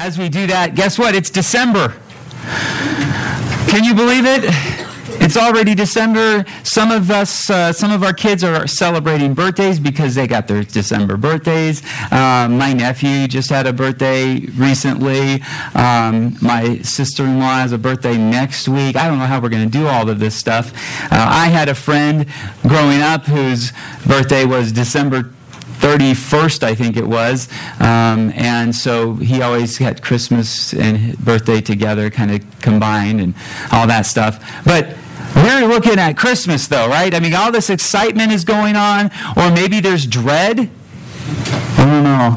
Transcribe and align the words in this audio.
as 0.00 0.18
we 0.18 0.30
do 0.30 0.46
that, 0.46 0.74
guess 0.74 0.98
what? 0.98 1.14
It's 1.14 1.28
December. 1.28 1.94
Can 3.68 3.84
you 3.84 3.94
believe 3.94 4.24
it? 4.24 4.44
It's 5.22 5.36
already 5.36 5.74
December. 5.74 6.46
Some 6.64 6.90
of 6.90 7.10
us, 7.10 7.50
uh, 7.50 7.74
some 7.74 7.92
of 7.92 8.02
our 8.02 8.14
kids 8.14 8.42
are 8.42 8.66
celebrating 8.66 9.34
birthdays 9.34 9.78
because 9.78 10.14
they 10.14 10.26
got 10.26 10.48
their 10.48 10.64
December 10.64 11.18
birthdays. 11.18 11.82
Um, 12.10 12.56
my 12.56 12.72
nephew 12.72 13.28
just 13.28 13.50
had 13.50 13.66
a 13.66 13.74
birthday 13.74 14.40
recently. 14.56 15.42
Um, 15.74 16.38
my 16.40 16.78
sister 16.78 17.24
in 17.24 17.38
law 17.38 17.56
has 17.56 17.72
a 17.72 17.78
birthday 17.78 18.16
next 18.16 18.68
week. 18.68 18.96
I 18.96 19.06
don't 19.06 19.18
know 19.18 19.26
how 19.26 19.38
we're 19.38 19.50
going 19.50 19.70
to 19.70 19.78
do 19.78 19.86
all 19.86 20.08
of 20.08 20.18
this 20.18 20.34
stuff. 20.34 20.72
Uh, 21.12 21.26
I 21.28 21.48
had 21.48 21.68
a 21.68 21.74
friend 21.74 22.24
growing 22.66 23.02
up 23.02 23.26
whose 23.26 23.72
birthday 24.06 24.46
was 24.46 24.72
December 24.72 25.30
31st, 25.80 26.62
I 26.62 26.74
think 26.74 26.96
it 26.96 27.06
was. 27.06 27.48
Um, 27.80 28.32
and 28.34 28.74
so 28.74 29.14
he 29.14 29.42
always 29.42 29.78
had 29.78 30.02
Christmas 30.02 30.74
and 30.74 31.18
birthday 31.18 31.60
together, 31.60 32.10
kind 32.10 32.30
of 32.30 32.60
combined, 32.60 33.20
and 33.20 33.34
all 33.72 33.86
that 33.86 34.06
stuff. 34.06 34.62
But 34.64 34.96
we're 35.34 35.66
looking 35.66 35.98
at 35.98 36.16
Christmas, 36.16 36.68
though, 36.68 36.88
right? 36.88 37.14
I 37.14 37.20
mean, 37.20 37.34
all 37.34 37.50
this 37.50 37.70
excitement 37.70 38.32
is 38.32 38.44
going 38.44 38.76
on, 38.76 39.10
or 39.36 39.50
maybe 39.50 39.80
there's 39.80 40.06
dread. 40.06 40.70
I 41.78 41.84
don't 41.86 42.04
know. 42.04 42.36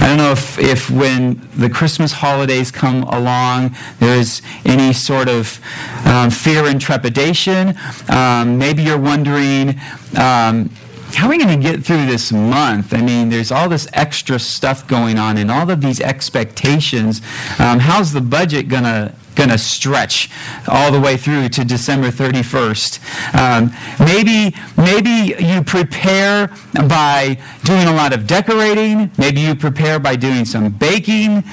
I 0.00 0.06
don't 0.06 0.18
know 0.18 0.30
if, 0.30 0.58
if 0.58 0.90
when 0.90 1.46
the 1.56 1.68
Christmas 1.68 2.12
holidays 2.12 2.70
come 2.70 3.02
along, 3.02 3.74
there's 3.98 4.42
any 4.64 4.92
sort 4.92 5.28
of 5.28 5.60
um, 6.06 6.30
fear 6.30 6.66
and 6.66 6.80
trepidation. 6.80 7.74
Um, 8.08 8.58
maybe 8.58 8.84
you're 8.84 8.98
wondering, 8.98 9.78
um, 10.16 10.70
how 11.14 11.26
are 11.26 11.30
we 11.30 11.38
going 11.38 11.60
to 11.60 11.70
get 11.70 11.84
through 11.84 12.06
this 12.06 12.32
month? 12.32 12.92
I 12.92 13.00
mean, 13.00 13.30
there's 13.30 13.50
all 13.50 13.68
this 13.68 13.88
extra 13.92 14.38
stuff 14.38 14.86
going 14.86 15.18
on 15.18 15.36
and 15.38 15.50
all 15.50 15.70
of 15.70 15.80
these 15.80 16.00
expectations. 16.00 17.20
Um, 17.58 17.80
how's 17.80 18.12
the 18.12 18.20
budget 18.20 18.68
going 18.68 18.84
to 18.84 19.14
going 19.38 19.48
to 19.48 19.56
stretch 19.56 20.28
all 20.66 20.90
the 20.90 21.00
way 21.00 21.16
through 21.16 21.48
to 21.48 21.64
December 21.64 22.08
31st. 22.08 22.98
Um, 23.38 23.72
maybe, 24.00 24.54
maybe 24.76 25.36
you 25.38 25.62
prepare 25.62 26.48
by 26.88 27.38
doing 27.62 27.86
a 27.86 27.94
lot 27.94 28.12
of 28.12 28.26
decorating. 28.26 29.12
Maybe 29.16 29.40
you 29.40 29.54
prepare 29.54 30.00
by 30.00 30.16
doing 30.16 30.44
some 30.44 30.70
baking. 30.70 31.44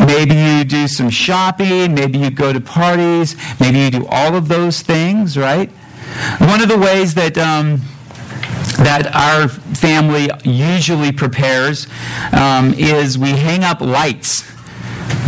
Maybe 0.00 0.34
you 0.34 0.64
do 0.64 0.88
some 0.88 1.10
shopping. 1.10 1.94
Maybe 1.94 2.18
you 2.18 2.30
go 2.30 2.54
to 2.54 2.62
parties. 2.62 3.36
Maybe 3.60 3.78
you 3.80 3.90
do 3.90 4.06
all 4.06 4.34
of 4.34 4.48
those 4.48 4.80
things, 4.80 5.36
right? 5.36 5.70
One 6.38 6.62
of 6.62 6.68
the 6.68 6.78
ways 6.78 7.12
that 7.14 7.36
um, 7.36 7.82
that 8.78 9.12
our 9.14 9.48
family 9.48 10.30
usually 10.44 11.10
prepares 11.12 11.88
um, 12.32 12.72
is 12.74 13.18
we 13.18 13.30
hang 13.30 13.64
up 13.64 13.80
lights. 13.80 14.48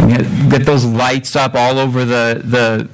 Get 0.07 0.65
those 0.65 0.85
lights 0.85 1.35
up 1.35 1.55
all 1.55 1.79
over 1.79 2.05
the, 2.05 2.41
the, 2.45 2.89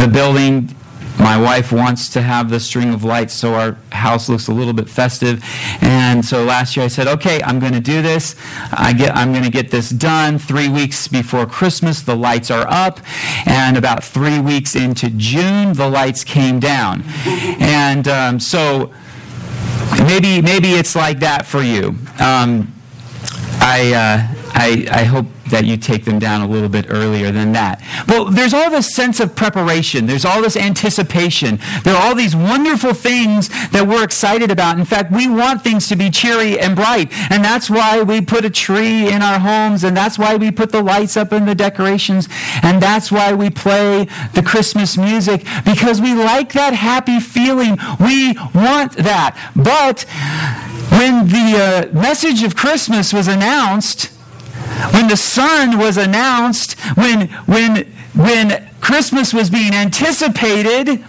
the 0.00 0.08
building. 0.08 0.74
My 1.18 1.40
wife 1.40 1.72
wants 1.72 2.10
to 2.10 2.22
have 2.22 2.50
the 2.50 2.60
string 2.60 2.92
of 2.92 3.02
lights 3.02 3.32
so 3.32 3.54
our 3.54 3.78
house 3.92 4.28
looks 4.28 4.48
a 4.48 4.52
little 4.52 4.72
bit 4.74 4.90
festive. 4.90 5.42
And 5.80 6.24
so 6.24 6.44
last 6.44 6.76
year 6.76 6.84
I 6.84 6.88
said, 6.88 7.06
okay, 7.06 7.40
I'm 7.42 7.58
going 7.58 7.72
to 7.72 7.80
do 7.80 8.02
this. 8.02 8.36
I 8.72 8.92
get, 8.92 9.16
I'm 9.16 9.32
going 9.32 9.44
to 9.44 9.50
get 9.50 9.70
this 9.70 9.88
done. 9.88 10.38
Three 10.38 10.68
weeks 10.68 11.08
before 11.08 11.46
Christmas, 11.46 12.02
the 12.02 12.16
lights 12.16 12.50
are 12.50 12.66
up. 12.68 13.00
And 13.46 13.78
about 13.78 14.04
three 14.04 14.38
weeks 14.38 14.76
into 14.76 15.08
June, 15.10 15.72
the 15.72 15.88
lights 15.88 16.24
came 16.24 16.60
down. 16.60 17.04
And 17.26 18.06
um, 18.06 18.40
so 18.40 18.92
maybe, 19.98 20.42
maybe 20.42 20.70
it's 20.72 20.94
like 20.96 21.20
that 21.20 21.46
for 21.46 21.62
you. 21.62 21.96
Um, 22.18 22.73
I, 23.66 23.92
uh, 23.94 24.34
I, 24.52 24.86
I 24.90 25.04
hope 25.04 25.24
that 25.46 25.64
you 25.64 25.78
take 25.78 26.04
them 26.04 26.18
down 26.18 26.42
a 26.42 26.46
little 26.46 26.68
bit 26.68 26.86
earlier 26.90 27.32
than 27.32 27.52
that. 27.52 27.80
Well, 28.06 28.26
there's 28.26 28.52
all 28.52 28.70
this 28.70 28.94
sense 28.94 29.20
of 29.20 29.34
preparation. 29.34 30.06
There's 30.06 30.26
all 30.26 30.42
this 30.42 30.56
anticipation. 30.56 31.58
There 31.82 31.94
are 31.94 32.02
all 32.02 32.14
these 32.14 32.36
wonderful 32.36 32.92
things 32.92 33.48
that 33.70 33.86
we're 33.86 34.04
excited 34.04 34.50
about. 34.50 34.78
In 34.78 34.84
fact, 34.84 35.12
we 35.12 35.28
want 35.28 35.62
things 35.62 35.88
to 35.88 35.96
be 35.96 36.10
cheery 36.10 36.60
and 36.60 36.76
bright. 36.76 37.10
And 37.30 37.42
that's 37.42 37.70
why 37.70 38.02
we 38.02 38.20
put 38.20 38.44
a 38.44 38.50
tree 38.50 39.10
in 39.10 39.22
our 39.22 39.38
homes. 39.38 39.82
And 39.82 39.96
that's 39.96 40.18
why 40.18 40.36
we 40.36 40.50
put 40.50 40.70
the 40.70 40.82
lights 40.82 41.16
up 41.16 41.32
in 41.32 41.46
the 41.46 41.54
decorations. 41.54 42.28
And 42.62 42.82
that's 42.82 43.10
why 43.10 43.32
we 43.32 43.48
play 43.48 44.08
the 44.34 44.42
Christmas 44.42 44.98
music 44.98 45.42
because 45.64 46.02
we 46.02 46.14
like 46.14 46.52
that 46.52 46.74
happy 46.74 47.18
feeling. 47.18 47.78
We 47.98 48.34
want 48.54 48.92
that. 48.96 49.38
But 49.56 50.04
when 50.90 51.28
the 51.28 51.90
uh, 51.92 51.92
message 51.92 52.42
of 52.42 52.56
Christmas 52.56 53.12
was 53.12 53.28
announced, 53.28 54.06
when 54.92 55.08
the 55.08 55.16
Son 55.16 55.78
was 55.78 55.96
announced, 55.96 56.78
when, 56.96 57.28
when, 57.46 57.92
when 58.14 58.70
Christmas 58.80 59.32
was 59.32 59.50
being 59.50 59.74
anticipated, 59.74 61.04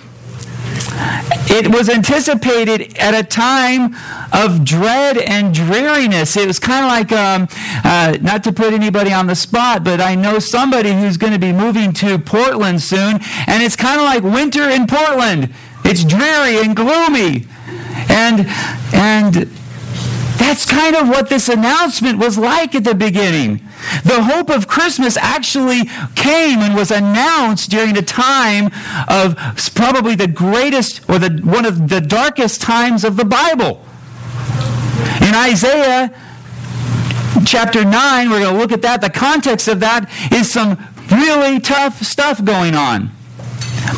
it 1.48 1.74
was 1.74 1.90
anticipated 1.90 2.98
at 2.98 3.14
a 3.14 3.24
time 3.24 3.96
of 4.34 4.64
dread 4.64 5.18
and 5.18 5.54
dreariness. 5.54 6.36
It 6.38 6.48
was 6.48 6.60
kind 6.60 6.86
of 6.86 6.90
like, 6.90 7.12
um, 7.12 7.48
uh, 7.84 8.18
not 8.22 8.44
to 8.46 8.52
put 8.52 8.74
anybody 8.74 9.14
on 9.14 9.28
the 9.28 9.36
spot, 9.36 9.84
but 9.84 10.02
I 10.02 10.16
know 10.16 10.40
somebody 10.40 10.92
who's 10.92 11.18
going 11.18 11.34
to 11.34 11.40
be 11.40 11.52
moving 11.52 11.94
to 11.94 12.18
Portland 12.18 12.82
soon, 12.82 13.20
and 13.48 13.64
it's 13.64 13.76
kind 13.76 14.00
of 14.00 14.06
like 14.06 14.24
winter 14.24 14.70
in 14.70 14.88
Portland. 14.88 15.54
It's 15.84 16.04
dreary 16.04 16.62
and 16.62 16.76
gloomy. 16.76 17.46
And, 18.10 18.46
and 18.94 19.50
that's 20.38 20.66
kind 20.66 20.96
of 20.96 21.08
what 21.08 21.30
this 21.30 21.50
announcement 21.50 22.20
was 22.20 22.38
like 22.38 22.76
at 22.76 22.84
the 22.84 22.96
beginning. 22.96 23.62
The 24.04 24.24
hope 24.24 24.50
of 24.50 24.68
Christmas 24.68 25.18
actually 25.18 25.86
came 26.16 26.60
and 26.60 26.76
was 26.76 26.92
announced 26.92 27.70
during 27.70 27.98
a 27.98 28.02
time 28.02 28.72
of 29.08 29.36
probably 29.76 30.16
the 30.16 30.28
greatest 30.28 31.08
or 31.10 31.20
the, 31.20 31.42
one 31.44 31.66
of 31.66 31.90
the 31.90 32.02
darkest 32.02 32.62
times 32.62 33.04
of 33.04 33.16
the 33.18 33.26
Bible. 33.26 33.86
In 35.22 35.34
Isaiah 35.34 36.14
chapter 37.46 37.86
9, 37.86 38.30
we're 38.30 38.40
going 38.40 38.54
to 38.54 38.60
look 38.60 38.72
at 38.72 38.82
that. 38.82 39.02
The 39.02 39.10
context 39.10 39.68
of 39.68 39.80
that 39.80 40.10
is 40.32 40.52
some 40.52 40.78
really 41.12 41.60
tough 41.60 42.02
stuff 42.02 42.44
going 42.44 42.76
on. 42.76 43.12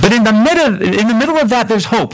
But 0.02 0.14
in 0.14 0.24
the 0.24 0.32
in 0.32 1.08
the 1.08 1.14
middle 1.14 1.38
of 1.38 1.50
that, 1.50 1.68
there's 1.70 1.86
hope. 1.86 2.14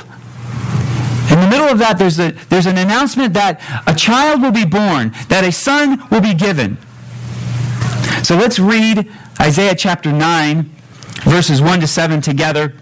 In 1.34 1.40
the 1.40 1.48
middle 1.48 1.68
of 1.68 1.80
that, 1.80 1.98
there's, 1.98 2.20
a, 2.20 2.32
there's 2.50 2.68
an 2.68 2.78
announcement 2.78 3.34
that 3.34 3.60
a 3.88 3.96
child 3.96 4.44
will 4.44 4.52
be 4.52 4.66
born, 4.66 5.14
that 5.30 5.44
a 5.44 5.52
son 5.52 6.08
will 6.12 6.22
be 6.22 6.36
given. 6.36 6.78
So 8.22 8.38
let's 8.38 8.60
read 8.60 9.12
Isaiah 9.42 9.74
chapter 9.74 10.12
9, 10.12 10.72
verses 11.24 11.60
1 11.60 11.80
to 11.80 11.88
7 11.88 12.22
together. 12.22 12.76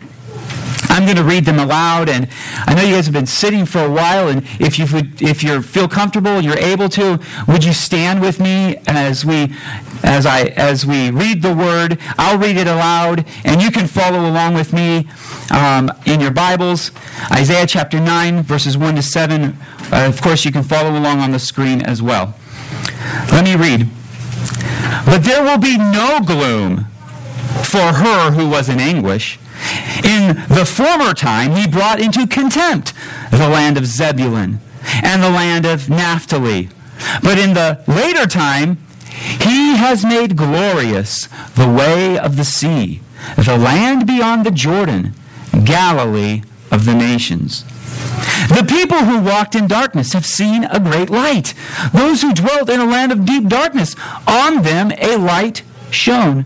I'm 0.91 1.05
going 1.05 1.15
to 1.15 1.23
read 1.23 1.45
them 1.45 1.57
aloud, 1.57 2.09
and 2.09 2.27
I 2.67 2.73
know 2.73 2.81
you 2.81 2.95
guys 2.95 3.05
have 3.05 3.13
been 3.13 3.25
sitting 3.25 3.65
for 3.65 3.79
a 3.79 3.89
while, 3.89 4.27
and 4.27 4.45
if 4.59 4.77
you 4.77 4.85
would, 4.93 5.21
if 5.21 5.41
you 5.41 5.61
feel 5.61 5.87
comfortable 5.87 6.41
you're 6.41 6.57
able 6.57 6.89
to, 6.89 7.17
would 7.47 7.63
you 7.63 7.71
stand 7.71 8.19
with 8.19 8.41
me 8.41 8.75
as 8.87 9.23
we, 9.23 9.55
as 10.03 10.25
I, 10.25 10.47
as 10.57 10.85
we 10.85 11.09
read 11.09 11.43
the 11.43 11.55
word? 11.55 11.97
I'll 12.17 12.37
read 12.37 12.57
it 12.57 12.67
aloud, 12.67 13.25
and 13.45 13.61
you 13.61 13.71
can 13.71 13.87
follow 13.87 14.29
along 14.29 14.55
with 14.55 14.73
me 14.73 15.07
um, 15.49 15.89
in 16.05 16.19
your 16.19 16.31
Bibles. 16.31 16.91
Isaiah 17.31 17.65
chapter 17.65 17.97
9, 17.97 18.43
verses 18.43 18.77
1 18.77 18.95
to 18.95 19.01
7. 19.01 19.43
Uh, 19.43 19.55
of 19.91 20.21
course, 20.21 20.43
you 20.43 20.51
can 20.51 20.63
follow 20.63 20.91
along 20.91 21.19
on 21.19 21.31
the 21.31 21.39
screen 21.39 21.81
as 21.81 22.01
well. 22.01 22.35
Let 23.31 23.45
me 23.45 23.55
read. 23.55 23.87
But 25.05 25.19
there 25.19 25.41
will 25.41 25.57
be 25.57 25.77
no 25.77 26.19
gloom 26.19 26.87
for 27.63 27.93
her 27.93 28.31
who 28.31 28.49
was 28.49 28.67
in 28.67 28.81
anguish. 28.81 29.39
In 30.03 30.35
the 30.47 30.65
former 30.65 31.13
time, 31.13 31.55
he 31.55 31.67
brought 31.67 31.99
into 31.99 32.27
contempt 32.27 32.93
the 33.31 33.49
land 33.49 33.77
of 33.77 33.85
Zebulun 33.85 34.59
and 35.03 35.23
the 35.23 35.29
land 35.29 35.65
of 35.65 35.89
Naphtali. 35.89 36.69
But 37.23 37.37
in 37.37 37.53
the 37.53 37.83
later 37.87 38.27
time, 38.27 38.77
he 39.11 39.75
has 39.75 40.05
made 40.05 40.35
glorious 40.35 41.27
the 41.55 41.69
way 41.69 42.17
of 42.17 42.37
the 42.37 42.45
sea, 42.45 43.01
the 43.35 43.57
land 43.57 44.07
beyond 44.07 44.45
the 44.45 44.51
Jordan, 44.51 45.13
Galilee 45.63 46.43
of 46.71 46.85
the 46.85 46.93
nations. 46.95 47.65
The 48.47 48.65
people 48.67 48.99
who 48.99 49.21
walked 49.21 49.55
in 49.55 49.67
darkness 49.67 50.13
have 50.13 50.25
seen 50.25 50.63
a 50.65 50.79
great 50.79 51.09
light. 51.09 51.53
Those 51.93 52.21
who 52.21 52.33
dwelt 52.33 52.69
in 52.69 52.79
a 52.79 52.85
land 52.85 53.11
of 53.11 53.25
deep 53.25 53.47
darkness, 53.47 53.95
on 54.27 54.63
them 54.63 54.91
a 54.97 55.17
light 55.17 55.63
shone. 55.89 56.45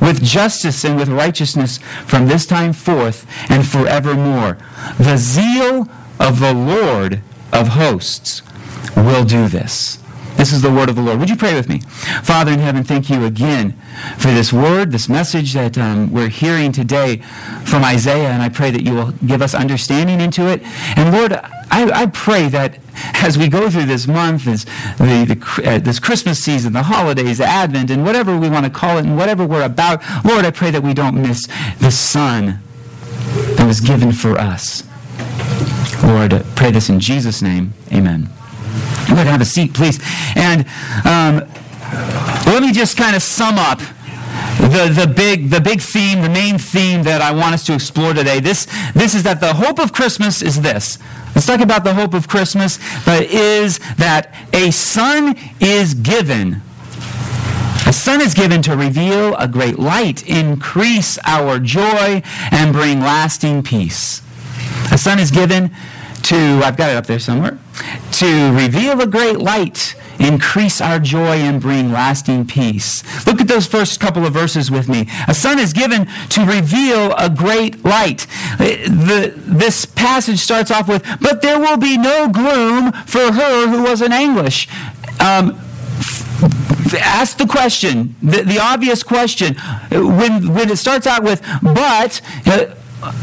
with 0.00 0.22
justice 0.22 0.84
and 0.84 0.96
with 0.96 1.08
righteousness 1.08 1.78
from 2.06 2.26
this 2.26 2.46
time 2.46 2.72
forth 2.72 3.26
and 3.50 3.66
forevermore. 3.66 4.58
The 4.98 5.16
zeal 5.16 5.88
of 6.20 6.40
the 6.40 6.54
Lord 6.54 7.22
of 7.52 7.68
hosts 7.68 8.42
will 8.96 9.24
do 9.24 9.48
this. 9.48 9.98
This 10.36 10.52
is 10.52 10.62
the 10.62 10.70
word 10.70 10.88
of 10.88 10.94
the 10.94 11.02
Lord. 11.02 11.18
Would 11.18 11.30
you 11.30 11.36
pray 11.36 11.54
with 11.54 11.68
me? 11.68 11.80
Father 12.22 12.52
in 12.52 12.60
heaven, 12.60 12.84
thank 12.84 13.10
you 13.10 13.24
again 13.24 13.72
for 14.18 14.28
this 14.28 14.52
word, 14.52 14.92
this 14.92 15.08
message 15.08 15.52
that 15.54 15.76
um, 15.76 16.12
we're 16.12 16.28
hearing 16.28 16.70
today 16.70 17.16
from 17.64 17.84
Isaiah, 17.84 18.28
and 18.28 18.40
I 18.40 18.48
pray 18.48 18.70
that 18.70 18.82
you 18.82 18.94
will 18.94 19.10
give 19.26 19.42
us 19.42 19.52
understanding 19.52 20.20
into 20.20 20.46
it. 20.46 20.62
And 20.96 21.12
Lord, 21.12 21.32
I, 21.70 21.90
I 22.02 22.06
pray 22.06 22.48
that 22.48 22.78
as 23.22 23.38
we 23.38 23.48
go 23.48 23.70
through 23.70 23.86
this 23.86 24.06
month, 24.06 24.44
this, 24.44 24.64
the, 24.98 25.24
the, 25.28 25.70
uh, 25.70 25.78
this 25.78 25.98
Christmas 25.98 26.42
season, 26.42 26.72
the 26.72 26.84
holidays, 26.84 27.40
Advent, 27.40 27.90
and 27.90 28.04
whatever 28.04 28.36
we 28.36 28.48
want 28.48 28.64
to 28.64 28.70
call 28.70 28.98
it, 28.98 29.04
and 29.04 29.16
whatever 29.16 29.46
we're 29.46 29.64
about, 29.64 30.02
Lord, 30.24 30.44
I 30.44 30.50
pray 30.50 30.70
that 30.70 30.82
we 30.82 30.94
don't 30.94 31.20
miss 31.20 31.46
the 31.80 31.90
Son 31.90 32.60
that 33.56 33.66
was 33.66 33.80
given 33.80 34.12
for 34.12 34.38
us. 34.38 34.84
Lord, 36.02 36.32
I 36.32 36.40
pray 36.54 36.70
this 36.70 36.88
in 36.88 37.00
Jesus' 37.00 37.42
name. 37.42 37.74
Amen. 37.92 38.28
And 39.08 39.18
have 39.28 39.40
a 39.40 39.44
seat, 39.44 39.74
please. 39.74 40.00
And 40.36 40.66
um, 41.04 41.48
let 42.46 42.62
me 42.62 42.72
just 42.72 42.96
kind 42.96 43.16
of 43.16 43.22
sum 43.22 43.56
up 43.58 43.80
the, 44.58 44.92
the, 44.94 45.12
big, 45.12 45.50
the 45.50 45.60
big 45.60 45.80
theme, 45.80 46.22
the 46.22 46.28
main 46.28 46.58
theme 46.58 47.02
that 47.04 47.20
I 47.22 47.32
want 47.32 47.54
us 47.54 47.64
to 47.66 47.74
explore 47.74 48.12
today. 48.12 48.40
This, 48.40 48.66
this 48.92 49.14
is 49.14 49.22
that 49.22 49.40
the 49.40 49.54
hope 49.54 49.78
of 49.78 49.92
Christmas 49.92 50.42
is 50.42 50.60
this. 50.60 50.98
Let's 51.34 51.46
talk 51.46 51.60
about 51.60 51.84
the 51.84 51.94
hope 51.94 52.14
of 52.14 52.28
Christmas, 52.28 52.78
but 53.04 53.22
is 53.22 53.78
that 53.96 54.34
a 54.52 54.70
son 54.70 55.36
is 55.60 55.94
given. 55.94 56.62
A 57.86 57.92
son 57.92 58.20
is 58.20 58.34
given 58.34 58.60
to 58.62 58.76
reveal 58.76 59.34
a 59.36 59.48
great 59.48 59.78
light, 59.78 60.28
increase 60.28 61.18
our 61.24 61.58
joy, 61.58 62.22
and 62.50 62.72
bring 62.72 63.00
lasting 63.00 63.62
peace. 63.62 64.20
A 64.92 64.98
son 64.98 65.18
is 65.18 65.30
given 65.30 65.70
to, 66.24 66.60
I've 66.64 66.76
got 66.76 66.90
it 66.90 66.96
up 66.96 67.06
there 67.06 67.18
somewhere, 67.18 67.58
to 68.12 68.52
reveal 68.52 69.00
a 69.00 69.06
great 69.06 69.38
light, 69.38 69.94
increase 70.18 70.80
our 70.80 70.98
joy, 70.98 71.36
and 71.36 71.60
bring 71.60 71.92
lasting 71.92 72.46
peace. 72.46 73.02
Look 73.26 73.40
at 73.40 73.48
those 73.48 73.66
first 73.66 74.00
couple 74.00 74.26
of 74.26 74.32
verses 74.32 74.70
with 74.70 74.88
me. 74.88 75.08
A 75.26 75.34
son 75.34 75.58
is 75.58 75.72
given 75.72 76.06
to 76.30 76.44
reveal 76.44 77.14
a 77.14 77.30
great 77.30 77.84
light. 77.84 78.26
The, 78.58 79.32
this 79.36 79.84
passage 79.84 80.40
starts 80.40 80.70
off 80.70 80.88
with, 80.88 81.04
But 81.20 81.42
there 81.42 81.58
will 81.58 81.76
be 81.76 81.96
no 81.96 82.28
gloom 82.28 82.92
for 82.92 83.32
her 83.32 83.68
who 83.68 83.82
was 83.82 84.02
in 84.02 84.12
anguish. 84.12 84.68
Um, 85.20 85.60
ask 86.96 87.36
the 87.38 87.46
question, 87.46 88.14
the, 88.22 88.42
the, 88.42 88.58
obvious 88.58 89.02
question. 89.02 89.54
When, 89.90 90.54
when 90.54 90.70
it 90.70 90.76
starts 90.76 91.06
out 91.06 91.22
with, 91.22 91.42
but, 91.62 92.20
uh, 92.46 92.74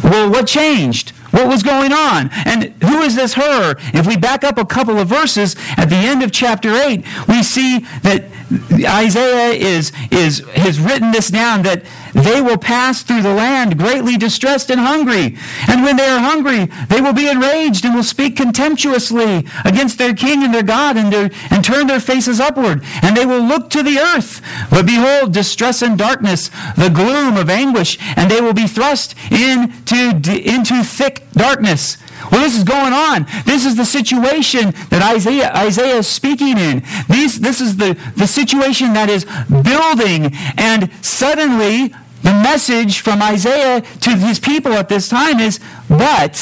well, 0.03 0.29
what 0.29 0.47
changed? 0.47 1.13
What 1.35 1.49
was 1.49 1.63
going 1.63 1.91
on? 1.91 2.29
And 2.45 2.71
who 2.81 3.01
is 3.01 3.17
this 3.17 3.33
her? 3.33 3.75
If 3.93 4.07
we 4.07 4.15
back 4.15 4.45
up 4.45 4.57
a 4.57 4.63
couple 4.63 4.97
of 4.97 5.09
verses 5.09 5.57
at 5.75 5.89
the 5.89 5.97
end 5.97 6.23
of 6.23 6.31
chapter 6.31 6.73
8, 6.73 7.03
we 7.27 7.43
see 7.43 7.79
that 8.03 8.23
Isaiah 8.71 9.53
is, 9.53 9.91
is, 10.11 10.39
has 10.55 10.79
written 10.79 11.11
this 11.11 11.29
down 11.29 11.63
that 11.63 11.83
they 12.25 12.41
will 12.41 12.57
pass 12.57 13.03
through 13.03 13.21
the 13.21 13.33
land 13.33 13.77
greatly 13.77 14.17
distressed 14.17 14.71
and 14.71 14.81
hungry. 14.81 15.37
And 15.67 15.83
when 15.83 15.95
they 15.95 16.07
are 16.07 16.19
hungry, 16.19 16.65
they 16.89 16.99
will 16.99 17.13
be 17.13 17.29
enraged 17.29 17.85
and 17.85 17.93
will 17.93 18.03
speak 18.03 18.35
contemptuously 18.35 19.45
against 19.63 19.99
their 19.99 20.15
king 20.15 20.43
and 20.43 20.51
their 20.51 20.63
God 20.63 20.97
and, 20.97 21.13
their, 21.13 21.29
and 21.51 21.63
turn 21.63 21.85
their 21.85 21.99
faces 21.99 22.39
upward. 22.39 22.83
And 23.03 23.15
they 23.15 23.27
will 23.27 23.43
look 23.43 23.69
to 23.69 23.83
the 23.83 23.99
earth. 23.99 24.41
But 24.71 24.87
behold, 24.87 25.33
distress 25.33 25.83
and 25.83 25.99
darkness, 25.99 26.49
the 26.75 26.89
gloom 26.89 27.37
of 27.37 27.49
anguish, 27.49 27.99
and 28.17 28.29
they 28.29 28.41
will 28.41 28.53
be 28.53 28.65
thrust 28.65 29.15
into, 29.31 30.19
into 30.43 30.83
thick 30.83 31.27
darkness. 31.33 31.97
Well, 32.31 32.41
this 32.41 32.57
is 32.57 32.63
going 32.63 32.93
on. 32.93 33.27
This 33.45 33.65
is 33.65 33.75
the 33.75 33.85
situation 33.85 34.71
that 34.89 35.13
Isaiah, 35.13 35.51
Isaiah 35.53 35.97
is 35.97 36.07
speaking 36.07 36.57
in. 36.57 36.83
These, 37.07 37.39
this 37.39 37.61
is 37.61 37.77
the, 37.77 37.97
the 38.15 38.25
situation 38.25 38.93
that 38.93 39.09
is 39.09 39.25
building, 39.49 40.35
and 40.57 40.91
suddenly 41.05 41.93
the 42.25 42.33
message 42.33 43.01
from 43.01 43.21
Isaiah 43.21 43.81
to 43.81 44.09
his 44.09 44.39
people 44.39 44.73
at 44.73 44.89
this 44.89 45.07
time 45.07 45.39
is, 45.39 45.59
but 45.87 46.35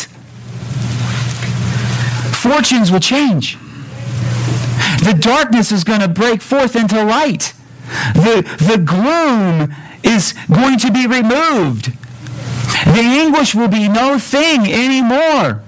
fortunes 2.33 2.89
will 2.89 3.01
change. 3.01 3.57
The 5.03 5.17
darkness 5.19 5.73
is 5.73 5.83
going 5.83 5.99
to 5.99 6.07
break 6.07 6.41
forth 6.41 6.77
into 6.77 7.03
light. 7.03 7.53
The, 8.13 8.43
the 8.59 8.77
gloom 8.77 9.75
is 10.03 10.33
going 10.49 10.79
to 10.79 10.91
be 10.91 11.05
removed. 11.05 11.91
The 12.85 13.01
anguish 13.01 13.53
will 13.53 13.67
be 13.67 13.89
no 13.89 14.17
thing 14.17 14.71
anymore. 14.71 15.62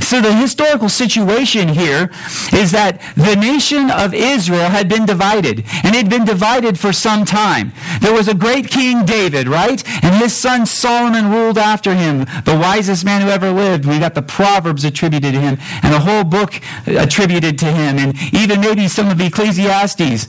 So 0.00 0.20
the 0.20 0.34
historical 0.34 0.88
situation 0.88 1.68
here 1.68 2.10
is 2.52 2.70
that 2.72 3.00
the 3.16 3.34
nation 3.34 3.90
of 3.90 4.14
Israel 4.14 4.68
had 4.68 4.88
been 4.88 5.06
divided, 5.06 5.64
and 5.84 5.94
it 5.94 6.04
had 6.04 6.10
been 6.10 6.24
divided 6.24 6.78
for 6.78 6.92
some 6.92 7.24
time. 7.24 7.72
There 8.00 8.12
was 8.12 8.28
a 8.28 8.34
great 8.34 8.68
king 8.68 9.04
David, 9.04 9.48
right? 9.48 9.82
And 10.02 10.14
his 10.16 10.34
son 10.34 10.66
Solomon 10.66 11.30
ruled 11.30 11.58
after 11.58 11.94
him, 11.94 12.26
the 12.44 12.58
wisest 12.60 13.04
man 13.04 13.22
who 13.22 13.28
ever 13.28 13.50
lived. 13.50 13.84
We 13.84 13.98
got 13.98 14.14
the 14.14 14.22
Proverbs 14.22 14.84
attributed 14.84 15.34
to 15.34 15.40
him, 15.40 15.58
and 15.82 15.92
the 15.92 16.00
whole 16.00 16.24
book 16.24 16.60
attributed 16.86 17.58
to 17.60 17.66
him, 17.66 17.98
and 17.98 18.14
even 18.32 18.60
maybe 18.60 18.88
some 18.88 19.08
of 19.10 19.20
Ecclesiastes. 19.20 20.28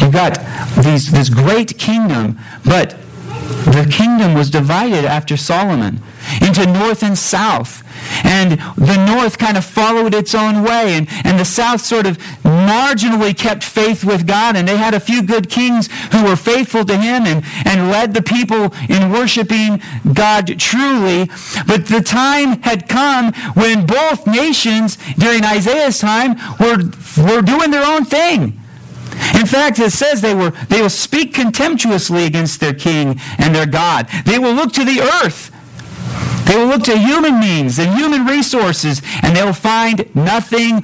You 0.00 0.12
got 0.12 0.38
these, 0.82 1.10
this 1.10 1.28
great 1.28 1.78
kingdom, 1.78 2.38
but 2.64 2.96
the 3.64 3.88
kingdom 3.90 4.34
was 4.34 4.50
divided 4.50 5.04
after 5.04 5.36
Solomon 5.36 6.00
into 6.40 6.66
north 6.66 7.02
and 7.02 7.16
south. 7.16 7.84
And 8.24 8.52
the 8.76 9.04
north 9.06 9.38
kind 9.38 9.56
of 9.56 9.64
followed 9.64 10.14
its 10.14 10.34
own 10.34 10.62
way, 10.62 10.94
and, 10.94 11.08
and 11.24 11.38
the 11.38 11.44
south 11.44 11.80
sort 11.80 12.06
of 12.06 12.18
marginally 12.42 13.36
kept 13.36 13.64
faith 13.64 14.04
with 14.04 14.26
God. 14.26 14.56
And 14.56 14.66
they 14.66 14.76
had 14.76 14.94
a 14.94 15.00
few 15.00 15.22
good 15.22 15.50
kings 15.50 15.88
who 16.12 16.24
were 16.24 16.36
faithful 16.36 16.84
to 16.84 16.96
Him 16.96 17.24
and, 17.26 17.44
and 17.64 17.90
led 17.90 18.14
the 18.14 18.22
people 18.22 18.72
in 18.88 19.10
worshiping 19.10 19.82
God 20.12 20.58
truly. 20.58 21.30
But 21.66 21.86
the 21.86 22.02
time 22.04 22.62
had 22.62 22.88
come 22.88 23.32
when 23.54 23.86
both 23.86 24.26
nations 24.26 24.96
during 25.14 25.44
Isaiah's 25.44 25.98
time 25.98 26.36
were, 26.60 26.78
were 27.16 27.42
doing 27.42 27.70
their 27.70 27.84
own 27.84 28.04
thing. 28.04 28.60
In 29.38 29.46
fact, 29.46 29.78
it 29.78 29.92
says 29.92 30.20
they, 30.20 30.34
were, 30.34 30.50
they 30.68 30.80
will 30.80 30.90
speak 30.90 31.34
contemptuously 31.34 32.24
against 32.24 32.60
their 32.60 32.74
king 32.74 33.20
and 33.38 33.54
their 33.54 33.66
God. 33.66 34.08
They 34.24 34.38
will 34.38 34.52
look 34.52 34.72
to 34.74 34.84
the 34.84 35.00
earth. 35.00 35.50
They 36.48 36.56
will 36.56 36.66
look 36.66 36.82
to 36.84 36.98
human 36.98 37.38
means 37.38 37.78
and 37.78 37.94
human 37.94 38.24
resources, 38.24 39.02
and 39.22 39.36
they 39.36 39.44
will 39.44 39.52
find 39.52 40.14
nothing 40.16 40.82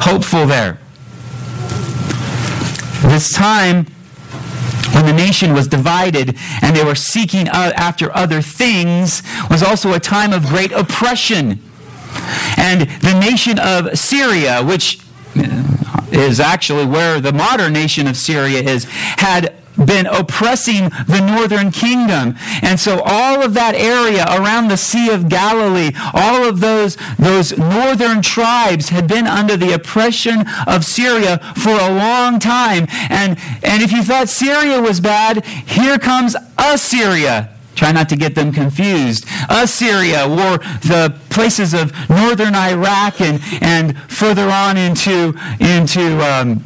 hopeful 0.00 0.46
there. 0.46 0.78
This 3.02 3.30
time, 3.30 3.84
when 4.94 5.04
the 5.04 5.12
nation 5.12 5.52
was 5.52 5.68
divided 5.68 6.38
and 6.62 6.74
they 6.74 6.82
were 6.82 6.94
seeking 6.94 7.48
after 7.48 8.14
other 8.16 8.40
things, 8.40 9.22
was 9.50 9.62
also 9.62 9.92
a 9.92 10.00
time 10.00 10.32
of 10.32 10.46
great 10.46 10.72
oppression. 10.72 11.60
And 12.56 12.88
the 13.02 13.18
nation 13.20 13.58
of 13.58 13.98
Syria, 13.98 14.64
which 14.64 15.00
uh, 15.36 16.06
is 16.12 16.40
actually 16.40 16.86
where 16.86 17.20
the 17.20 17.32
modern 17.32 17.74
nation 17.74 18.06
of 18.06 18.16
Syria 18.16 18.62
is, 18.62 18.84
had 18.84 19.54
been 19.76 20.06
oppressing 20.06 20.90
the 21.06 21.20
northern 21.20 21.70
kingdom. 21.70 22.36
And 22.62 22.78
so 22.78 23.02
all 23.04 23.42
of 23.42 23.54
that 23.54 23.74
area 23.74 24.24
around 24.24 24.68
the 24.68 24.76
Sea 24.76 25.10
of 25.10 25.28
Galilee, 25.28 25.90
all 26.12 26.44
of 26.44 26.60
those, 26.60 26.96
those 27.18 27.56
northern 27.56 28.22
tribes 28.22 28.90
had 28.90 29.08
been 29.08 29.26
under 29.26 29.56
the 29.56 29.72
oppression 29.72 30.44
of 30.66 30.84
Syria 30.84 31.38
for 31.56 31.72
a 31.72 31.90
long 31.90 32.38
time. 32.38 32.86
And, 33.10 33.38
and 33.62 33.82
if 33.82 33.92
you 33.92 34.02
thought 34.02 34.28
Syria 34.28 34.80
was 34.80 35.00
bad, 35.00 35.44
here 35.44 35.98
comes 35.98 36.36
Assyria 36.58 37.50
Try 37.74 37.90
not 37.92 38.08
to 38.10 38.16
get 38.16 38.34
them 38.34 38.52
confused. 38.52 39.26
Assyria, 39.48 40.24
or 40.24 40.58
the 40.86 41.18
places 41.30 41.74
of 41.74 41.92
northern 42.08 42.54
Iraq 42.54 43.20
and, 43.20 43.40
and 43.60 43.98
further 44.02 44.48
on 44.48 44.76
into, 44.76 45.34
into 45.58 46.20
um, 46.24 46.62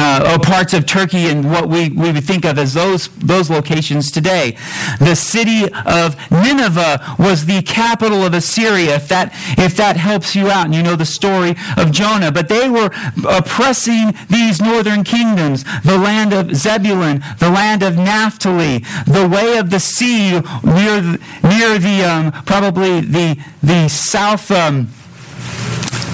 uh, 0.00 0.32
or 0.32 0.38
parts 0.38 0.72
of 0.72 0.86
Turkey 0.86 1.26
and 1.26 1.50
what 1.50 1.68
we, 1.68 1.90
we 1.90 2.10
would 2.10 2.24
think 2.24 2.46
of 2.46 2.58
as 2.58 2.72
those, 2.72 3.08
those 3.18 3.50
locations 3.50 4.10
today. 4.10 4.56
The 4.98 5.14
city 5.14 5.70
of 5.84 6.16
Nineveh 6.30 7.16
was 7.18 7.44
the 7.44 7.60
capital 7.60 8.24
of 8.24 8.32
Assyria, 8.32 8.96
if 8.96 9.08
that, 9.08 9.32
if 9.58 9.76
that 9.76 9.98
helps 9.98 10.34
you 10.34 10.50
out 10.50 10.64
and 10.64 10.74
you 10.74 10.82
know 10.82 10.96
the 10.96 11.04
story 11.04 11.54
of 11.76 11.92
Jonah. 11.92 12.32
But 12.32 12.48
they 12.48 12.70
were 12.70 12.90
oppressing 13.28 14.14
these 14.30 14.62
northern 14.62 15.04
kingdoms, 15.04 15.64
the 15.84 15.98
land 15.98 16.32
of 16.32 16.56
Zebulun, 16.56 17.22
the 17.38 17.50
land 17.50 17.82
of 17.82 17.96
Naphtali, 17.96 18.78
the 19.06 19.28
way 19.30 19.58
of 19.58 19.68
the 19.68 19.80
sea 19.80 20.40
near, 20.64 21.18
near 21.44 21.78
the, 21.78 22.04
um, 22.10 22.32
probably 22.44 23.02
the, 23.02 23.38
the 23.62 23.88
south, 23.88 24.50
um, 24.50 24.88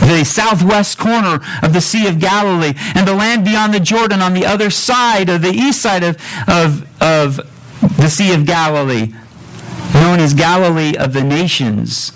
the 0.01 0.25
southwest 0.25 0.99
corner 0.99 1.41
of 1.63 1.73
the 1.73 1.81
Sea 1.81 2.07
of 2.07 2.19
Galilee, 2.19 2.75
and 2.95 3.07
the 3.07 3.15
land 3.15 3.45
beyond 3.45 3.75
the 3.75 3.81
Jordan 3.81 4.21
on 4.21 4.35
the 4.35 4.47
other 4.47 4.71
side 4.71 5.29
of 5.29 5.43
the 5.43 5.53
east 5.53 5.83
side 5.83 6.03
of, 6.03 6.17
of, 6.49 6.87
of 7.03 7.37
the 7.97 8.09
Sea 8.09 8.35
of 8.35 8.47
Galilee, 8.47 9.13
known 9.95 10.21
as 10.21 10.35
Galilee 10.35 10.97
of 10.97 11.13
the 11.13 11.25
nations. 11.25 12.13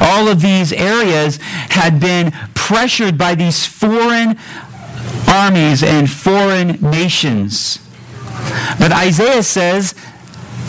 All 0.00 0.28
of 0.28 0.40
these 0.40 0.72
areas 0.72 1.38
had 1.40 2.00
been 2.00 2.32
pressured 2.54 3.18
by 3.18 3.34
these 3.34 3.66
foreign 3.66 4.38
armies 5.28 5.82
and 5.82 6.10
foreign 6.10 6.72
nations. 6.80 7.78
But 8.78 8.92
Isaiah 8.92 9.42
says 9.42 9.94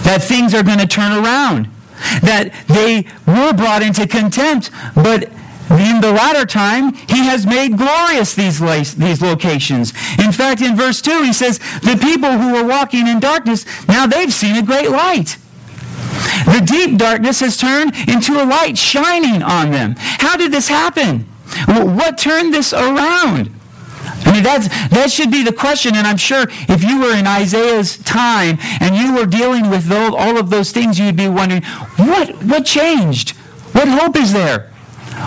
that 0.04 0.24
things 0.24 0.54
are 0.54 0.64
going 0.64 0.80
to 0.80 0.88
turn 0.88 1.12
around, 1.12 1.70
that 2.22 2.52
they 2.68 3.08
were 3.26 3.54
brought 3.54 3.82
into 3.82 4.08
contempt, 4.08 4.72
but 4.94 5.30
in 5.70 6.02
the 6.02 6.12
latter 6.12 6.46
time, 6.46 6.94
he 6.94 7.26
has 7.26 7.46
made 7.46 7.78
glorious 7.78 8.36
these, 8.36 8.60
these 8.96 9.22
locations. 9.22 9.92
In 10.20 10.32
fact, 10.32 10.62
in 10.62 10.76
verse 10.76 11.02
2, 11.02 11.24
he 11.24 11.34
says, 11.34 11.58
The 11.58 11.98
people 12.00 12.38
who 12.38 12.54
were 12.54 12.68
walking 12.68 13.08
in 13.08 13.20
darkness, 13.20 13.66
now 13.88 14.06
they've 14.06 14.34
seen 14.34 14.56
a 14.56 14.62
great 14.62 14.92
light. 14.92 15.38
The 16.46 16.64
deep 16.66 16.98
darkness 16.98 17.40
has 17.40 17.58
turned 17.58 17.96
into 18.08 18.42
a 18.42 18.46
light 18.46 18.78
shining 18.78 19.42
on 19.42 19.72
them. 19.72 19.96
How 19.98 20.38
did 20.38 20.52
this 20.52 20.68
happen? 20.68 21.22
What 21.68 22.18
turned 22.18 22.54
this 22.54 22.72
around? 22.72 23.52
I 24.26 24.32
mean, 24.32 24.44
that's, 24.44 24.68
that 24.90 25.12
should 25.12 25.32
be 25.32 25.44
the 25.44 25.54
question. 25.54 25.96
And 25.96 26.06
I'm 26.06 26.18
sure 26.18 26.46
if 26.70 26.84
you 26.84 27.00
were 27.00 27.16
in 27.16 27.28
Isaiah's 27.28 27.98
time 27.98 28.58
and 28.80 28.96
you 28.96 29.16
were 29.16 29.26
dealing 29.26 29.70
with 29.70 29.92
all 29.92 30.38
of 30.38 30.50
those 30.50 30.72
things, 30.72 31.00
you'd 31.00 31.16
be 31.16 31.28
wondering, 31.28 31.64
what, 31.98 32.44
what 32.44 32.66
changed? 32.66 33.32
What 33.72 33.88
hope 33.88 34.16
is 34.16 34.32
there? 34.34 34.72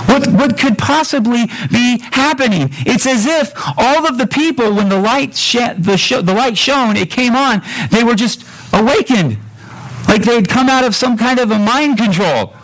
What, 0.07 0.27
what 0.29 0.59
could 0.59 0.79
possibly 0.79 1.47
be 1.71 1.99
happening? 2.13 2.69
It's 2.87 3.07
as 3.07 3.27
if 3.27 3.53
all 3.77 4.07
of 4.07 4.19
the 4.19 4.27
people, 4.27 4.75
when 4.75 4.89
the 4.89 4.99
light, 5.01 5.37
sh- 5.37 5.57
the, 5.77 5.97
sh- 5.97 6.23
the 6.23 6.35
light 6.35 6.57
shone, 6.57 6.97
it 6.97 7.11
came 7.11 7.35
on, 7.35 7.63
they 7.91 8.05
were 8.05 8.15
just 8.15 8.45
awakened. 8.73 9.39
Like 10.09 10.23
they'd 10.23 10.49
come 10.49 10.69
out 10.69 10.85
of 10.85 10.95
some 10.95 11.17
kind 11.17 11.39
of 11.39 11.51
a 11.51 11.59
mind 11.59 11.99
control. 11.99 12.55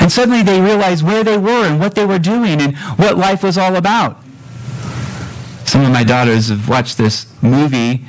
And 0.00 0.10
suddenly 0.10 0.42
they 0.42 0.60
realized 0.60 1.04
where 1.04 1.24
they 1.24 1.38
were 1.38 1.66
and 1.66 1.80
what 1.80 1.94
they 1.94 2.06
were 2.06 2.18
doing 2.18 2.60
and 2.60 2.76
what 2.98 3.16
life 3.16 3.42
was 3.42 3.56
all 3.58 3.76
about. 3.76 4.18
Some 5.64 5.84
of 5.84 5.92
my 5.92 6.04
daughters 6.04 6.48
have 6.48 6.68
watched 6.68 6.98
this 6.98 7.26
movie 7.42 8.04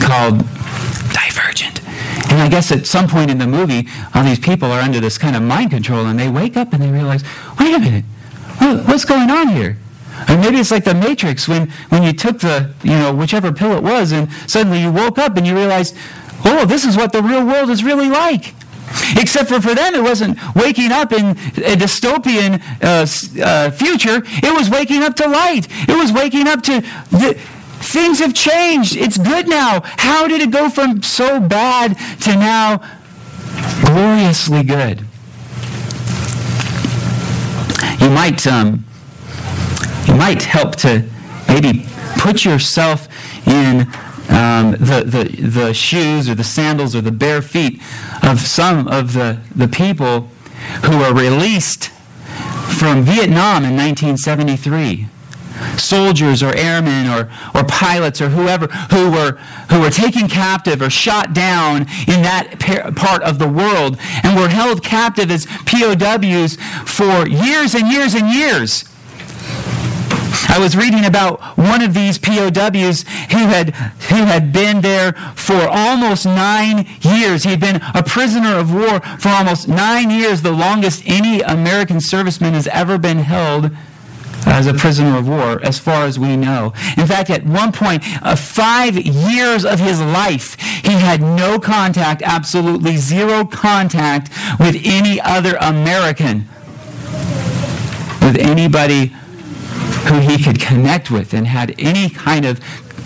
called. 0.00 0.44
And 2.32 2.40
I 2.40 2.48
guess 2.48 2.72
at 2.72 2.86
some 2.86 3.08
point 3.08 3.30
in 3.30 3.36
the 3.36 3.46
movie, 3.46 3.86
all 4.14 4.24
these 4.24 4.38
people 4.38 4.72
are 4.72 4.80
under 4.80 5.00
this 5.00 5.18
kind 5.18 5.36
of 5.36 5.42
mind 5.42 5.70
control 5.70 6.06
and 6.06 6.18
they 6.18 6.30
wake 6.30 6.56
up 6.56 6.72
and 6.72 6.82
they 6.82 6.90
realize, 6.90 7.22
wait 7.60 7.74
a 7.74 7.78
minute, 7.78 8.06
what's 8.86 9.04
going 9.04 9.30
on 9.30 9.48
here? 9.48 9.76
Or 10.30 10.38
maybe 10.38 10.56
it's 10.56 10.70
like 10.70 10.84
the 10.84 10.94
Matrix 10.94 11.46
when, 11.46 11.68
when 11.90 12.02
you 12.02 12.14
took 12.14 12.40
the, 12.40 12.72
you 12.82 12.92
know, 12.92 13.14
whichever 13.14 13.52
pill 13.52 13.72
it 13.72 13.82
was 13.82 14.12
and 14.12 14.32
suddenly 14.46 14.80
you 14.80 14.90
woke 14.90 15.18
up 15.18 15.36
and 15.36 15.46
you 15.46 15.54
realized, 15.54 15.94
oh, 16.42 16.64
this 16.64 16.86
is 16.86 16.96
what 16.96 17.12
the 17.12 17.22
real 17.22 17.44
world 17.44 17.68
is 17.68 17.84
really 17.84 18.08
like. 18.08 18.54
Except 19.18 19.50
for 19.50 19.60
for 19.60 19.74
them, 19.74 19.94
it 19.94 20.02
wasn't 20.02 20.38
waking 20.54 20.90
up 20.90 21.12
in 21.12 21.30
a 21.30 21.76
dystopian 21.76 22.62
uh, 22.82 23.06
uh, 23.44 23.70
future. 23.72 24.22
It 24.24 24.56
was 24.56 24.70
waking 24.70 25.02
up 25.02 25.16
to 25.16 25.28
light. 25.28 25.66
It 25.86 25.96
was 25.96 26.12
waking 26.12 26.48
up 26.48 26.62
to 26.62 26.80
the, 27.10 27.38
things 27.82 28.18
have 28.20 28.34
changed. 28.34 28.96
It's 28.96 29.18
good 29.18 29.48
now. 29.48 29.80
How 29.84 30.26
did 30.28 30.40
it 30.40 30.50
go 30.50 30.68
from 30.68 31.02
so 31.02 31.40
bad 31.40 31.96
to 32.22 32.34
now 32.36 32.80
gloriously 33.84 34.62
good? 34.62 35.06
You 38.00 38.10
might 38.10 38.46
um, 38.46 38.84
you 40.06 40.14
might 40.14 40.42
help 40.42 40.76
to 40.76 41.08
maybe 41.48 41.86
put 42.18 42.44
yourself 42.44 43.08
in 43.46 43.86
um, 44.28 44.72
the, 44.72 45.04
the, 45.06 45.24
the 45.42 45.74
shoes 45.74 46.28
or 46.28 46.34
the 46.34 46.44
sandals 46.44 46.94
or 46.94 47.00
the 47.00 47.12
bare 47.12 47.42
feet 47.42 47.80
of 48.22 48.40
some 48.40 48.88
of 48.88 49.12
the, 49.12 49.40
the 49.54 49.68
people 49.68 50.28
who 50.84 50.98
were 50.98 51.12
released 51.12 51.88
from 52.78 53.02
Vietnam 53.02 53.64
in 53.64 53.76
1973 53.76 55.08
soldiers 55.78 56.42
or 56.42 56.54
airmen 56.54 57.08
or, 57.08 57.30
or 57.54 57.64
pilots 57.64 58.20
or 58.20 58.28
whoever 58.28 58.66
who 58.66 59.10
were, 59.10 59.32
who 59.70 59.80
were 59.80 59.90
taken 59.90 60.28
captive 60.28 60.82
or 60.82 60.90
shot 60.90 61.32
down 61.32 61.82
in 62.06 62.22
that 62.22 62.58
part 62.96 63.22
of 63.22 63.38
the 63.38 63.48
world 63.48 63.98
and 64.22 64.38
were 64.38 64.48
held 64.48 64.82
captive 64.82 65.30
as 65.30 65.46
POWs 65.66 66.56
for 66.86 67.26
years 67.28 67.74
and 67.74 67.88
years 67.88 68.14
and 68.14 68.28
years. 68.28 68.84
I 70.48 70.58
was 70.58 70.76
reading 70.76 71.06
about 71.06 71.40
one 71.56 71.80
of 71.80 71.94
these 71.94 72.18
POWs 72.18 73.02
who 73.30 73.38
had, 73.38 73.74
who 74.10 74.24
had 74.26 74.52
been 74.52 74.82
there 74.82 75.12
for 75.34 75.66
almost 75.66 76.26
nine 76.26 76.86
years. 77.00 77.44
He 77.44 77.50
had 77.50 77.60
been 77.60 77.80
a 77.94 78.02
prisoner 78.02 78.56
of 78.56 78.70
war 78.70 79.00
for 79.18 79.30
almost 79.30 79.66
nine 79.66 80.10
years, 80.10 80.42
the 80.42 80.52
longest 80.52 81.04
any 81.06 81.40
American 81.40 81.98
serviceman 81.98 82.52
has 82.52 82.66
ever 82.66 82.98
been 82.98 83.18
held 83.18 83.70
as 84.46 84.66
a 84.66 84.74
prisoner 84.74 85.16
of 85.16 85.28
war, 85.28 85.60
as 85.62 85.78
far 85.78 86.04
as 86.04 86.18
we 86.18 86.36
know. 86.36 86.72
In 86.96 87.06
fact, 87.06 87.30
at 87.30 87.44
one 87.44 87.72
point, 87.72 88.02
uh, 88.22 88.36
five 88.36 88.96
years 88.96 89.64
of 89.64 89.80
his 89.80 90.00
life, 90.00 90.58
he 90.60 90.92
had 90.92 91.20
no 91.20 91.58
contact, 91.58 92.22
absolutely 92.22 92.96
zero 92.96 93.44
contact 93.44 94.30
with 94.58 94.80
any 94.84 95.20
other 95.20 95.56
American, 95.60 96.48
with 98.20 98.36
anybody 98.38 99.12
who 100.06 100.18
he 100.18 100.42
could 100.42 100.60
connect 100.60 101.10
with 101.10 101.32
and 101.32 101.46
had 101.46 101.74
any 101.78 102.08
kind 102.08 102.44
of 102.44 102.60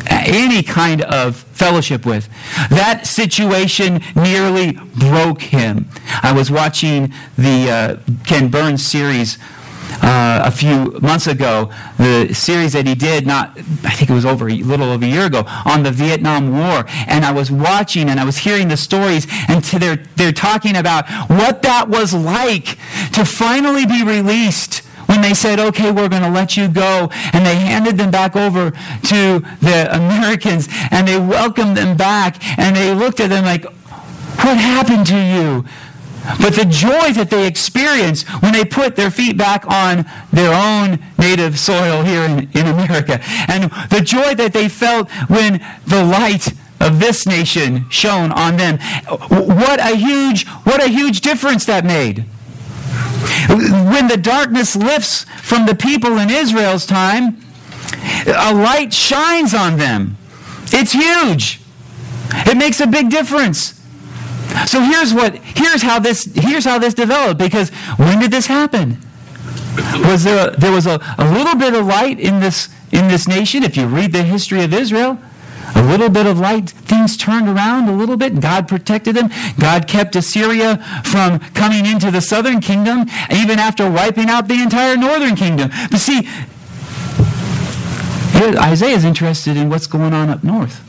any 0.09 0.63
kind 0.63 1.03
of 1.03 1.37
fellowship 1.37 2.07
with. 2.07 2.29
That 2.71 3.07
situation 3.07 4.01
nearly 4.15 4.73
broke 4.73 5.43
him. 5.43 5.89
I 6.23 6.33
was 6.33 6.51
watching 6.51 7.13
the 7.37 7.71
uh, 7.71 8.15
Ken 8.25 8.49
Burns 8.49 8.87
series 8.87 9.39
uh, 10.03 10.43
a 10.45 10.51
few 10.51 10.99
months 11.01 11.27
ago, 11.27 11.71
the 11.99 12.33
series 12.33 12.73
that 12.73 12.87
he 12.87 12.95
did, 12.95 13.27
not 13.27 13.57
I 13.85 13.91
think 13.91 14.11
it 14.11 14.15
was 14.15 14.25
over 14.25 14.49
a 14.49 14.55
little 14.55 14.91
over 14.91 15.05
a 15.05 15.09
year 15.09 15.27
ago, 15.27 15.45
on 15.65 15.83
the 15.83 15.91
Vietnam 15.91 16.53
War, 16.53 16.85
and 17.07 17.25
I 17.25 17.33
was 17.33 17.51
watching 17.51 18.09
and 18.09 18.21
I 18.21 18.25
was 18.25 18.39
hearing 18.39 18.69
the 18.69 18.77
stories, 18.77 19.27
and 19.49 19.63
they're 19.63 20.05
they're 20.17 20.33
talking 20.33 20.77
about 20.77 21.09
what 21.29 21.63
that 21.63 21.89
was 21.89 22.13
like 22.13 22.79
to 23.13 23.25
finally 23.25 23.87
be 23.87 24.03
released 24.03 24.83
when 25.07 25.21
they 25.21 25.35
said, 25.35 25.59
okay, 25.59 25.91
we're 25.91 26.09
going 26.09 26.23
to 26.23 26.31
let 26.31 26.57
you 26.57 26.69
go. 26.69 27.09
And 27.33 27.47
they 27.47 27.55
handed 27.57 27.97
them 27.97 28.11
back 28.11 28.37
over 28.37 28.71
to 28.71 29.41
the 29.61 29.89
Americans 29.91 30.69
and 30.91 31.07
they 31.07 31.19
welcomed 31.19 31.77
them 31.77 31.97
back 31.97 32.37
and 32.59 32.77
they 32.77 32.93
looked 32.93 33.21
at 33.21 33.31
them 33.31 33.45
like, 33.45 33.65
what 33.65 34.59
happened 34.59 35.07
to 35.07 35.17
you? 35.17 35.65
But 36.41 36.55
the 36.55 36.65
joy 36.65 37.13
that 37.13 37.31
they 37.31 37.47
experienced 37.47 38.27
when 38.43 38.53
they 38.53 38.65
put 38.65 38.97
their 38.97 39.11
feet 39.11 39.37
back 39.37 39.65
on 39.67 40.05
their 40.33 40.53
own 40.53 40.99
native 41.19 41.59
soil 41.59 42.03
here 42.03 42.23
in, 42.25 42.51
in 42.53 42.67
America, 42.67 43.21
and 43.49 43.71
the 43.91 44.01
joy 44.01 44.35
that 44.35 44.53
they 44.53 44.69
felt 44.69 45.11
when 45.29 45.65
the 45.87 46.05
light 46.05 46.53
of 46.81 47.01
this 47.01 47.27
nation 47.27 47.89
shone 47.91 48.33
on 48.33 48.57
them, 48.57 48.79
what 49.31 49.81
a 49.81 49.97
huge, 49.97 50.47
what 50.65 50.83
a 50.83 50.89
huge 50.89 51.21
difference 51.21 51.65
that 51.67 51.85
made. 51.85 52.25
When 53.49 54.09
the 54.09 54.19
darkness 54.21 54.77
lifts 54.77 55.25
from 55.43 55.67
the 55.67 55.75
people 55.75 56.19
in 56.19 56.31
Israel's 56.31 56.87
time, 56.87 57.41
a 58.27 58.53
light 58.53 58.93
shines 58.93 59.55
on 59.55 59.79
them. 59.79 60.17
It's 60.73 60.93
huge. 60.93 61.61
It 62.47 62.57
makes 62.57 62.81
a 62.81 62.87
big 62.87 63.11
difference. 63.11 63.76
So 64.67 64.81
here's 64.81 65.13
what 65.13 65.37
here's 65.37 65.83
how 65.83 65.99
this 65.99 66.25
here's 66.35 66.65
how 66.65 66.79
this 66.79 66.95
developed 66.95 67.39
because 67.39 67.71
when 67.97 68.19
did 68.21 68.31
this 68.31 68.47
happen? 68.47 68.99
Was 70.05 70.25
there 70.25 70.49
a, 70.49 70.57
there 70.57 70.73
was 70.73 70.87
a, 70.87 70.99
a 71.19 71.31
little 71.31 71.57
bit 71.57 71.75
of 71.75 71.87
light 71.87 72.19
in 72.19 72.41
this 72.41 72.69
in 72.91 73.09
this 73.09 73.29
nation 73.29 73.63
if 73.63 73.77
you 73.77 73.87
read 73.87 74.13
the 74.13 74.23
history 74.23 74.63
of 74.63 74.73
Israel? 74.73 75.19
a 75.75 75.83
little 75.83 76.09
bit 76.09 76.27
of 76.27 76.39
light, 76.39 76.71
things 76.71 77.17
turned 77.17 77.49
around 77.49 77.89
a 77.89 77.93
little 77.93 78.17
bit. 78.17 78.41
God 78.41 78.69
protected 78.69 79.17
them. 79.17 79.31
God 79.59 79.87
kept 79.87 80.17
Assyria 80.17 80.79
from 81.05 81.39
coming 81.55 81.87
into 81.87 82.11
the 82.11 82.21
southern 82.21 82.61
kingdom, 82.61 83.07
even 83.33 83.59
after 83.59 83.91
wiping 83.91 84.29
out 84.29 84.49
the 84.49 84.63
entire 84.63 84.97
northern 84.97 85.35
kingdom. 85.35 85.71
But 85.91 85.99
see, 85.99 86.29
Isaiah 88.37 88.97
is 88.97 89.05
interested 89.05 89.57
in 89.57 89.69
what's 89.69 89.87
going 89.87 90.13
on 90.13 90.31
up 90.31 90.45
north. 90.45 90.86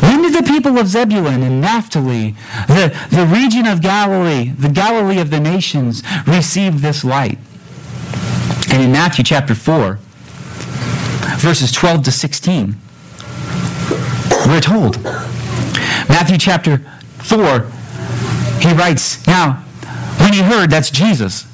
When 0.00 0.22
did 0.22 0.34
the 0.34 0.48
people 0.48 0.78
of 0.78 0.88
Zebulun 0.88 1.42
and 1.42 1.60
Naphtali, 1.60 2.34
the, 2.66 2.96
the 3.10 3.26
region 3.26 3.66
of 3.66 3.82
Galilee, 3.82 4.50
the 4.50 4.68
Galilee 4.68 5.18
of 5.20 5.30
the 5.30 5.40
nations, 5.40 6.02
receive 6.26 6.80
this 6.80 7.04
light? 7.04 7.38
And 8.72 8.82
in 8.82 8.92
Matthew 8.92 9.24
chapter 9.24 9.54
4, 9.54 9.98
verses 11.38 11.72
12 11.72 12.04
to 12.04 12.12
16, 12.12 12.76
we're 14.46 14.60
told. 14.60 15.02
Matthew 16.08 16.38
chapter 16.38 16.78
4, 17.18 17.70
he 18.60 18.72
writes, 18.72 19.26
Now, 19.26 19.64
when 20.18 20.32
he 20.32 20.40
heard, 20.40 20.70
that's 20.70 20.90
Jesus, 20.90 21.46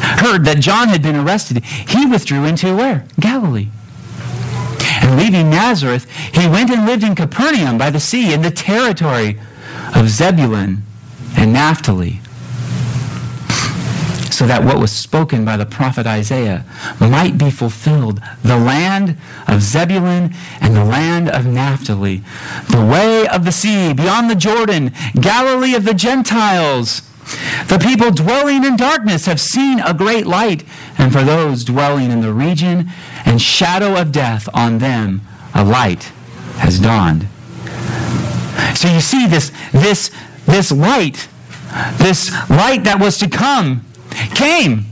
heard 0.00 0.44
that 0.44 0.58
John 0.60 0.88
had 0.88 1.02
been 1.02 1.16
arrested, 1.16 1.64
he 1.64 2.06
withdrew 2.06 2.44
into 2.44 2.76
where? 2.76 3.06
Galilee. 3.18 3.68
And 5.08 5.18
leaving 5.18 5.48
Nazareth, 5.48 6.06
he 6.34 6.46
went 6.46 6.70
and 6.70 6.84
lived 6.84 7.02
in 7.02 7.14
Capernaum 7.14 7.78
by 7.78 7.88
the 7.88 7.98
sea 7.98 8.34
in 8.34 8.42
the 8.42 8.50
territory 8.50 9.38
of 9.94 10.10
Zebulun 10.10 10.82
and 11.34 11.50
Naphtali. 11.50 12.20
So 14.30 14.46
that 14.46 14.62
what 14.62 14.78
was 14.78 14.92
spoken 14.92 15.46
by 15.46 15.56
the 15.56 15.64
prophet 15.64 16.06
Isaiah 16.06 16.66
might 17.00 17.38
be 17.38 17.50
fulfilled 17.50 18.20
the 18.42 18.58
land 18.58 19.16
of 19.46 19.62
Zebulun 19.62 20.34
and 20.60 20.76
the 20.76 20.84
land 20.84 21.30
of 21.30 21.46
Naphtali, 21.46 22.22
the 22.68 22.84
way 22.84 23.26
of 23.26 23.46
the 23.46 23.50
sea 23.50 23.94
beyond 23.94 24.28
the 24.28 24.34
Jordan, 24.34 24.92
Galilee 25.18 25.74
of 25.74 25.86
the 25.86 25.94
Gentiles. 25.94 27.07
The 27.68 27.78
people 27.78 28.10
dwelling 28.10 28.64
in 28.64 28.76
darkness 28.76 29.26
have 29.26 29.40
seen 29.40 29.80
a 29.80 29.92
great 29.92 30.26
light, 30.26 30.64
and 30.96 31.12
for 31.12 31.22
those 31.22 31.64
dwelling 31.64 32.10
in 32.10 32.20
the 32.20 32.32
region 32.32 32.90
and 33.24 33.40
shadow 33.40 34.00
of 34.00 34.12
death, 34.12 34.48
on 34.54 34.78
them 34.78 35.20
a 35.54 35.64
light 35.64 36.04
has 36.56 36.80
dawned. 36.80 37.28
So 38.74 38.88
you 38.88 39.00
see 39.00 39.26
this, 39.26 39.52
this, 39.72 40.10
this 40.46 40.72
light, 40.72 41.28
this 41.98 42.30
light 42.48 42.84
that 42.84 42.98
was 43.00 43.18
to 43.18 43.28
come, 43.28 43.84
came. 44.34 44.86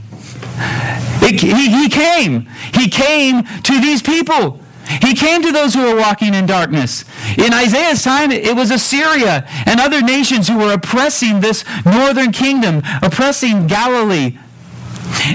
It, 1.21 1.41
he, 1.41 1.69
he 1.69 1.89
came. 1.89 2.47
He 2.73 2.89
came 2.89 3.43
to 3.43 3.81
these 3.81 4.01
people. 4.01 4.59
He 5.01 5.13
came 5.13 5.41
to 5.41 5.51
those 5.51 5.73
who 5.73 5.83
were 5.83 5.95
walking 5.95 6.33
in 6.33 6.45
darkness. 6.45 7.03
In 7.37 7.53
Isaiah's 7.53 8.03
time, 8.03 8.31
it 8.31 8.55
was 8.55 8.71
Assyria 8.71 9.45
and 9.65 9.79
other 9.79 10.01
nations 10.01 10.47
who 10.47 10.57
were 10.57 10.73
oppressing 10.73 11.41
this 11.41 11.63
northern 11.85 12.31
kingdom, 12.31 12.81
oppressing 13.01 13.67
Galilee. 13.67 14.37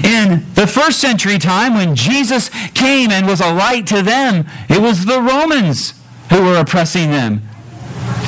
In 0.03 0.45
the 0.53 0.67
first 0.67 0.99
century 0.99 1.37
time, 1.37 1.73
when 1.73 1.95
Jesus 1.95 2.49
came 2.73 3.11
and 3.11 3.25
was 3.25 3.41
a 3.41 3.53
light 3.53 3.87
to 3.87 4.01
them, 4.01 4.45
it 4.69 4.81
was 4.81 5.05
the 5.05 5.21
Romans 5.21 5.93
who 6.29 6.43
were 6.43 6.57
oppressing 6.57 7.11
them 7.11 7.41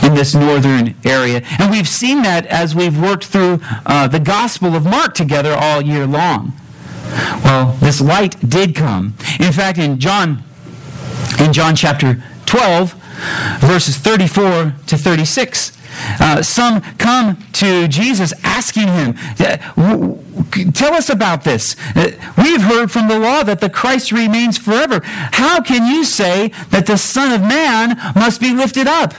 in 0.03 0.13
this 0.13 0.35
northern 0.35 0.95
area. 1.03 1.41
And 1.59 1.71
we've 1.71 1.87
seen 1.87 2.21
that 2.23 2.45
as 2.47 2.75
we've 2.75 2.99
worked 2.99 3.25
through 3.25 3.59
uh, 3.85 4.07
the 4.07 4.19
Gospel 4.19 4.75
of 4.75 4.85
Mark 4.85 5.13
together 5.13 5.53
all 5.53 5.81
year 5.81 6.05
long. 6.05 6.53
Well, 7.43 7.77
this 7.79 8.01
light 8.01 8.37
did 8.47 8.75
come. 8.75 9.15
In 9.39 9.51
fact, 9.51 9.77
in 9.77 9.99
John 9.99 10.43
in 11.39 11.53
John 11.53 11.75
chapter 11.75 12.23
12, 12.45 12.93
verses 13.59 13.97
34 13.97 14.75
to 14.87 14.97
36. 14.97 15.75
Uh, 16.19 16.41
some 16.41 16.81
come 16.97 17.37
to 17.53 17.87
Jesus 17.87 18.33
asking 18.43 18.87
him, 18.87 19.15
Tell 20.73 20.93
us 20.93 21.09
about 21.09 21.43
this. 21.43 21.75
Uh, 21.95 22.11
we've 22.37 22.61
heard 22.61 22.91
from 22.91 23.07
the 23.07 23.17
law 23.17 23.43
that 23.43 23.61
the 23.61 23.69
Christ 23.69 24.11
remains 24.11 24.57
forever. 24.57 25.01
How 25.03 25.61
can 25.61 25.85
you 25.85 26.03
say 26.03 26.49
that 26.69 26.85
the 26.85 26.97
Son 26.97 27.31
of 27.31 27.41
Man 27.41 27.97
must 28.15 28.41
be 28.41 28.53
lifted 28.53 28.87
up? 28.87 29.13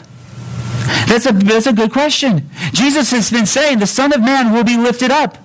That's 1.08 1.26
a, 1.26 1.32
that's 1.32 1.66
a 1.66 1.72
good 1.72 1.92
question. 1.92 2.48
Jesus 2.72 3.10
has 3.10 3.30
been 3.30 3.46
saying 3.46 3.78
the 3.78 3.86
Son 3.86 4.12
of 4.12 4.20
Man 4.20 4.52
will 4.52 4.64
be 4.64 4.76
lifted 4.76 5.10
up. 5.10 5.38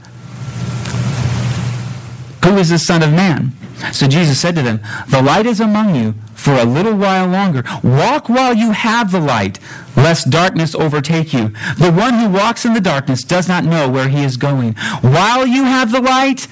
Who 2.45 2.57
is 2.57 2.69
the 2.69 2.79
Son 2.79 3.01
of 3.01 3.11
Man? 3.11 3.53
So 3.91 4.07
Jesus 4.07 4.39
said 4.39 4.55
to 4.55 4.61
them, 4.61 4.79
The 5.09 5.21
light 5.21 5.45
is 5.45 5.59
among 5.59 5.95
you 5.95 6.13
for 6.35 6.53
a 6.53 6.65
little 6.65 6.95
while 6.95 7.27
longer. 7.27 7.63
Walk 7.83 8.29
while 8.29 8.53
you 8.53 8.71
have 8.71 9.11
the 9.11 9.19
light, 9.19 9.59
lest 9.95 10.29
darkness 10.29 10.75
overtake 10.75 11.33
you. 11.33 11.49
The 11.77 11.91
one 11.91 12.15
who 12.15 12.29
walks 12.29 12.65
in 12.65 12.73
the 12.73 12.81
darkness 12.81 13.23
does 13.23 13.47
not 13.47 13.63
know 13.63 13.89
where 13.89 14.09
he 14.09 14.23
is 14.23 14.37
going. 14.37 14.73
While 15.01 15.45
you 15.45 15.63
have 15.63 15.91
the 15.91 16.01
light, 16.01 16.47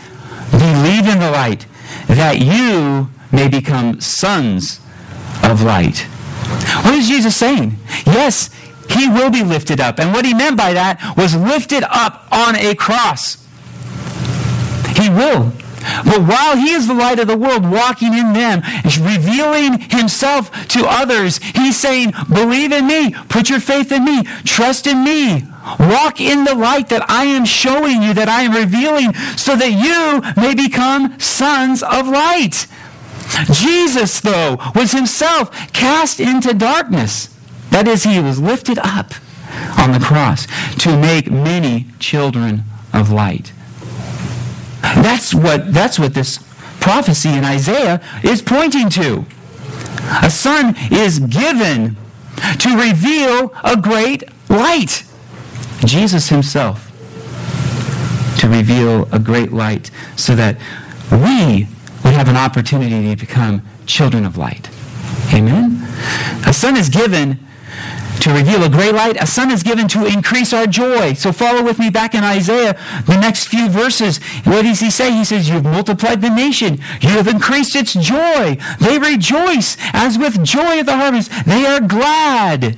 believe 0.52 1.08
in 1.08 1.20
the 1.20 1.32
light, 1.32 1.66
that 2.08 2.40
you 2.40 3.10
may 3.32 3.48
become 3.48 4.02
sons 4.02 4.80
of 5.44 5.62
light. 5.62 6.00
What 6.84 6.96
is 6.96 7.08
Jesus 7.08 7.36
saying? 7.36 7.78
Yes, 8.06 8.50
he 8.90 9.08
will 9.08 9.30
be 9.30 9.44
lifted 9.44 9.80
up. 9.80 10.00
And 10.00 10.14
what 10.14 10.26
he 10.26 10.34
meant 10.34 10.58
by 10.58 10.74
that 10.74 11.16
was 11.16 11.36
lifted 11.36 11.84
up 11.84 12.28
on 12.32 12.56
a 12.56 12.76
cross. 12.76 13.38
He 14.98 15.10
will. 15.10 15.54
But 15.80 16.22
while 16.22 16.58
he 16.58 16.72
is 16.72 16.88
the 16.88 16.94
light 16.94 17.20
of 17.20 17.28
the 17.28 17.38
world, 17.38 17.70
walking 17.70 18.14
in 18.14 18.34
them, 18.34 18.62
revealing 19.00 19.80
himself 19.80 20.68
to 20.70 20.86
others, 20.86 21.38
he's 21.38 21.78
saying, 21.78 22.14
Believe 22.32 22.72
in 22.72 22.88
me, 22.88 23.12
put 23.30 23.50
your 23.50 23.60
faith 23.60 23.92
in 23.92 24.04
me, 24.04 24.24
trust 24.44 24.88
in 24.88 25.04
me. 25.04 25.46
Walk 25.80 26.20
in 26.20 26.46
the 26.46 26.56
light 26.56 26.90
that 26.90 27.10
I 27.10 27.26
am 27.26 27.46
showing 27.46 28.02
you, 28.02 28.14
that 28.14 28.30
I 28.30 28.42
am 28.42 28.54
revealing, 28.54 29.14
so 29.38 29.56
that 29.56 29.72
you 29.72 30.42
may 30.42 30.56
become 30.56 31.20
sons 31.20 31.84
of 31.84 32.08
light. 32.08 32.68
Jesus, 33.52 34.20
though, 34.22 34.58
was 34.74 34.92
himself 34.92 35.52
cast 35.72 36.20
into 36.20 36.54
darkness. 36.54 37.36
That 37.70 37.88
is, 37.88 38.04
he 38.04 38.20
was 38.20 38.42
lifted 38.42 38.80
up 38.80 39.14
on 39.78 39.92
the 39.92 40.00
cross 40.00 40.48
to 40.80 40.98
make 40.98 41.30
many 41.30 41.88
children 42.00 42.64
of 42.94 43.12
light. 43.12 43.54
That's 44.96 45.34
what, 45.34 45.74
that's 45.74 46.00
what 46.00 46.14
this 46.14 46.40
prophecy 46.80 47.30
in 47.30 47.44
Isaiah 47.44 48.02
is 48.24 48.42
pointing 48.42 48.90
to. 48.92 49.26
A 50.24 50.30
son 50.30 50.76
is 50.92 51.20
given 51.20 51.98
to 52.60 52.78
reveal 52.78 53.54
a 53.64 53.78
great 53.80 54.24
light. 54.50 55.04
Jesus 55.86 56.30
himself 56.30 56.86
to 58.40 58.48
reveal 58.48 59.08
a 59.14 59.20
great 59.20 59.52
light 59.52 59.92
so 60.16 60.36
that 60.36 60.58
we 61.12 61.68
would 62.04 62.14
have 62.14 62.30
an 62.30 62.38
opportunity 62.38 63.14
to 63.14 63.26
become 63.26 63.62
children 63.86 64.26
of 64.26 64.38
light. 64.38 64.70
Amen? 65.34 65.82
A 66.48 66.54
son 66.54 66.78
is 66.78 66.90
given 66.90 67.40
to 68.22 68.34
reveal 68.34 68.64
a 68.64 68.70
great 68.70 68.94
light. 68.94 69.22
A 69.22 69.28
son 69.28 69.52
is 69.52 69.64
given 69.64 69.88
to 69.90 70.06
increase 70.06 70.54
our 70.54 70.68
joy. 70.68 71.14
So 71.14 71.32
follow 71.32 71.64
with 71.64 71.80
me 71.80 71.90
back 71.90 72.14
in 72.14 72.24
Isaiah, 72.24 72.78
the 73.06 73.20
next 73.20 73.48
few 73.48 73.70
verses. 73.70 74.20
What 74.44 74.64
does 74.64 74.80
he 74.80 74.90
say? 74.90 75.12
He 75.12 75.24
says, 75.24 75.50
You've 75.50 75.64
multiplied 75.64 76.22
the 76.22 76.30
nation. 76.30 76.80
You 77.02 77.10
have 77.10 77.28
increased 77.28 77.76
its 77.76 77.94
joy. 77.94 78.58
They 78.80 79.00
rejoice 79.00 79.78
as 79.94 80.18
with 80.18 80.44
joy 80.44 80.80
at 80.80 80.86
the 80.86 80.98
harvest. 80.98 81.32
They 81.46 81.66
are 81.66 81.80
glad. 81.80 82.78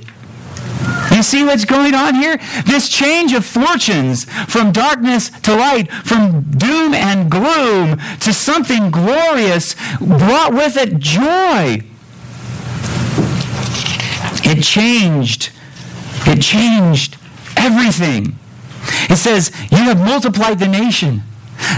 You 1.14 1.22
see 1.22 1.44
what's 1.44 1.64
going 1.64 1.94
on 1.94 2.14
here? 2.14 2.38
This 2.64 2.88
change 2.88 3.32
of 3.32 3.44
fortunes 3.44 4.24
from 4.50 4.72
darkness 4.72 5.30
to 5.40 5.54
light, 5.54 5.92
from 5.92 6.42
doom 6.42 6.94
and 6.94 7.30
gloom 7.30 7.98
to 8.20 8.32
something 8.32 8.90
glorious, 8.90 9.74
brought 10.00 10.52
with 10.52 10.76
it 10.76 10.98
joy. 10.98 11.82
It 14.44 14.62
changed. 14.62 15.50
It 16.26 16.40
changed 16.40 17.16
everything. 17.56 18.36
It 19.08 19.16
says, 19.16 19.50
You 19.70 19.78
have 19.78 19.98
multiplied 19.98 20.58
the 20.58 20.68
nation. 20.68 21.22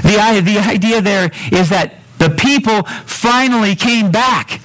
The, 0.03 0.42
the 0.44 0.59
idea 0.59 1.00
there 1.00 1.31
is 1.53 1.68
that 1.68 2.00
the 2.18 2.31
people 2.31 2.85
finally 3.05 3.74
came 3.74 4.11
back. 4.11 4.61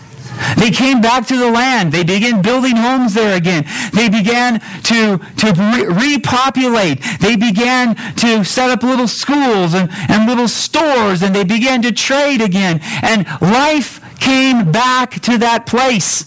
They 0.57 0.71
came 0.71 1.01
back 1.01 1.27
to 1.27 1.37
the 1.37 1.51
land. 1.51 1.91
They 1.91 2.03
began 2.03 2.41
building 2.41 2.77
homes 2.77 3.13
there 3.13 3.35
again. 3.35 3.65
They 3.93 4.07
began 4.07 4.61
to, 4.83 5.17
to 5.17 5.53
re- 5.53 6.15
repopulate. 6.15 7.03
They 7.19 7.35
began 7.35 7.95
to 8.15 8.45
set 8.45 8.69
up 8.69 8.83
little 8.83 9.07
schools 9.07 9.73
and, 9.73 9.89
and 10.07 10.27
little 10.27 10.47
stores, 10.47 11.21
and 11.21 11.35
they 11.35 11.43
began 11.43 11.81
to 11.81 11.91
trade 11.91 12.41
again. 12.41 12.79
And 13.01 13.27
life 13.41 13.99
came 14.19 14.71
back 14.71 15.19
to 15.21 15.37
that 15.39 15.65
place. 15.65 16.25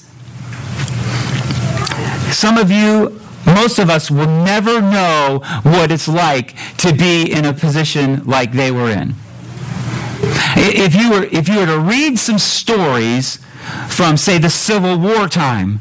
Some 2.32 2.58
of 2.58 2.70
you, 2.70 3.20
most 3.46 3.78
of 3.78 3.90
us 3.90 4.10
will 4.10 4.26
never 4.26 4.80
know 4.80 5.40
what 5.62 5.90
it's 5.92 6.08
like 6.08 6.54
to 6.78 6.92
be 6.92 7.30
in 7.30 7.44
a 7.44 7.52
position 7.52 8.24
like 8.24 8.52
they 8.52 8.70
were 8.70 8.90
in. 8.90 9.14
If 10.56 10.94
you 10.94 11.10
were, 11.10 11.24
if 11.24 11.48
you 11.48 11.58
were 11.58 11.66
to 11.66 11.78
read 11.78 12.18
some 12.18 12.38
stories 12.38 13.38
from, 13.88 14.16
say, 14.16 14.38
the 14.38 14.50
Civil 14.50 14.98
War 14.98 15.28
time, 15.28 15.80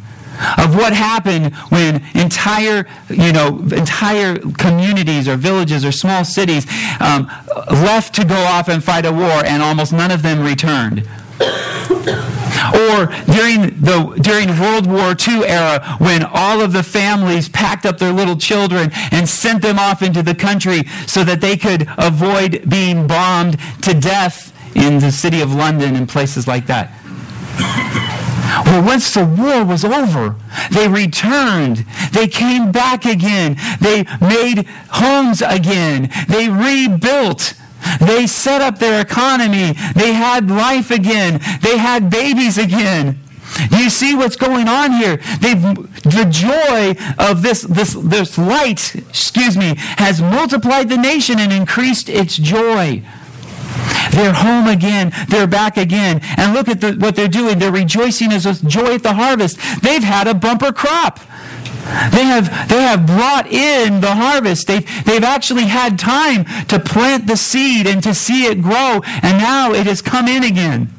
of 0.57 0.75
what 0.75 0.93
happened 0.93 1.53
when 1.69 2.03
entire, 2.15 2.87
you 3.09 3.31
know, 3.31 3.59
entire 3.71 4.39
communities 4.39 5.27
or 5.27 5.35
villages 5.35 5.85
or 5.85 5.91
small 5.91 6.25
cities 6.25 6.65
um, 6.99 7.29
left 7.69 8.15
to 8.15 8.25
go 8.25 8.35
off 8.35 8.67
and 8.67 8.83
fight 8.83 9.05
a 9.05 9.11
war 9.11 9.45
and 9.45 9.61
almost 9.61 9.93
none 9.93 10.09
of 10.09 10.23
them 10.23 10.43
returned. 10.43 11.07
Or 12.73 13.07
during 13.33 13.81
the 13.81 14.17
during 14.21 14.59
World 14.59 14.85
War 14.87 15.15
II 15.15 15.45
era 15.45 15.97
when 15.99 16.23
all 16.23 16.61
of 16.61 16.73
the 16.73 16.83
families 16.83 17.49
packed 17.49 17.85
up 17.85 17.97
their 17.97 18.13
little 18.13 18.37
children 18.37 18.91
and 19.11 19.27
sent 19.27 19.61
them 19.61 19.77
off 19.79 20.01
into 20.01 20.23
the 20.23 20.35
country 20.35 20.83
so 21.07 21.23
that 21.23 21.41
they 21.41 21.57
could 21.57 21.87
avoid 21.97 22.69
being 22.69 23.07
bombed 23.07 23.57
to 23.81 23.93
death 23.93 24.53
in 24.75 24.99
the 24.99 25.11
city 25.11 25.41
of 25.41 25.53
London 25.53 25.95
and 25.95 26.07
places 26.07 26.47
like 26.47 26.67
that. 26.67 26.91
Well, 28.65 28.83
once 28.83 29.13
the 29.13 29.25
war 29.25 29.63
was 29.63 29.83
over, 29.83 30.35
they 30.71 30.87
returned. 30.87 31.85
They 32.11 32.27
came 32.27 32.71
back 32.71 33.05
again. 33.05 33.57
They 33.79 34.05
made 34.19 34.67
homes 34.89 35.41
again. 35.41 36.09
They 36.27 36.49
rebuilt. 36.49 37.53
They 37.99 38.27
set 38.27 38.61
up 38.61 38.79
their 38.79 39.01
economy. 39.01 39.73
They 39.95 40.13
had 40.13 40.49
life 40.49 40.91
again. 40.91 41.41
They 41.61 41.77
had 41.77 42.09
babies 42.09 42.57
again. 42.57 43.19
You 43.69 43.89
see 43.89 44.15
what's 44.15 44.35
going 44.35 44.67
on 44.67 44.93
here? 44.93 45.17
They've, 45.39 45.61
the 45.61 46.27
joy 46.29 46.95
of 47.23 47.41
this, 47.41 47.61
this, 47.61 47.93
this 47.93 48.37
light, 48.37 48.95
excuse 48.95 49.57
me, 49.57 49.75
has 49.77 50.21
multiplied 50.21 50.89
the 50.89 50.97
nation 50.97 51.39
and 51.39 51.51
increased 51.51 52.09
its 52.09 52.37
joy. 52.37 53.03
They're 54.11 54.33
home 54.33 54.67
again. 54.67 55.13
They're 55.29 55.47
back 55.47 55.77
again. 55.77 56.19
And 56.37 56.53
look 56.53 56.67
at 56.67 56.81
the, 56.81 56.93
what 56.93 57.15
they're 57.15 57.27
doing. 57.27 57.59
They're 57.59 57.71
rejoicing 57.71 58.31
as 58.31 58.45
with 58.45 58.67
joy 58.67 58.95
at 58.95 59.03
the 59.03 59.13
harvest. 59.13 59.57
They've 59.81 60.03
had 60.03 60.27
a 60.27 60.33
bumper 60.33 60.71
crop. 60.71 61.19
They 62.11 62.23
have, 62.23 62.69
they 62.69 62.81
have 62.81 63.05
brought 63.05 63.47
in 63.47 64.01
the 64.01 64.15
harvest. 64.15 64.67
They've, 64.67 65.05
they've 65.05 65.23
actually 65.23 65.65
had 65.65 65.97
time 65.97 66.45
to 66.67 66.79
plant 66.79 67.27
the 67.27 67.37
seed 67.37 67.87
and 67.87 68.01
to 68.03 68.13
see 68.13 68.45
it 68.45 68.61
grow, 68.61 69.01
and 69.21 69.37
now 69.37 69.73
it 69.73 69.87
has 69.87 70.01
come 70.01 70.27
in 70.27 70.43
again. 70.43 70.89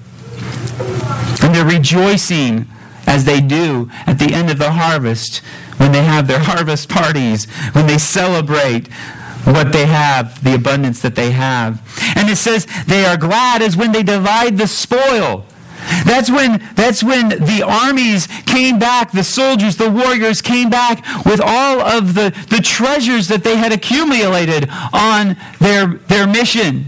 And 1.42 1.54
they're 1.54 1.64
rejoicing 1.64 2.68
as 3.06 3.24
they 3.24 3.40
do 3.40 3.90
at 4.06 4.18
the 4.18 4.32
end 4.32 4.50
of 4.50 4.58
the 4.58 4.72
harvest 4.72 5.38
when 5.76 5.92
they 5.92 6.02
have 6.02 6.26
their 6.26 6.38
harvest 6.42 6.88
parties, 6.88 7.46
when 7.72 7.86
they 7.86 7.98
celebrate 7.98 8.88
what 9.44 9.72
they 9.72 9.86
have, 9.86 10.42
the 10.44 10.54
abundance 10.54 11.00
that 11.02 11.14
they 11.14 11.32
have. 11.32 11.80
And 12.16 12.28
it 12.28 12.36
says 12.36 12.66
they 12.86 13.04
are 13.04 13.16
glad 13.16 13.62
as 13.62 13.76
when 13.76 13.92
they 13.92 14.02
divide 14.02 14.56
the 14.58 14.68
spoil. 14.68 15.46
That's 16.04 16.30
when, 16.30 16.62
that's 16.74 17.02
when 17.02 17.28
the 17.28 17.64
armies 17.66 18.26
came 18.46 18.78
back, 18.78 19.12
the 19.12 19.24
soldiers, 19.24 19.76
the 19.76 19.90
warriors 19.90 20.42
came 20.42 20.70
back 20.70 21.04
with 21.24 21.40
all 21.40 21.80
of 21.80 22.14
the, 22.14 22.30
the 22.50 22.60
treasures 22.62 23.28
that 23.28 23.44
they 23.44 23.56
had 23.56 23.72
accumulated 23.72 24.68
on 24.92 25.36
their, 25.60 25.86
their 26.08 26.26
mission. 26.26 26.86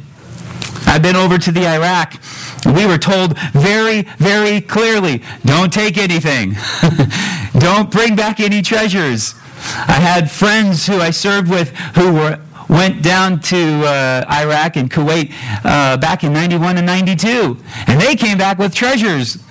I've 0.86 1.02
been 1.02 1.16
over 1.16 1.38
to 1.38 1.52
the 1.52 1.66
Iraq. 1.66 2.20
We 2.66 2.86
were 2.86 2.98
told 2.98 3.38
very, 3.52 4.02
very 4.18 4.60
clearly 4.60 5.22
don't 5.44 5.72
take 5.72 5.98
anything, 5.98 6.54
don't 7.58 7.90
bring 7.90 8.16
back 8.16 8.40
any 8.40 8.62
treasures. 8.62 9.34
I 9.66 9.98
had 10.00 10.30
friends 10.30 10.86
who 10.86 10.98
I 10.98 11.10
served 11.10 11.48
with 11.48 11.70
who 11.96 12.12
were 12.12 12.38
went 12.68 13.02
down 13.02 13.40
to 13.40 13.84
uh, 13.84 14.24
Iraq 14.30 14.76
and 14.76 14.90
Kuwait 14.90 15.32
uh, 15.64 15.96
back 15.96 16.24
in 16.24 16.32
91 16.32 16.78
and 16.78 16.86
92. 16.86 17.58
And 17.86 18.00
they 18.00 18.16
came 18.16 18.38
back 18.38 18.58
with 18.58 18.74
treasures 18.74 19.43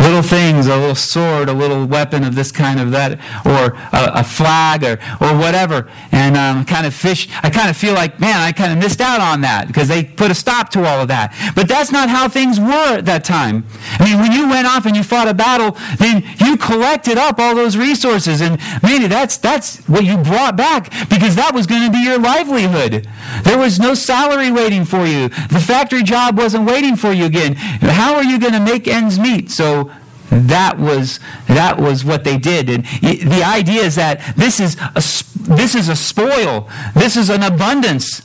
little 0.00 0.22
things, 0.22 0.66
a 0.66 0.76
little 0.76 0.94
sword, 0.94 1.48
a 1.48 1.52
little 1.52 1.86
weapon 1.86 2.24
of 2.24 2.34
this 2.34 2.52
kind 2.52 2.80
of 2.80 2.90
that, 2.92 3.12
or 3.44 3.74
a, 3.92 4.20
a 4.20 4.24
flag, 4.24 4.84
or, 4.84 4.98
or 5.20 5.36
whatever. 5.36 5.90
And 6.10 6.36
um, 6.36 6.64
kind 6.64 6.86
of 6.86 6.94
fish. 6.94 7.28
I 7.42 7.50
kind 7.50 7.68
of 7.70 7.76
feel 7.76 7.94
like, 7.94 8.20
man, 8.20 8.40
I 8.40 8.52
kind 8.52 8.72
of 8.72 8.78
missed 8.78 9.00
out 9.00 9.20
on 9.20 9.40
that 9.42 9.66
because 9.66 9.88
they 9.88 10.04
put 10.04 10.30
a 10.30 10.34
stop 10.34 10.70
to 10.70 10.84
all 10.84 11.00
of 11.00 11.08
that. 11.08 11.34
But 11.54 11.68
that's 11.68 11.92
not 11.92 12.08
how 12.08 12.28
things 12.28 12.58
were 12.58 12.98
at 12.98 13.06
that 13.06 13.24
time. 13.24 13.64
I 13.98 14.04
mean, 14.04 14.18
when 14.20 14.32
you 14.32 14.48
went 14.48 14.66
off 14.66 14.86
and 14.86 14.96
you 14.96 15.02
fought 15.02 15.28
a 15.28 15.34
battle, 15.34 15.76
then 15.98 16.24
you 16.38 16.56
collected 16.56 17.18
up 17.18 17.38
all 17.38 17.54
those 17.54 17.76
resources, 17.76 18.40
and 18.40 18.60
maybe 18.82 19.06
that's 19.06 19.36
that's 19.36 19.78
what 19.88 20.04
you 20.04 20.18
brought 20.18 20.56
back 20.56 20.90
because 21.08 21.36
that 21.36 21.52
was 21.54 21.66
going 21.66 21.84
to 21.86 21.90
be 21.90 22.02
your 22.02 22.18
livelihood. 22.18 23.06
There 23.42 23.58
was 23.58 23.78
no 23.78 23.94
salary 23.94 24.50
waiting 24.50 24.84
for 24.84 25.06
you. 25.06 25.28
The 25.28 25.62
factory 25.64 26.02
job 26.02 26.36
wasn't 26.38 26.66
waiting 26.66 26.96
for 26.96 27.12
you 27.12 27.24
again. 27.24 27.54
How 27.54 28.14
are 28.14 28.24
you 28.24 28.38
going 28.38 28.52
to 28.52 28.60
make 28.60 28.88
ends 28.88 29.18
meet? 29.18 29.50
So 29.50 29.91
that 30.32 30.78
was 30.78 31.20
that 31.46 31.78
was 31.78 32.04
what 32.04 32.24
they 32.24 32.38
did 32.38 32.70
and 32.70 32.84
the 32.84 33.42
idea 33.44 33.82
is 33.82 33.96
that 33.96 34.34
this 34.36 34.60
is 34.60 34.76
a 34.80 35.02
this 35.42 35.74
is 35.74 35.88
a 35.88 35.96
spoil 35.96 36.68
this 36.94 37.16
is 37.16 37.28
an 37.28 37.42
abundance 37.42 38.22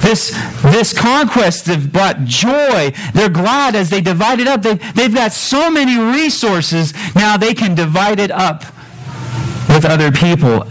this, 0.00 0.30
this 0.62 0.98
conquest 0.98 1.66
have 1.66 1.92
brought 1.92 2.24
joy. 2.24 2.92
They're 3.12 3.28
glad 3.28 3.74
as 3.74 3.90
they 3.90 4.00
divide 4.00 4.40
it 4.40 4.48
up. 4.48 4.62
They, 4.62 4.74
they've 4.74 5.14
got 5.14 5.32
so 5.32 5.70
many 5.70 5.98
resources, 5.98 6.94
now 7.14 7.36
they 7.36 7.54
can 7.54 7.74
divide 7.74 8.18
it 8.18 8.30
up 8.30 8.64
with 9.68 9.84
other 9.84 10.10
people. 10.10 10.66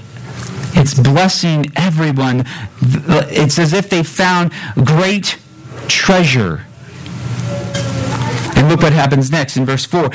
It's 0.73 0.93
blessing 0.93 1.71
everyone. 1.75 2.45
It's 2.81 3.59
as 3.59 3.73
if 3.73 3.89
they 3.89 4.03
found 4.03 4.51
great 4.83 5.37
treasure. 5.87 6.65
And 8.57 8.69
look 8.69 8.81
what 8.81 8.93
happens 8.93 9.31
next 9.31 9.57
in 9.57 9.65
verse 9.65 9.85
4 9.85 10.09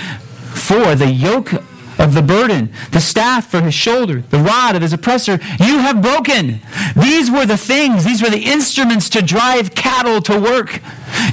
for 0.71 0.95
the 0.95 1.11
yoke 1.11 1.53
of 1.99 2.15
the 2.15 2.23
burden, 2.23 2.73
the 2.93 3.01
staff 3.01 3.51
for 3.51 3.61
his 3.61 3.75
shoulder, 3.75 4.21
the 4.31 4.39
rod 4.39 4.77
of 4.77 4.83
his 4.83 4.93
oppressor, 4.93 5.33
you 5.59 5.79
have 5.79 6.01
broken. 6.01 6.61
These 6.95 7.29
were 7.29 7.45
the 7.45 7.57
things, 7.57 8.05
these 8.05 8.23
were 8.23 8.31
the 8.31 8.45
instruments 8.45 9.09
to 9.11 9.21
drive 9.21 9.75
cattle 9.75 10.21
to 10.23 10.39
work, 10.39 10.81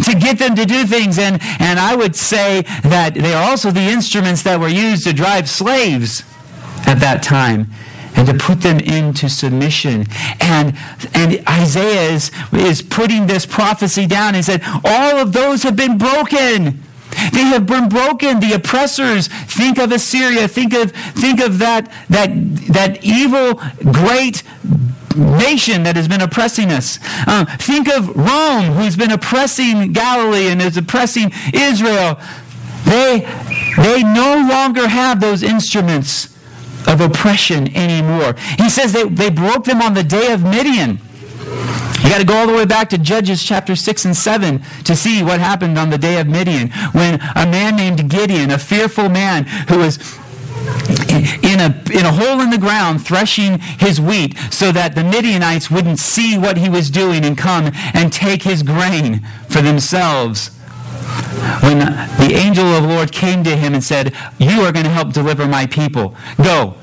to 0.06 0.15
get 0.19 0.39
them 0.39 0.56
to 0.56 0.65
do 0.65 0.88
things. 0.88 1.19
And, 1.19 1.39
and 1.60 1.80
I 1.80 1.95
would 1.95 2.15
say 2.15 2.63
that 2.82 3.13
they 3.13 3.36
are 3.36 3.47
also 3.47 3.69
the 3.69 3.82
instruments 3.82 4.41
that 4.41 4.60
were 4.60 4.69
used 4.69 5.04
to 5.04 5.13
drive 5.13 5.47
slaves 5.47 6.23
at 6.88 6.95
that 6.95 7.21
time 7.21 7.67
and 8.15 8.28
to 8.28 8.34
put 8.34 8.62
them 8.62 8.80
into 8.80 9.30
submission. 9.30 10.08
And, 10.41 10.76
and 11.13 11.47
Isaiah 11.47 12.10
is, 12.10 12.32
is 12.54 12.82
putting 12.82 13.28
this 13.28 13.45
prophecy 13.45 14.08
down. 14.08 14.34
and 14.34 14.43
said, 14.43 14.63
All 14.84 15.17
of 15.17 15.34
those 15.34 15.62
have 15.62 15.76
been 15.76 16.00
broken. 16.00 16.82
They 17.34 17.43
have 17.43 17.65
been 17.65 17.89
broken. 17.89 18.39
The 18.39 18.53
oppressors. 18.53 19.27
Think 19.27 19.77
of 19.77 19.91
Assyria. 19.91 20.47
Think 20.47 20.73
of, 20.73 20.91
think 20.91 21.39
of 21.39 21.60
that, 21.60 21.91
that, 22.10 22.30
that 22.67 23.03
evil, 23.03 23.62
great 23.91 24.43
nation 25.15 25.84
that 25.84 25.95
has 25.95 26.08
been 26.08 26.21
oppressing 26.21 26.71
us. 26.71 26.99
Uh, 27.27 27.45
think 27.58 27.88
of 27.88 28.15
Rome, 28.15 28.75
who's 28.75 28.95
been 28.95 29.12
oppressing 29.12 29.91
Galilee 29.91 30.47
and 30.47 30.62
is 30.62 30.77
oppressing 30.77 31.32
Israel. 31.53 32.19
They, 32.86 33.27
they 33.77 34.03
no 34.03 34.47
longer 34.49 34.88
have 34.88 35.19
those 35.19 35.43
instruments 35.43 36.36
of 36.88 37.01
oppression 37.01 37.75
anymore. 37.75 38.36
He 38.58 38.69
says 38.69 38.93
they, 38.93 39.03
they 39.03 39.30
broke 39.30 39.65
them 39.65 39.82
on 39.82 39.93
the 39.93 40.03
day 40.03 40.32
of 40.32 40.43
Midian. 40.43 40.99
You 42.08 42.13
got 42.13 42.20
to 42.20 42.26
go 42.26 42.38
all 42.38 42.48
the 42.48 42.54
way 42.54 42.63
back 42.63 42.88
to 42.91 42.98
Judges 42.98 43.43
chapter 43.43 43.76
6 43.76 44.06
and 44.06 44.15
7 44.15 44.62
to 44.86 44.96
see 44.96 45.22
what 45.22 45.41
happened 45.41 45.78
on 45.78 45.89
the 45.89 45.98
day 45.98 46.22
of 46.22 46.28
Midian 46.28 46.70
when 46.93 47.20
a 47.36 47.46
man 47.46 47.76
named 47.76 48.10
Gideon, 48.10 48.50
a 48.50 48.58
fearful 48.58 49.10
man 49.10 49.43
who 49.67 49.80
was 49.80 49.98
in 51.43 51.60
a, 51.60 51.84
in 51.91 52.06
a 52.06 52.13
hole 52.13 52.39
in 52.39 52.50
the 52.50 52.58
ground 52.58 53.06
threshing 53.06 53.60
his 53.60 54.00
wheat 54.00 54.38
so 54.50 54.72
that 54.72 54.96
the 54.96 55.04
Midianites 55.04 55.70
wouldn't 55.70 56.00
see 56.00 56.38
what 56.38 56.56
he 56.58 56.70
was 56.70 56.89
doing 56.89 57.26
and 57.26 57.38
come 57.38 57.74
and 57.93 58.13
take 58.13 58.43
his 58.43 58.63
grain 58.63 59.20
for 59.50 59.62
themselves. 59.62 60.52
When 61.62 61.80
the 61.80 62.32
angel 62.34 62.63
of 62.67 62.84
the 62.84 62.88
Lord 62.88 63.12
came 63.12 63.43
to 63.43 63.58
him 63.58 63.74
and 63.74 63.84
said, 63.84 64.15
You 64.39 64.62
are 64.62 64.72
going 64.72 64.86
to 64.86 64.91
help 64.91 65.12
deliver 65.12 65.46
my 65.46 65.65
people. 65.65 66.15
Go. 66.41 66.76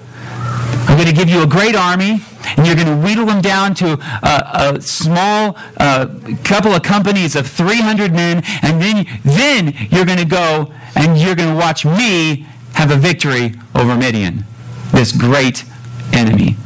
I'm 0.86 0.98
going 0.98 1.08
to 1.08 1.14
give 1.14 1.30
you 1.30 1.42
a 1.42 1.46
great 1.46 1.74
army 1.74 2.20
and 2.56 2.66
you're 2.66 2.76
going 2.76 2.88
to 2.88 2.96
wheedle 2.96 3.26
them 3.26 3.40
down 3.40 3.74
to 3.74 3.98
a, 4.22 4.74
a 4.76 4.80
small 4.80 5.56
uh, 5.78 6.06
couple 6.44 6.72
of 6.72 6.82
companies 6.82 7.36
of 7.36 7.46
300 7.46 8.12
men, 8.12 8.42
and 8.62 8.80
then, 8.80 9.06
then 9.24 9.74
you're 9.90 10.04
going 10.04 10.18
to 10.18 10.24
go 10.24 10.72
and 10.96 11.18
you're 11.18 11.34
going 11.34 11.50
to 11.50 11.56
watch 11.56 11.84
me 11.84 12.46
have 12.74 12.90
a 12.90 12.96
victory 12.96 13.54
over 13.74 13.96
Midian, 13.96 14.44
this 14.92 15.12
great 15.12 15.64
enemy 16.12 16.56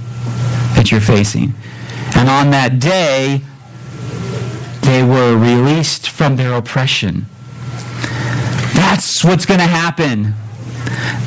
that 0.74 0.90
you're 0.90 1.00
facing. 1.00 1.54
And 2.14 2.28
on 2.28 2.50
that 2.50 2.78
day, 2.78 3.42
they 4.82 5.02
were 5.02 5.36
released 5.36 6.08
from 6.08 6.36
their 6.36 6.54
oppression. 6.54 7.26
That's 8.74 9.22
what's 9.22 9.44
going 9.44 9.60
to 9.60 9.66
happen. 9.66 10.34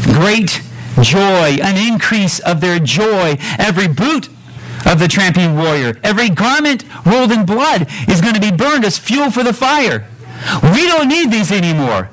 Great 0.03 0.61
joy, 1.01 1.59
an 1.61 1.77
increase 1.77 2.39
of 2.39 2.59
their 2.61 2.79
joy. 2.79 3.37
Every 3.59 3.87
boot 3.87 4.29
of 4.85 4.99
the 4.99 5.07
tramping 5.07 5.55
warrior. 5.55 5.97
Every 6.03 6.29
garment 6.29 6.85
rolled 7.05 7.31
in 7.31 7.45
blood 7.45 7.87
is 8.07 8.21
going 8.21 8.35
to 8.35 8.41
be 8.41 8.51
burned 8.51 8.85
as 8.85 8.97
fuel 8.97 9.31
for 9.31 9.43
the 9.43 9.53
fire. 9.53 10.07
We 10.63 10.87
don't 10.87 11.07
need 11.07 11.31
these 11.31 11.51
anymore. 11.51 12.09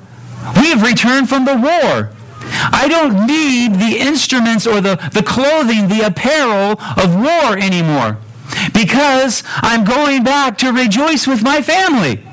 We 0.55 0.69
have 0.69 0.83
returned 0.83 1.29
from 1.29 1.45
the 1.45 1.55
war. 1.55 2.11
I 2.51 2.87
don't 2.89 3.27
need 3.27 3.75
the 3.75 3.97
instruments 3.99 4.65
or 4.65 4.81
the, 4.81 4.95
the 5.13 5.23
clothing, 5.23 5.87
the 5.87 6.05
apparel 6.05 6.79
of 6.97 7.15
war 7.15 7.57
anymore 7.57 8.17
because 8.73 9.43
I'm 9.47 9.83
going 9.83 10.23
back 10.23 10.57
to 10.59 10.71
rejoice 10.71 11.27
with 11.27 11.43
my 11.43 11.61
family. 11.61 12.23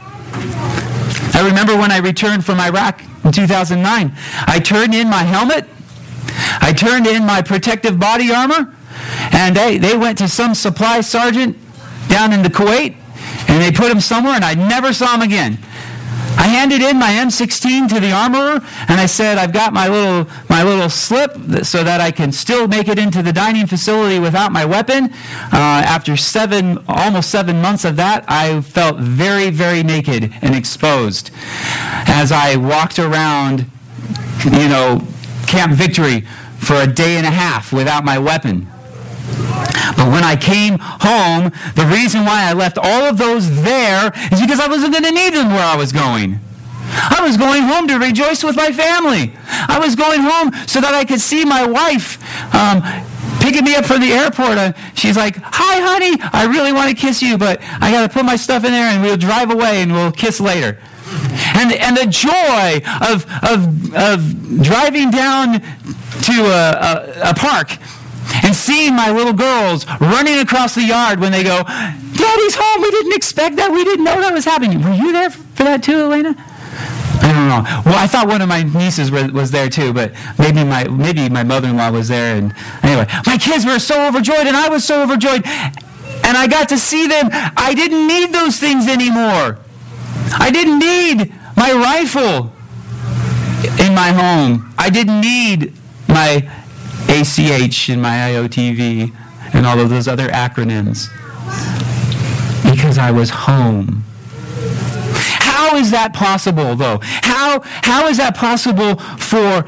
I 1.35 1.47
remember 1.47 1.77
when 1.77 1.93
I 1.93 1.99
returned 1.99 2.45
from 2.45 2.61
Iraq 2.61 3.03
in 3.25 3.33
2009, 3.33 4.13
I 4.47 4.61
turned 4.61 4.95
in 4.95 5.09
my 5.09 5.23
helmet, 5.23 5.67
I 6.61 6.73
turned 6.73 7.07
in 7.07 7.25
my 7.25 7.43
protective 7.43 7.99
body 7.99 8.33
armor, 8.33 8.75
and 9.33 9.57
they, 9.57 9.79
they 9.79 9.97
went 9.97 10.19
to 10.19 10.29
some 10.29 10.55
supply 10.55 11.01
sergeant 11.01 11.57
down 12.09 12.33
in 12.33 12.43
the 12.43 12.49
Kuwait, 12.49 12.97
and 13.49 13.63
they 13.63 13.73
put 13.73 13.91
him 13.91 14.01
somewhere, 14.01 14.35
and 14.35 14.45
I 14.45 14.55
never 14.55 14.93
saw 14.93 15.15
him 15.15 15.23
again. 15.23 15.59
I 16.39 16.49
handed 16.49 16.83
in 16.83 16.99
my 16.99 17.13
M16 17.13 17.89
to 17.89 17.99
the 17.99 18.13
armorer, 18.13 18.61
and 18.89 19.01
I 19.01 19.07
said, 19.07 19.39
"I've 19.39 19.53
got 19.53 19.73
my 19.73 19.89
little 19.89 20.29
my 20.51 20.63
little 20.63 20.91
slip 20.91 21.33
so 21.65 21.83
that 21.83 22.01
I 22.01 22.11
can 22.11 22.31
still 22.31 22.69
make 22.69 22.89
it 22.89 22.99
into 22.99 23.23
the 23.23 23.33
dining 23.33 23.67
facility 23.67 24.19
without 24.19 24.53
my 24.53 24.65
weapon." 24.65 25.13
Uh, 25.51 25.57
after 25.57 26.15
seven, 26.15 26.79
almost 26.89 27.31
seven 27.31 27.63
months 27.63 27.87
of 27.87 27.97
that, 27.97 28.25
I 28.29 28.61
felt 28.61 28.99
very, 28.99 29.49
very 29.49 29.83
naked 29.83 30.31
and 30.43 30.55
exposed 30.55 31.31
as 32.07 32.31
I 32.33 32.57
walked 32.57 32.99
around, 32.99 33.65
you 34.45 34.69
know, 34.69 35.03
Camp 35.47 35.73
Victory 35.73 36.21
for 36.59 36.77
a 36.77 36.87
day 36.87 37.17
and 37.17 37.27
a 37.27 37.31
half 37.31 37.73
without 37.73 38.05
my 38.05 38.19
weapon. 38.19 38.69
But 39.97 40.11
when 40.13 40.25
I 40.25 40.37
came 40.37 40.79
home, 40.79 41.53
the 41.75 41.87
reason 41.87 42.25
why 42.25 42.49
I 42.49 42.53
left 42.53 42.79
all 42.79 43.05
of 43.05 43.19
those 43.19 43.63
there 43.63 44.13
is 44.33 44.41
because 44.41 44.61
I 44.61 44.69
wasn't 44.69 44.93
going 44.93 45.05
to 45.05 45.13
need 45.13 45.35
them 45.35 45.49
where 45.51 45.65
I 45.65 45.77
was 45.77 45.93
going. 45.93 46.41
I 46.89 47.21
was 47.23 47.37
going 47.37 47.63
home 47.63 47.89
to 47.89 47.99
rejoice 47.99 48.45
with 48.45 48.57
my 48.57 48.73
family. 48.73 49.37
I 49.47 49.79
was 49.79 49.97
going 49.97 50.21
home 50.21 50.53
so 50.67 50.81
that 50.81 50.95
I 50.95 51.05
could 51.05 51.21
see 51.21 51.45
my 51.45 51.67
wife 51.67 52.23
um, 52.55 52.83
picking 53.41 53.65
me 53.65 53.75
up 53.75 53.85
from 53.85 54.01
the 54.01 54.13
airport. 54.13 54.77
She's 54.95 55.17
like, 55.17 55.37
Hi, 55.37 55.81
honey, 55.81 56.17
I 56.33 56.47
really 56.47 56.73
want 56.73 56.91
to 56.91 56.97
kiss 56.97 57.23
you, 57.23 57.39
but 57.39 57.61
I 57.81 57.91
got 57.91 58.07
to 58.07 58.13
put 58.13 58.25
my 58.25 58.37
stuff 58.37 58.65
in 58.65 58.73
there 58.73 58.87
and 58.87 59.03
we'll 59.03 59.17
drive 59.17 59.51
away 59.51 59.83
and 59.83 59.93
we'll 59.93 60.13
kiss 60.13 60.41
later. 60.41 60.79
And, 61.55 61.73
and 61.73 61.97
the 61.97 62.07
joy 62.07 62.83
of, 63.01 63.27
of, 63.43 63.95
of 63.95 64.63
driving 64.63 65.11
down 65.11 65.61
to 65.61 66.33
a, 66.43 66.71
a, 66.73 67.31
a 67.31 67.35
park 67.35 67.79
and 68.43 68.55
seeing 68.55 68.95
my 68.95 69.11
little 69.11 69.33
girls 69.33 69.87
running 70.01 70.39
across 70.39 70.75
the 70.75 70.83
yard 70.83 71.21
when 71.21 71.33
they 71.33 71.43
go, 71.43 71.63
Daddy's 71.63 72.57
home. 72.57 72.83
We 72.83 72.91
didn't 72.91 73.15
expect 73.15 73.57
that. 73.57 73.71
We 73.73 73.85
didn't 73.85 74.05
know 74.05 74.21
that 74.21 74.33
was 74.33 74.45
happening. 74.45 74.83
Were 74.83 74.95
you 74.95 75.13
there 75.13 75.31
for 75.31 75.65
that 75.65 75.83
too, 75.83 76.01
Elena? 76.01 76.35
I 77.23 77.33
don't 77.33 77.49
know. 77.49 77.63
Well, 77.85 77.99
I 77.99 78.07
thought 78.07 78.29
one 78.29 78.43
of 78.43 78.49
my 78.49 78.63
nieces 78.63 79.11
was 79.11 79.51
there 79.51 79.69
too, 79.69 79.93
but 79.93 80.13
maybe 80.39 80.65
my 80.65 80.87
maybe 80.87 81.29
my 81.29 81.43
mother-in-law 81.43 81.91
was 81.91 82.09
there. 82.09 82.37
And 82.37 82.55
anyway, 82.83 83.07
my 83.27 83.37
kids 83.39 83.65
were 83.65 83.79
so 83.79 84.07
overjoyed, 84.07 84.47
and 84.47 84.57
I 84.57 84.69
was 84.69 84.85
so 84.85 85.03
overjoyed, 85.03 85.43
and 85.45 86.37
I 86.37 86.47
got 86.47 86.69
to 86.71 86.79
see 86.79 87.07
them. 87.07 87.29
I 87.33 87.75
didn't 87.75 88.07
need 88.07 88.33
those 88.33 88.59
things 88.59 88.87
anymore. 88.87 89.59
I 90.39 90.51
didn't 90.51 90.79
need 90.79 91.33
my 91.57 91.73
rifle 91.73 92.53
in 93.81 93.95
my 93.95 94.13
home. 94.13 94.75
I 94.79 94.91
didn't 94.91 95.21
need 95.21 95.73
my 96.09 96.49
ACH 97.09 97.89
in 97.89 98.01
my 98.01 98.17
IOTV 98.31 99.15
and 99.53 99.67
all 99.67 99.79
of 99.79 99.91
those 99.91 100.09
other 100.09 100.29
acronyms 100.29 101.09
because 102.71 102.99
I 102.99 103.11
was 103.11 103.31
home. 103.31 104.05
How 105.41 105.77
is 105.77 105.91
that 105.91 106.13
possible, 106.13 106.77
though? 106.77 106.99
How, 107.03 107.61
how 107.83 108.07
is 108.07 108.19
that 108.19 108.37
possible 108.37 108.97
for 109.19 109.65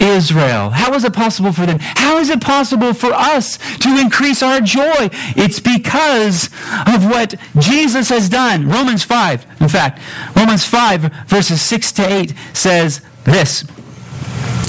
Israel? 0.00 0.70
How 0.70 0.94
is 0.94 1.04
it 1.04 1.12
possible 1.12 1.52
for 1.52 1.66
them? 1.66 1.78
How 1.80 2.18
is 2.18 2.30
it 2.30 2.40
possible 2.40 2.94
for 2.94 3.12
us 3.12 3.58
to 3.78 3.98
increase 3.98 4.42
our 4.42 4.60
joy? 4.60 5.08
It's 5.36 5.60
because 5.60 6.46
of 6.86 7.04
what 7.04 7.34
Jesus 7.58 8.08
has 8.08 8.28
done. 8.28 8.68
Romans 8.68 9.04
5, 9.04 9.46
in 9.60 9.68
fact, 9.68 10.00
Romans 10.36 10.64
5, 10.64 11.02
verses 11.26 11.60
6 11.62 11.92
to 11.92 12.12
8 12.12 12.34
says 12.52 13.00
this. 13.24 13.64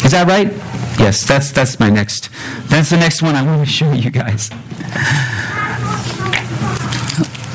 Is 0.04 0.12
that 0.12 0.28
right? 0.28 0.52
Yes, 1.00 1.26
that's 1.26 1.52
that's 1.52 1.80
my 1.80 1.90
next. 1.90 2.30
That's 2.70 2.90
the 2.90 2.98
next 2.98 3.22
one 3.22 3.36
I 3.36 3.44
want 3.44 3.66
to 3.66 3.72
show 3.72 3.92
you 3.92 4.12
guys. 4.12 4.50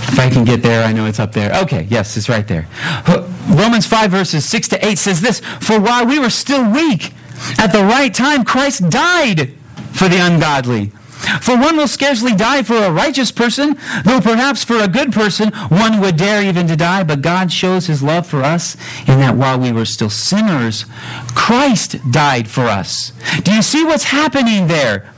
If 0.09 0.21
I 0.21 0.31
can 0.31 0.45
get 0.45 0.63
there, 0.63 0.83
I 0.83 0.93
know 0.93 1.05
it's 1.05 1.21
up 1.21 1.33
there. 1.33 1.53
Okay, 1.63 1.87
yes, 1.91 2.17
it's 2.17 2.29
right 2.29 2.49
there. 2.49 2.67
Romans 3.49 3.87
5, 3.87 4.11
verses 4.11 4.49
6 4.49 4.69
to 4.69 4.87
8 4.87 4.97
says 4.97 5.21
this 5.21 5.41
For 5.61 5.79
while 5.79 6.07
we 6.07 6.19
were 6.19 6.31
still 6.31 6.71
weak, 6.71 7.13
at 7.59 7.69
the 7.69 7.83
right 7.85 8.15
time, 8.15 8.45
Christ 8.45 8.89
died 8.89 9.53
for 9.93 10.09
the 10.09 10.19
ungodly. 10.19 10.93
For 11.41 11.57
one 11.57 11.77
will 11.77 11.89
scarcely 11.89 12.35
die 12.35 12.63
for 12.63 12.77
a 12.77 12.93
righteous 12.93 13.33
person, 13.33 13.77
though 14.05 14.21
perhaps 14.21 14.65
for 14.65 14.79
a 14.79 14.89
good 14.89 15.13
person 15.13 15.51
one 15.69 16.01
would 16.01 16.17
dare 16.17 16.43
even 16.43 16.67
to 16.69 16.77
die. 16.77 17.05
But 17.05 17.23
God 17.23 17.51
shows 17.51 17.87
his 17.87 18.03
love 18.03 18.27
for 18.27 18.43
us 18.43 18.77
in 19.09 19.19
that 19.21 19.37
while 19.37 19.59
we 19.59 19.73
were 19.73 19.85
still 19.85 20.11
sinners, 20.11 20.85
Christ 21.35 21.97
died 22.11 22.49
for 22.49 22.65
us. 22.65 23.13
Do 23.43 23.53
you 23.53 23.63
see 23.63 23.85
what's 23.85 24.05
happening 24.05 24.67
there? 24.67 25.13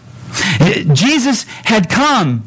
Jesus 0.93 1.45
had 1.65 1.89
come. 1.89 2.45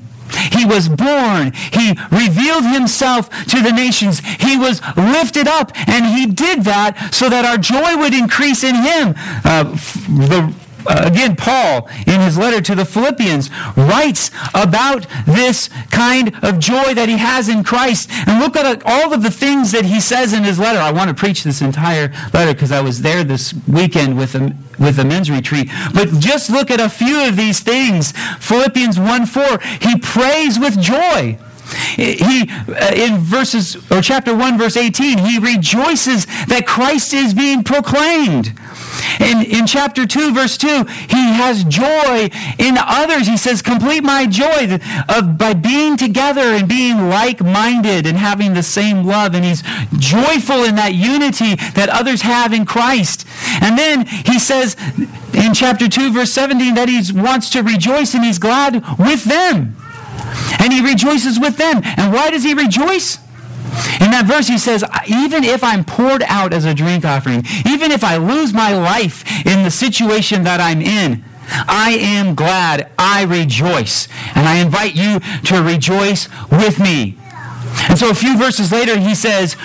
He 0.51 0.65
was 0.65 0.87
born. 0.87 1.51
He 1.51 1.97
revealed 2.09 2.63
himself 2.63 3.29
to 3.47 3.61
the 3.61 3.71
nations. 3.71 4.19
He 4.39 4.57
was 4.57 4.81
lifted 4.95 5.47
up, 5.47 5.71
and 5.89 6.05
he 6.05 6.25
did 6.25 6.63
that 6.63 7.13
so 7.13 7.29
that 7.29 7.43
our 7.43 7.57
joy 7.57 7.97
would 7.97 8.13
increase 8.13 8.63
in 8.63 8.75
him. 8.75 9.13
Uh, 9.43 9.63
the 9.63 10.53
uh, 10.87 11.03
again, 11.05 11.35
Paul, 11.35 11.89
in 12.07 12.21
his 12.21 12.37
letter 12.37 12.61
to 12.61 12.75
the 12.75 12.85
Philippians, 12.85 13.49
writes 13.75 14.31
about 14.53 15.05
this 15.25 15.69
kind 15.89 16.35
of 16.43 16.59
joy 16.59 16.93
that 16.93 17.09
he 17.09 17.17
has 17.17 17.49
in 17.49 17.63
Christ. 17.63 18.09
And 18.27 18.39
look 18.39 18.55
at 18.55 18.83
all 18.85 19.13
of 19.13 19.23
the 19.23 19.31
things 19.31 19.71
that 19.71 19.85
he 19.85 19.99
says 19.99 20.33
in 20.33 20.43
his 20.43 20.59
letter. 20.59 20.79
I 20.79 20.91
want 20.91 21.09
to 21.09 21.13
preach 21.13 21.43
this 21.43 21.61
entire 21.61 22.11
letter 22.33 22.53
because 22.53 22.71
I 22.71 22.81
was 22.81 23.01
there 23.01 23.23
this 23.23 23.53
weekend 23.67 24.17
with 24.17 24.35
a, 24.35 24.55
with 24.79 24.99
a 24.99 25.05
men's 25.05 25.29
retreat. 25.29 25.69
But 25.93 26.09
just 26.19 26.49
look 26.49 26.71
at 26.71 26.79
a 26.79 26.89
few 26.89 27.27
of 27.27 27.35
these 27.35 27.59
things. 27.59 28.13
Philippians 28.39 28.99
1 28.99 29.25
4, 29.25 29.59
he 29.81 29.99
prays 29.99 30.59
with 30.59 30.79
joy. 30.79 31.37
He, 31.95 32.49
uh, 32.67 32.91
in 32.93 33.17
verses, 33.17 33.77
or 33.91 34.01
chapter 34.01 34.35
1, 34.35 34.57
verse 34.57 34.75
18, 34.75 35.19
he 35.19 35.39
rejoices 35.39 36.25
that 36.47 36.65
Christ 36.67 37.13
is 37.13 37.33
being 37.33 37.63
proclaimed. 37.63 38.53
In, 39.19 39.41
in 39.43 39.67
chapter 39.67 40.05
2, 40.05 40.33
verse 40.33 40.57
2, 40.57 40.67
he 40.67 41.33
has 41.33 41.63
joy 41.63 42.29
in 42.57 42.77
others. 42.77 43.27
He 43.27 43.37
says, 43.37 43.61
complete 43.61 44.03
my 44.03 44.25
joy 44.25 44.79
of, 45.09 45.37
by 45.37 45.53
being 45.53 45.97
together 45.97 46.41
and 46.41 46.67
being 46.67 47.09
like-minded 47.09 48.05
and 48.05 48.17
having 48.17 48.53
the 48.53 48.63
same 48.63 49.03
love. 49.03 49.35
And 49.35 49.45
he's 49.45 49.63
joyful 49.97 50.63
in 50.63 50.75
that 50.75 50.93
unity 50.93 51.55
that 51.73 51.89
others 51.89 52.21
have 52.21 52.53
in 52.53 52.65
Christ. 52.65 53.27
And 53.61 53.77
then 53.77 54.05
he 54.05 54.39
says 54.39 54.75
in 55.33 55.53
chapter 55.53 55.87
2, 55.87 56.11
verse 56.11 56.31
17, 56.31 56.75
that 56.75 56.89
he 56.89 57.01
wants 57.13 57.49
to 57.51 57.63
rejoice 57.63 58.13
and 58.13 58.23
he's 58.23 58.39
glad 58.39 58.83
with 58.97 59.23
them. 59.25 59.75
And 60.59 60.71
he 60.71 60.81
rejoices 60.81 61.39
with 61.39 61.57
them. 61.57 61.81
And 61.83 62.13
why 62.13 62.29
does 62.29 62.43
he 62.43 62.53
rejoice? 62.53 63.17
In 64.01 64.11
that 64.11 64.25
verse, 64.25 64.47
he 64.47 64.57
says, 64.57 64.83
even 65.07 65.43
if 65.43 65.63
I'm 65.63 65.85
poured 65.85 66.23
out 66.27 66.53
as 66.53 66.65
a 66.65 66.73
drink 66.73 67.05
offering, 67.05 67.45
even 67.65 67.91
if 67.91 68.03
I 68.03 68.17
lose 68.17 68.53
my 68.53 68.73
life 68.73 69.23
in 69.45 69.63
the 69.63 69.71
situation 69.71 70.43
that 70.43 70.59
I'm 70.59 70.81
in, 70.81 71.23
I 71.49 71.97
am 71.99 72.35
glad. 72.35 72.91
I 72.97 73.23
rejoice. 73.23 74.07
And 74.35 74.47
I 74.47 74.57
invite 74.57 74.95
you 74.95 75.19
to 75.45 75.61
rejoice 75.61 76.29
with 76.49 76.79
me. 76.79 77.17
And 77.89 77.97
so 77.97 78.09
a 78.09 78.15
few 78.15 78.37
verses 78.37 78.71
later, 78.71 78.97
he 78.99 79.15
says, 79.15 79.55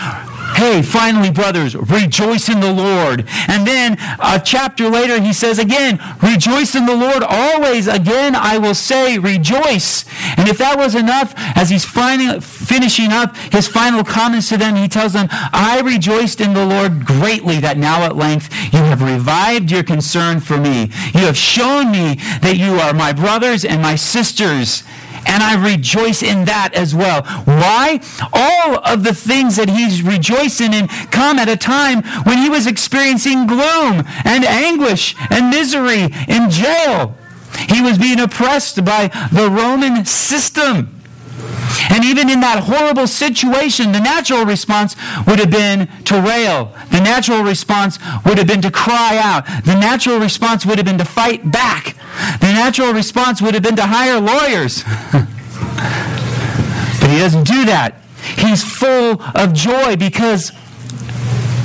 Hey, 0.56 0.80
finally, 0.80 1.30
brothers, 1.30 1.76
rejoice 1.76 2.48
in 2.48 2.60
the 2.60 2.72
Lord. 2.72 3.28
And 3.46 3.66
then 3.66 3.98
a 4.18 4.40
chapter 4.42 4.88
later, 4.88 5.20
he 5.20 5.34
says 5.34 5.58
again, 5.58 6.00
rejoice 6.22 6.74
in 6.74 6.86
the 6.86 6.96
Lord 6.96 7.22
always. 7.22 7.86
Again, 7.86 8.34
I 8.34 8.56
will 8.56 8.74
say, 8.74 9.18
rejoice. 9.18 10.06
And 10.38 10.48
if 10.48 10.56
that 10.56 10.78
was 10.78 10.94
enough, 10.94 11.34
as 11.36 11.68
he's 11.68 11.84
finally 11.84 12.40
finishing 12.40 13.12
up 13.12 13.36
his 13.36 13.68
final 13.68 14.02
comments 14.02 14.48
to 14.48 14.56
them, 14.56 14.76
he 14.76 14.88
tells 14.88 15.12
them, 15.12 15.28
I 15.30 15.82
rejoiced 15.84 16.40
in 16.40 16.54
the 16.54 16.64
Lord 16.64 17.04
greatly 17.04 17.60
that 17.60 17.76
now 17.76 18.04
at 18.04 18.16
length 18.16 18.50
you 18.72 18.78
have 18.78 19.02
revived 19.02 19.70
your 19.70 19.82
concern 19.82 20.40
for 20.40 20.56
me. 20.56 20.90
You 21.12 21.26
have 21.26 21.36
shown 21.36 21.92
me 21.92 22.14
that 22.40 22.56
you 22.56 22.76
are 22.80 22.94
my 22.94 23.12
brothers 23.12 23.62
and 23.62 23.82
my 23.82 23.94
sisters 23.94 24.84
and 25.26 25.42
I 25.42 25.62
rejoice 25.62 26.22
in 26.22 26.44
that 26.46 26.74
as 26.74 26.94
well. 26.94 27.22
Why? 27.44 28.00
All 28.32 28.78
of 28.84 29.04
the 29.04 29.14
things 29.14 29.56
that 29.56 29.68
he's 29.68 30.02
rejoicing 30.02 30.72
in 30.72 30.88
come 30.88 31.38
at 31.38 31.48
a 31.48 31.56
time 31.56 32.02
when 32.24 32.38
he 32.38 32.48
was 32.48 32.66
experiencing 32.66 33.46
gloom 33.46 34.04
and 34.24 34.44
anguish 34.44 35.14
and 35.30 35.50
misery 35.50 36.08
in 36.28 36.50
jail. 36.50 37.16
He 37.68 37.80
was 37.80 37.98
being 37.98 38.20
oppressed 38.20 38.84
by 38.84 39.08
the 39.32 39.50
Roman 39.50 40.04
system. 40.04 40.95
And 41.90 42.04
even 42.04 42.28
in 42.30 42.40
that 42.40 42.64
horrible 42.64 43.06
situation, 43.06 43.92
the 43.92 44.00
natural 44.00 44.44
response 44.44 44.96
would 45.26 45.38
have 45.38 45.50
been 45.50 45.88
to 46.04 46.20
rail. 46.20 46.72
The 46.90 47.00
natural 47.00 47.42
response 47.42 47.98
would 48.24 48.38
have 48.38 48.46
been 48.46 48.62
to 48.62 48.70
cry 48.70 49.18
out. 49.18 49.46
The 49.64 49.74
natural 49.74 50.18
response 50.18 50.64
would 50.66 50.78
have 50.78 50.86
been 50.86 50.98
to 50.98 51.04
fight 51.04 51.50
back. 51.50 51.96
The 52.40 52.52
natural 52.52 52.92
response 52.92 53.42
would 53.42 53.54
have 53.54 53.62
been 53.62 53.76
to 53.76 53.86
hire 53.86 54.18
lawyers. 54.20 54.84
but 57.00 57.10
he 57.10 57.18
doesn't 57.18 57.44
do 57.44 57.64
that. 57.66 58.02
He's 58.36 58.64
full 58.64 59.22
of 59.34 59.52
joy 59.52 59.96
because 59.96 60.52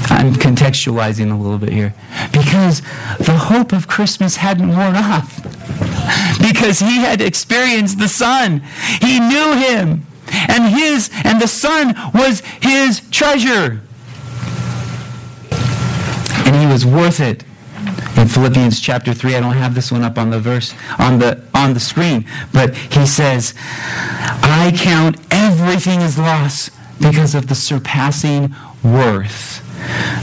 I'm 0.10 0.34
contextualizing 0.34 1.32
a 1.32 1.36
little 1.36 1.58
bit 1.58 1.71
here. 1.71 1.93
Because 2.32 2.82
the 3.17 3.38
hope 3.38 3.71
of 3.71 3.88
Christmas 3.88 4.36
hadn't 4.38 4.69
worn 4.69 4.95
off. 4.95 5.41
Because 6.42 6.80
he 6.80 6.98
had 6.98 7.22
experienced 7.22 8.00
the 8.00 8.08
Son. 8.08 8.62
He 9.02 9.20
knew 9.20 9.54
him. 9.54 10.06
And 10.48 10.74
his 10.74 11.10
and 11.24 11.42
the 11.42 11.48
Son 11.48 11.94
was 12.14 12.42
his 12.62 13.02
treasure. 13.10 13.82
And 16.46 16.56
he 16.56 16.66
was 16.66 16.86
worth 16.86 17.20
it. 17.20 17.44
In 18.18 18.28
Philippians 18.28 18.80
chapter 18.80 19.14
3, 19.14 19.36
I 19.36 19.40
don't 19.40 19.54
have 19.54 19.74
this 19.74 19.92
one 19.92 20.04
up 20.04 20.18
on 20.18 20.30
the 20.30 20.40
verse 20.40 20.76
on 21.00 21.20
the 21.20 21.44
on 21.56 21.74
the 21.74 21.80
screen, 21.80 22.26
but 22.54 22.76
he 22.76 23.06
says, 23.06 23.54
I 23.58 24.72
count 24.76 25.18
everything 25.32 26.02
as 26.02 26.20
loss 26.20 26.70
because 27.00 27.34
of 27.34 27.48
the 27.48 27.56
surpassing 27.56 28.54
worth 28.84 29.71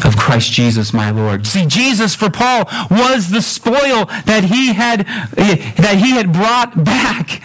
of 0.05 0.17
Christ 0.17 0.53
Jesus 0.53 0.93
my 0.93 1.11
Lord. 1.11 1.47
See, 1.47 1.67
Jesus 1.67 2.15
for 2.15 2.31
Paul 2.31 2.69
was 2.91 3.31
the 3.31 3.43
spoil 3.43 4.07
that 4.27 4.45
he 4.45 4.73
had 4.73 5.07
that 5.37 5.99
he 5.99 6.13
had 6.13 6.33
brought 6.33 6.85
back. 6.85 7.43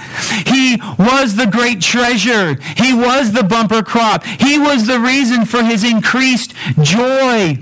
He 0.48 0.78
was 0.98 1.36
the 1.36 1.48
great 1.48 1.82
treasure. 1.82 2.56
He 2.78 2.94
was 2.94 3.34
the 3.34 3.44
bumper 3.44 3.84
crop. 3.84 4.24
He 4.24 4.60
was 4.60 4.88
the 4.88 5.00
reason 5.00 5.46
for 5.46 5.64
his 5.64 5.84
increased 5.84 6.54
joy. 6.82 7.60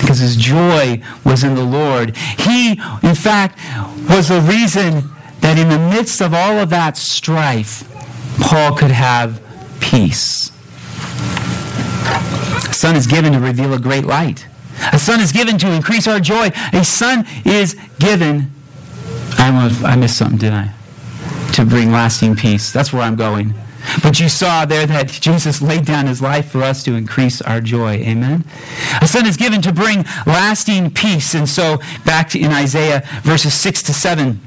Because 0.00 0.18
his 0.18 0.36
joy 0.36 1.02
was 1.24 1.44
in 1.44 1.54
the 1.54 1.64
Lord. 1.64 2.16
He, 2.16 2.72
in 3.02 3.14
fact, 3.14 3.58
was 4.08 4.28
the 4.28 4.40
reason 4.40 5.10
that 5.40 5.58
in 5.58 5.68
the 5.68 5.78
midst 5.78 6.20
of 6.20 6.34
all 6.34 6.58
of 6.58 6.70
that 6.70 6.96
strife, 6.96 7.88
Paul 8.40 8.76
could 8.76 8.90
have 8.90 9.40
peace. 9.80 10.51
A 12.72 12.74
son 12.74 12.96
is 12.96 13.06
given 13.06 13.34
to 13.34 13.38
reveal 13.38 13.74
a 13.74 13.78
great 13.78 14.06
light. 14.06 14.46
A 14.94 14.98
son 14.98 15.20
is 15.20 15.30
given 15.30 15.58
to 15.58 15.70
increase 15.70 16.06
our 16.06 16.18
joy. 16.18 16.50
A 16.72 16.82
son 16.86 17.26
is 17.44 17.76
given. 17.98 18.50
I, 19.36 19.82
I 19.84 19.94
missed 19.94 20.16
something, 20.16 20.38
didn't 20.38 20.54
I? 20.54 20.74
To 21.52 21.66
bring 21.66 21.92
lasting 21.92 22.34
peace. 22.34 22.72
That's 22.72 22.90
where 22.90 23.02
I'm 23.02 23.14
going. 23.14 23.52
But 24.02 24.20
you 24.20 24.30
saw 24.30 24.64
there 24.64 24.86
that 24.86 25.08
Jesus 25.08 25.60
laid 25.60 25.84
down 25.84 26.06
his 26.06 26.22
life 26.22 26.50
for 26.50 26.62
us 26.62 26.82
to 26.84 26.94
increase 26.94 27.42
our 27.42 27.60
joy. 27.60 27.96
Amen? 27.96 28.46
A 29.02 29.06
son 29.06 29.26
is 29.26 29.36
given 29.36 29.60
to 29.60 29.72
bring 29.72 30.06
lasting 30.26 30.92
peace. 30.92 31.34
And 31.34 31.46
so, 31.46 31.78
back 32.06 32.34
in 32.34 32.52
Isaiah 32.52 33.02
verses 33.22 33.52
6 33.52 33.82
to 33.82 33.92
7 33.92 34.40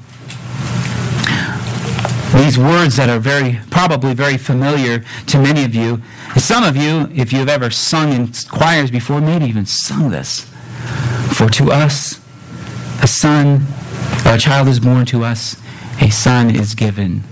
these 2.36 2.58
words 2.58 2.98
that 2.98 3.10
are 3.10 3.20
very 3.20 3.60
probably 3.72 4.14
very 4.14 4.38
familiar 4.38 5.04
to 5.28 5.40
many 5.40 5.64
of 5.64 5.74
you. 5.74 6.02
Some 6.38 6.64
of 6.64 6.76
you, 6.76 7.10
if 7.14 7.32
you've 7.32 7.50
ever 7.50 7.70
sung 7.70 8.12
in 8.12 8.32
choirs 8.50 8.92
before, 8.92 9.22
maybe 9.22 9.46
even 9.46 9.66
sung 9.66 10.10
this. 10.10 10.42
For 11.34 11.50
to 11.50 11.72
us 11.72 12.20
a 13.02 13.08
son 13.08 13.66
or 14.26 14.34
a 14.34 14.38
child 14.38 14.68
is 14.68 14.80
born 14.80 15.06
to 15.08 15.24
us, 15.24 15.56
a 16.02 16.10
son 16.10 16.54
is 16.54 16.76
given. 16.76 17.24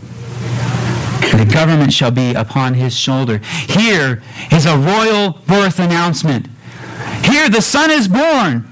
The 1.32 1.50
government 1.52 1.92
shall 1.92 2.12
be 2.12 2.34
upon 2.34 2.76
his 2.76 2.96
shoulder. 2.96 3.40
Here 3.68 4.22
is 4.52 4.66
a 4.66 4.78
royal 4.78 5.40
birth 5.48 5.80
announcement. 5.80 6.48
Here 7.26 7.50
the 7.50 7.62
son 7.62 7.92
is 7.92 8.08
born. 8.08 8.68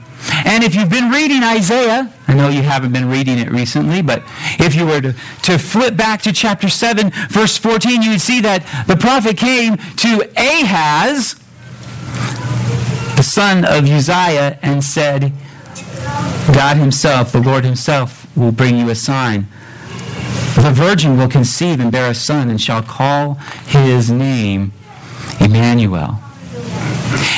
And 0.46 0.64
if 0.64 0.76
you've 0.76 0.90
been 0.90 1.10
reading 1.10 1.44
Isaiah, 1.44 2.14
I 2.32 2.34
know 2.34 2.48
you 2.48 2.62
haven't 2.62 2.94
been 2.94 3.10
reading 3.10 3.40
it 3.40 3.52
recently, 3.52 4.02
but 4.02 4.24
if 4.58 4.74
you 4.74 4.86
were 4.86 5.02
to, 5.02 5.14
to 5.42 5.58
flip 5.58 5.98
back 5.98 6.22
to 6.22 6.32
chapter 6.32 6.70
7, 6.70 7.12
verse 7.30 7.58
14, 7.58 8.02
you 8.02 8.12
would 8.12 8.22
see 8.22 8.40
that 8.40 8.64
the 8.88 8.96
prophet 8.96 9.36
came 9.36 9.76
to 9.76 10.30
Ahaz, 10.38 11.36
the 13.18 13.22
son 13.22 13.66
of 13.66 13.84
Uzziah, 13.84 14.58
and 14.62 14.82
said, 14.82 15.34
God 16.54 16.78
himself, 16.78 17.34
the 17.34 17.42
Lord 17.42 17.66
himself, 17.66 18.26
will 18.38 18.54
bring 18.54 18.78
you 18.78 18.90
a 18.90 18.96
sign. 18.96 19.48
The 20.56 20.72
virgin 20.74 21.18
will 21.18 21.28
conceive 21.28 21.82
and 21.82 21.92
bear 21.92 22.12
a 22.12 22.16
son 22.16 22.50
and 22.50 22.62
shall 22.62 22.82
call 22.82 23.34
his 23.68 24.10
name 24.10 24.72
Emmanuel. 25.42 26.18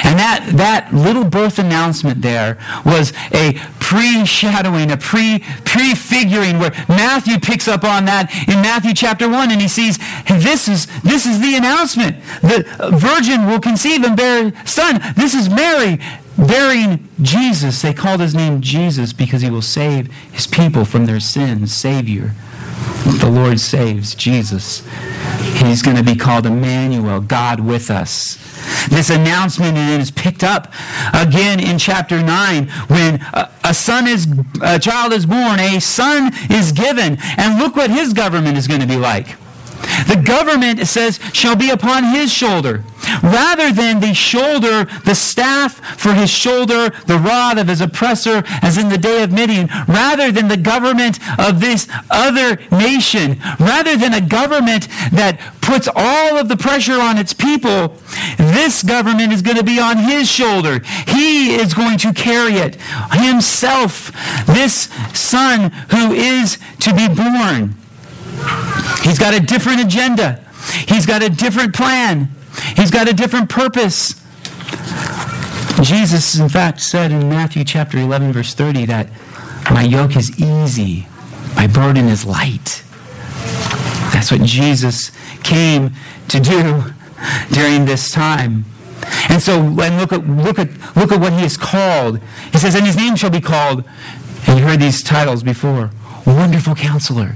And 0.04 0.20
that, 0.20 0.52
that 0.56 0.94
little 0.94 1.24
birth 1.24 1.60
announcement 1.60 2.22
there 2.22 2.58
was 2.86 3.14
a 3.34 3.54
pre-shadowing, 3.80 4.92
a 4.92 4.98
pre, 4.98 5.40
prefiguring 5.66 6.60
where 6.60 6.72
Matthew 6.88 7.40
picks 7.40 7.68
up 7.68 7.84
on 7.84 8.06
that 8.06 8.34
in 8.48 8.62
Matthew 8.62 8.94
chapter 8.94 9.30
1 9.30 9.52
and 9.52 9.62
he 9.62 9.68
sees, 9.68 9.98
hey, 9.98 10.38
this 10.40 10.68
is, 10.68 10.88
this 11.02 11.26
is 11.26 11.40
the 11.42 11.56
announcement. 11.56 12.18
The 12.42 12.66
virgin 12.94 13.46
will 13.46 13.60
conceive 13.60 14.04
and 14.04 14.16
bear 14.16 14.48
a 14.48 14.68
son. 14.68 15.02
This 15.16 15.34
is 15.34 15.50
Mary 15.50 16.00
bearing 16.38 17.08
Jesus. 17.22 17.82
They 17.82 17.94
called 17.94 18.22
his 18.22 18.34
name 18.34 18.62
Jesus 18.62 19.14
because 19.14 19.42
he 19.42 19.50
will 19.50 19.62
save 19.62 20.12
his 20.32 20.48
people 20.48 20.86
from 20.86 21.06
their 21.06 21.20
sins. 21.20 21.74
Savior. 21.74 22.34
The 23.20 23.30
Lord 23.30 23.60
saves 23.60 24.16
Jesus. 24.16 24.88
He's 25.56 25.82
going 25.82 25.98
to 25.98 26.04
be 26.04 26.16
called 26.16 26.46
Emmanuel, 26.46 27.22
God 27.22 27.60
with 27.60 27.90
us. 27.90 28.38
This 28.90 29.10
announcement 29.10 29.78
is 29.78 30.12
picked 30.12 30.44
up 30.44 30.74
again 31.14 31.60
in 31.60 31.78
chapter 31.78 32.22
9 32.22 32.68
when 32.88 33.22
a, 33.34 33.50
a, 33.64 33.74
son 33.74 34.08
is 34.08 34.28
a 34.62 34.80
child 34.80 35.14
is 35.14 35.26
born, 35.26 35.60
a 35.60 35.80
son 35.80 36.32
is 36.50 36.72
given, 36.72 37.18
and 37.38 37.60
look 37.60 37.76
what 37.76 37.90
his 37.90 38.14
government 38.14 38.58
is 38.58 38.68
going 38.68 38.82
to 38.82 38.88
be 38.88 38.98
like. 38.98 39.36
The 40.08 40.22
government, 40.24 40.80
it 40.80 40.88
says, 40.88 41.20
shall 41.34 41.56
be 41.56 41.70
upon 41.70 42.04
his 42.06 42.32
shoulder. 42.32 42.84
Rather 43.22 43.72
than 43.72 44.00
the 44.00 44.14
shoulder, 44.14 44.86
the 45.06 45.16
staff 45.16 46.00
for 46.00 46.14
his 46.14 46.30
shoulder, 46.30 46.90
the 47.06 47.18
rod 47.18 47.58
of 47.58 47.68
his 47.68 47.82
oppressor, 47.82 48.44
as 48.62 48.78
in 48.78 48.90
the 48.90 48.98
day 48.98 49.24
of 49.24 49.32
Midian, 49.32 49.68
rather 49.88 50.32
than 50.32 50.48
the 50.48 50.58
government 50.58 51.20
of 51.40 51.60
this 51.60 51.88
other 52.10 52.60
nation, 52.72 53.40
rather 53.60 53.98
than 53.98 54.14
a 54.14 54.22
government 54.22 54.88
that 55.12 55.40
puts 55.62 55.88
all 55.94 56.38
of 56.38 56.50
the 56.50 56.58
pressure 56.58 57.00
on 57.00 57.18
its 57.18 57.34
people, 57.34 57.98
this 58.38 58.84
government 58.84 59.34
is 59.34 59.42
going 59.42 59.58
to 59.58 59.64
be 59.64 59.80
on 59.80 59.98
his 59.98 60.30
shoulder. 60.30 60.80
He 61.08 61.56
is 61.56 61.74
going 61.74 61.98
to 62.00 62.14
carry 62.14 62.54
it 62.54 62.76
himself. 63.12 64.12
This 64.46 64.90
son 65.14 65.72
who 65.92 66.14
is 66.14 66.58
to 66.80 66.94
be 66.94 67.08
born. 67.08 67.76
He's 69.04 69.20
got 69.20 69.34
a 69.34 69.40
different 69.40 69.82
agenda. 69.82 70.44
He's 70.88 71.06
got 71.06 71.22
a 71.22 71.30
different 71.30 71.76
plan. 71.76 72.30
He's 72.76 72.92
got 72.92 73.10
a 73.10 73.14
different 73.14 73.50
purpose. 73.50 74.22
Jesus, 75.82 76.40
in 76.40 76.50
fact, 76.50 76.80
said 76.82 77.12
in 77.12 77.28
Matthew 77.30 77.64
chapter 77.64 77.98
11, 77.98 78.32
verse 78.32 78.54
30, 78.54 78.86
that 78.86 79.10
my 79.72 79.84
yoke 79.84 80.16
is 80.16 80.40
easy, 80.40 81.08
my 81.56 81.68
burden 81.68 82.08
is 82.08 82.26
light. 82.26 82.84
That's 84.14 84.32
what 84.32 84.42
Jesus 84.44 85.12
came 85.44 85.92
to 86.30 86.40
do 86.40 86.84
during 87.52 87.86
this 87.86 88.12
time. 88.12 88.66
And 89.30 89.42
so, 89.42 89.60
and 89.60 89.98
look 89.98 90.14
at, 90.14 90.28
look 90.28 90.60
at, 90.60 90.70
look 90.96 91.12
at 91.12 91.20
what 91.20 91.34
he 91.34 91.44
is 91.44 91.58
called. 91.58 92.20
He 92.52 92.58
says, 92.58 92.76
and 92.76 92.86
his 92.86 92.96
name 92.96 93.16
shall 93.16 93.30
be 93.30 93.42
called, 93.42 93.84
and 94.48 94.60
you 94.60 94.66
heard 94.66 94.80
these 94.80 95.04
titles 95.04 95.44
before, 95.44 95.92
Wonderful 96.26 96.76
Counselor, 96.76 97.36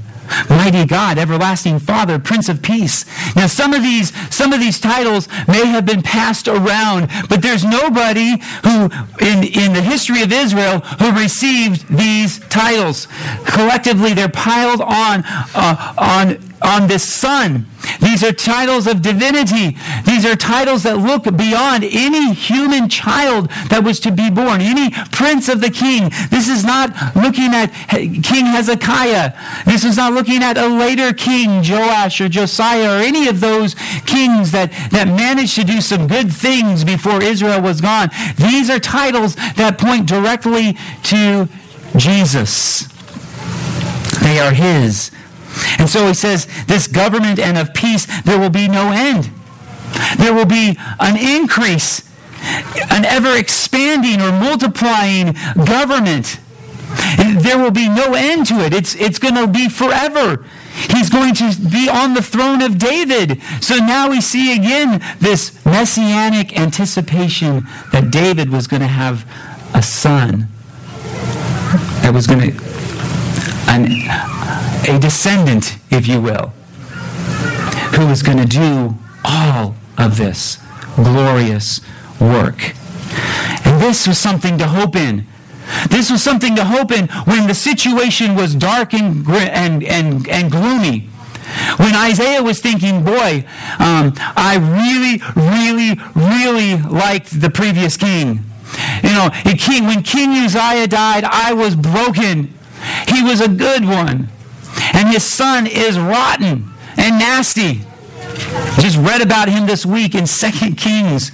Mighty 0.50 0.86
God, 0.86 1.18
everlasting 1.18 1.80
Father, 1.80 2.20
Prince 2.20 2.50
of 2.50 2.62
Peace. 2.62 3.06
Now 3.36 3.48
some 3.48 3.74
of 3.74 3.82
these 3.82 4.14
some 4.34 4.54
of 4.54 4.60
these 4.60 4.80
titles 4.80 5.28
may 5.48 5.66
have 5.66 5.86
been 5.86 6.02
passed 6.02 6.48
around, 6.48 7.10
but 7.30 7.42
there's 7.42 7.64
nobody 7.64 8.38
who 8.64 8.90
in, 9.20 9.44
in 9.44 9.74
the 9.74 9.82
history 9.82 10.22
of 10.22 10.32
Israel 10.32 10.80
who 11.00 11.12
received 11.12 11.88
these 11.96 12.40
titles. 12.48 13.08
Collectively 13.46 14.14
they're 14.14 14.30
piled 14.30 14.82
on 14.82 15.24
uh, 15.26 15.94
on 15.98 16.40
on 16.62 16.88
this 16.88 17.04
son. 17.04 17.66
These 18.02 18.24
are 18.24 18.32
titles 18.32 18.88
of 18.88 19.02
divinity. 19.02 19.78
These 20.06 20.26
are 20.26 20.36
titles 20.36 20.84
that 20.84 20.98
look 20.98 21.24
beyond 21.38 21.84
any 21.84 22.34
human 22.34 22.90
child 22.90 23.50
that 23.70 23.84
was 23.84 24.00
to 24.02 24.12
be 24.12 24.30
born, 24.30 24.62
any 24.62 24.92
prince 25.12 25.50
of 25.50 25.62
the 25.62 25.70
king. 25.70 26.10
This 26.30 26.48
is 26.48 26.64
not 26.64 26.92
looking 27.16 27.54
at 27.54 27.68
King 27.90 28.46
Hezekiah. 28.46 29.34
This 29.66 29.84
is 29.84 29.98
not 29.98 30.14
looking 30.14 30.44
at 30.44 30.58
a 30.58 30.68
later 30.68 31.14
king, 31.14 31.64
Joash 31.64 32.20
or 32.22 32.30
Josiah, 32.30 32.98
or 32.98 33.02
any 33.02 33.28
of 33.28 33.40
those 33.40 33.76
kings 34.06 34.52
that, 34.52 34.72
that 34.92 35.08
managed 35.08 35.56
to 35.56 35.64
do 35.64 35.82
some 35.82 36.08
good 36.08 36.32
things 36.32 36.84
before 36.84 37.22
Israel 37.22 37.62
was 37.62 37.82
gone. 37.82 38.10
These 38.38 38.70
are 38.70 38.80
titles 38.80 39.36
that 39.36 39.78
point 39.78 40.08
directly 40.08 40.78
to 41.04 41.48
Jesus. 41.96 42.88
They 44.22 44.40
are 44.40 44.52
his. 44.52 45.12
And 45.80 45.90
so 45.90 46.08
he 46.08 46.14
says, 46.14 46.48
this 46.66 46.88
government 46.88 47.40
and 47.40 47.58
of 47.58 47.74
peace, 47.74 48.06
there 48.24 48.40
will 48.40 48.50
be 48.50 48.68
no 48.68 48.92
end. 48.92 49.32
There 50.18 50.34
will 50.34 50.46
be 50.46 50.78
an 51.00 51.18
increase, 51.18 52.02
an 52.92 53.06
ever 53.06 53.36
expanding 53.36 54.22
or 54.22 54.32
multiplying 54.32 55.36
government. 55.66 56.40
There 57.18 57.58
will 57.58 57.72
be 57.72 57.90
no 57.90 58.14
end 58.14 58.48
to 58.48 58.56
it. 58.56 58.74
It's, 58.74 58.96
it's 58.96 59.20
going 59.20 59.36
to 59.36 59.48
be 59.48 59.70
forever. 59.70 60.46
He's 60.90 61.10
going 61.10 61.34
to 61.36 61.56
be 61.72 61.90
on 61.90 62.14
the 62.14 62.22
throne 62.22 62.62
of 62.62 62.78
David. 62.78 63.42
So 63.62 63.78
now 63.78 64.10
we 64.10 64.22
see 64.22 64.56
again 64.56 65.02
this 65.20 65.66
messianic 65.66 66.58
anticipation 66.58 67.68
that 67.92 68.12
David 68.12 68.52
was 68.52 68.68
going 68.68 68.82
to 68.82 68.88
have 68.88 69.26
a 69.74 69.82
son 69.82 70.48
that 72.02 72.14
was 72.14 72.28
going 72.28 72.40
to, 72.40 72.64
an, 73.68 73.86
a 74.88 75.00
descendant, 75.00 75.78
if 75.90 76.08
you 76.08 76.22
will, 76.22 76.54
who 77.96 78.10
is 78.10 78.22
going 78.22 78.38
to 78.38 78.46
do 78.46 78.96
all 79.24 79.76
of 79.98 80.18
this 80.18 80.60
glorious 80.96 81.82
work. 82.20 82.74
And 83.66 83.82
this 83.82 84.08
was 84.08 84.18
something 84.18 84.58
to 84.58 84.68
hope 84.68 84.96
in. 84.96 85.26
This 85.90 86.10
was 86.10 86.24
something 86.24 86.56
to 86.56 86.66
hope 86.66 86.92
in 86.92 87.08
when 87.26 87.48
the 87.48 87.54
situation 87.54 88.36
was 88.36 88.56
dark 88.56 88.94
and, 88.94 89.28
and, 89.28 89.84
and, 89.84 90.28
and 90.28 90.52
gloomy. 90.52 91.10
When 91.78 91.96
Isaiah 91.96 92.44
was 92.44 92.60
thinking, 92.60 93.04
boy, 93.04 93.46
um, 93.80 94.14
I 94.36 94.58
really, 94.58 95.22
really, 95.36 96.00
really 96.16 96.82
liked 96.82 97.40
the 97.40 97.50
previous 97.50 97.98
king. 97.98 98.44
You 99.04 99.10
know, 99.10 99.30
king, 99.58 99.86
when 99.86 100.04
King 100.04 100.32
Uzziah 100.32 100.88
died, 100.88 101.24
I 101.24 101.54
was 101.54 101.76
broken. 101.76 102.54
He 103.08 103.24
was 103.24 103.42
a 103.42 103.48
good 103.48 103.86
one. 103.86 104.30
And 104.94 105.10
his 105.10 105.24
son 105.24 105.68
is 105.68 106.00
rotten 106.00 106.72
and 106.98 107.20
nasty. 107.20 107.82
Just 108.80 108.98
read 108.98 109.22
about 109.22 109.50
him 109.50 109.66
this 109.66 109.86
week 109.86 110.16
in 110.16 110.28
Second 110.28 110.76
Kings, 110.78 111.32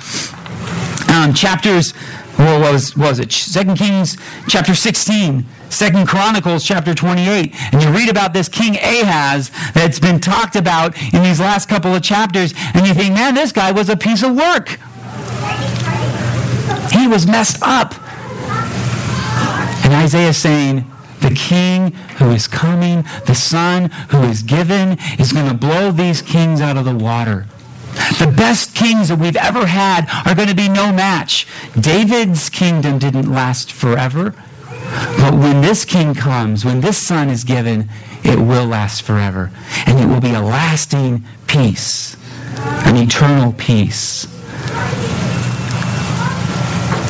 um, 1.09 1.33
chapters 1.33 1.93
what 2.37 2.59
was, 2.59 2.97
was 2.97 3.19
it? 3.19 3.31
Second 3.31 3.77
Kings 3.77 4.17
chapter 4.47 4.73
16, 4.73 5.45
Second 5.69 6.07
Chronicles 6.07 6.63
chapter 6.63 6.95
28. 6.95 7.53
And 7.71 7.83
you 7.83 7.89
read 7.89 8.09
about 8.09 8.33
this 8.33 8.49
King 8.49 8.75
Ahaz 8.75 9.51
that's 9.73 9.99
been 9.99 10.19
talked 10.19 10.55
about 10.55 10.97
in 11.13 11.21
these 11.21 11.39
last 11.39 11.69
couple 11.69 11.93
of 11.93 12.01
chapters, 12.01 12.53
and 12.73 12.87
you 12.87 12.93
think, 12.93 13.13
man, 13.13 13.35
this 13.35 13.51
guy 13.51 13.71
was 13.71 13.87
a 13.89 13.95
piece 13.95 14.23
of 14.23 14.35
work. 14.35 14.79
He 16.91 17.07
was 17.07 17.27
messed 17.27 17.61
up. 17.61 17.93
And 19.85 19.93
Isaiah 19.93 20.33
saying, 20.33 20.91
the 21.23 21.33
king 21.33 21.93
who 22.19 22.31
is 22.31 22.47
coming, 22.47 23.05
the 23.25 23.33
son 23.33 23.89
who 24.09 24.23
is 24.23 24.43
given, 24.43 24.97
is 25.17 25.31
going 25.31 25.47
to 25.47 25.55
blow 25.55 25.89
these 25.89 26.21
kings 26.21 26.59
out 26.59 26.77
of 26.77 26.85
the 26.85 26.95
water. 26.95 27.47
The 28.19 28.33
best 28.35 28.75
kings 28.75 29.07
that 29.07 29.19
we've 29.19 29.37
ever 29.37 29.67
had 29.67 30.07
are 30.27 30.35
going 30.35 30.49
to 30.49 30.55
be 30.55 30.67
no 30.67 30.91
match. 30.91 31.47
David's 31.79 32.49
kingdom 32.49 32.99
didn't 32.99 33.31
last 33.31 33.71
forever. 33.71 34.35
But 35.17 35.33
when 35.33 35.61
this 35.61 35.85
king 35.85 36.13
comes, 36.13 36.65
when 36.65 36.81
this 36.81 37.05
son 37.05 37.29
is 37.29 37.43
given, 37.43 37.89
it 38.23 38.39
will 38.39 38.65
last 38.65 39.01
forever. 39.01 39.51
And 39.85 39.99
it 39.99 40.07
will 40.07 40.21
be 40.21 40.33
a 40.33 40.41
lasting 40.41 41.23
peace, 41.47 42.17
an 42.57 42.97
eternal 42.97 43.53
peace. 43.53 44.25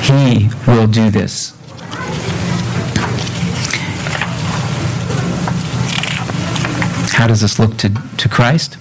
He 0.03 0.49
will 0.67 0.87
do 0.87 1.09
this. 1.09 1.53
How 7.23 7.27
does 7.27 7.39
this 7.39 7.57
look 7.57 7.77
to, 7.77 7.89
to 8.17 8.27
Christ? 8.27 8.73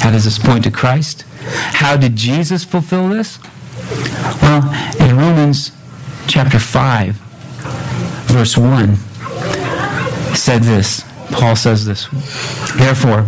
How 0.00 0.10
does 0.10 0.24
this 0.24 0.36
point 0.36 0.64
to 0.64 0.70
Christ? 0.72 1.24
How 1.44 1.96
did 1.96 2.16
Jesus 2.16 2.64
fulfill 2.64 3.08
this? 3.08 3.38
Well, 4.42 4.64
in 4.98 5.16
Romans 5.16 5.70
chapter 6.26 6.58
5, 6.58 7.14
verse 8.26 8.58
1, 8.58 8.96
said 10.34 10.62
this. 10.62 11.04
Paul 11.30 11.54
says 11.54 11.86
this. 11.86 12.08
Therefore, 12.76 13.24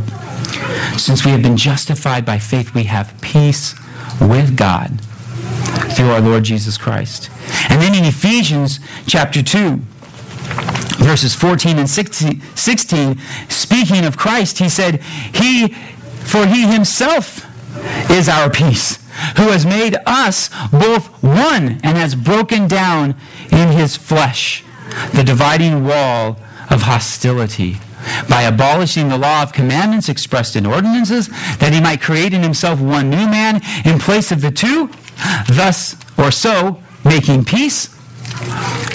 since 0.99 1.25
we 1.25 1.31
have 1.31 1.43
been 1.43 1.57
justified 1.57 2.27
by 2.27 2.41
faith, 2.41 2.75
we 2.75 2.83
have 2.83 3.15
peace 3.21 3.77
with 4.21 4.57
God 4.57 5.01
through 5.93 6.11
our 6.11 6.21
Lord 6.21 6.43
Jesus 6.43 6.77
Christ. 6.77 7.31
And 7.69 7.81
then 7.81 7.95
in 7.95 8.05
Ephesians 8.05 8.81
chapter 9.07 9.45
2, 9.45 9.81
verses 11.03 11.35
14 11.35 11.79
and 11.79 11.89
16, 11.89 13.19
speaking 13.49 14.05
of 14.05 14.17
Christ, 14.17 14.59
he 14.59 14.69
said, 14.69 15.03
He 15.35 15.75
for 16.25 16.47
he 16.47 16.67
himself 16.67 17.47
is 18.11 18.29
our 18.29 18.49
peace, 18.49 18.97
who 19.37 19.49
has 19.49 19.67
made 19.67 19.97
us 20.07 20.49
both 20.71 21.09
one 21.23 21.81
and 21.83 21.99
has 21.99 22.15
broken 22.15 22.69
down 22.69 23.15
in 23.51 23.69
his 23.69 23.97
flesh 23.97 24.65
the 25.13 25.25
dividing 25.25 25.85
wall 25.85 26.39
of 26.71 26.83
hostility 26.83 27.77
by 28.29 28.43
abolishing 28.43 29.09
the 29.09 29.19
law 29.19 29.43
of 29.43 29.53
commandments 29.53 30.09
expressed 30.09 30.57
in 30.57 30.67
ordinances, 30.67 31.29
that 31.59 31.73
he 31.73 31.81
might 31.81 32.01
create 32.01 32.33
in 32.33 32.43
himself 32.43 32.81
one 32.81 33.09
new 33.11 33.29
man 33.29 33.61
in 33.85 33.99
place 33.99 34.33
of 34.33 34.41
the 34.41 34.51
two, 34.51 34.91
thus 35.49 35.97
or 36.19 36.31
so 36.31 36.83
making 37.05 37.45
peace, 37.45 37.92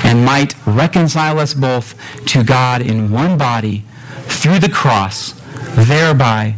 and 0.03 0.23
might 0.25 0.55
reconcile 0.65 1.39
us 1.39 1.53
both 1.53 1.95
to 2.27 2.43
God 2.43 2.81
in 2.81 3.11
one 3.11 3.37
body 3.37 3.83
through 4.25 4.59
the 4.59 4.69
cross, 4.69 5.33
thereby 5.75 6.55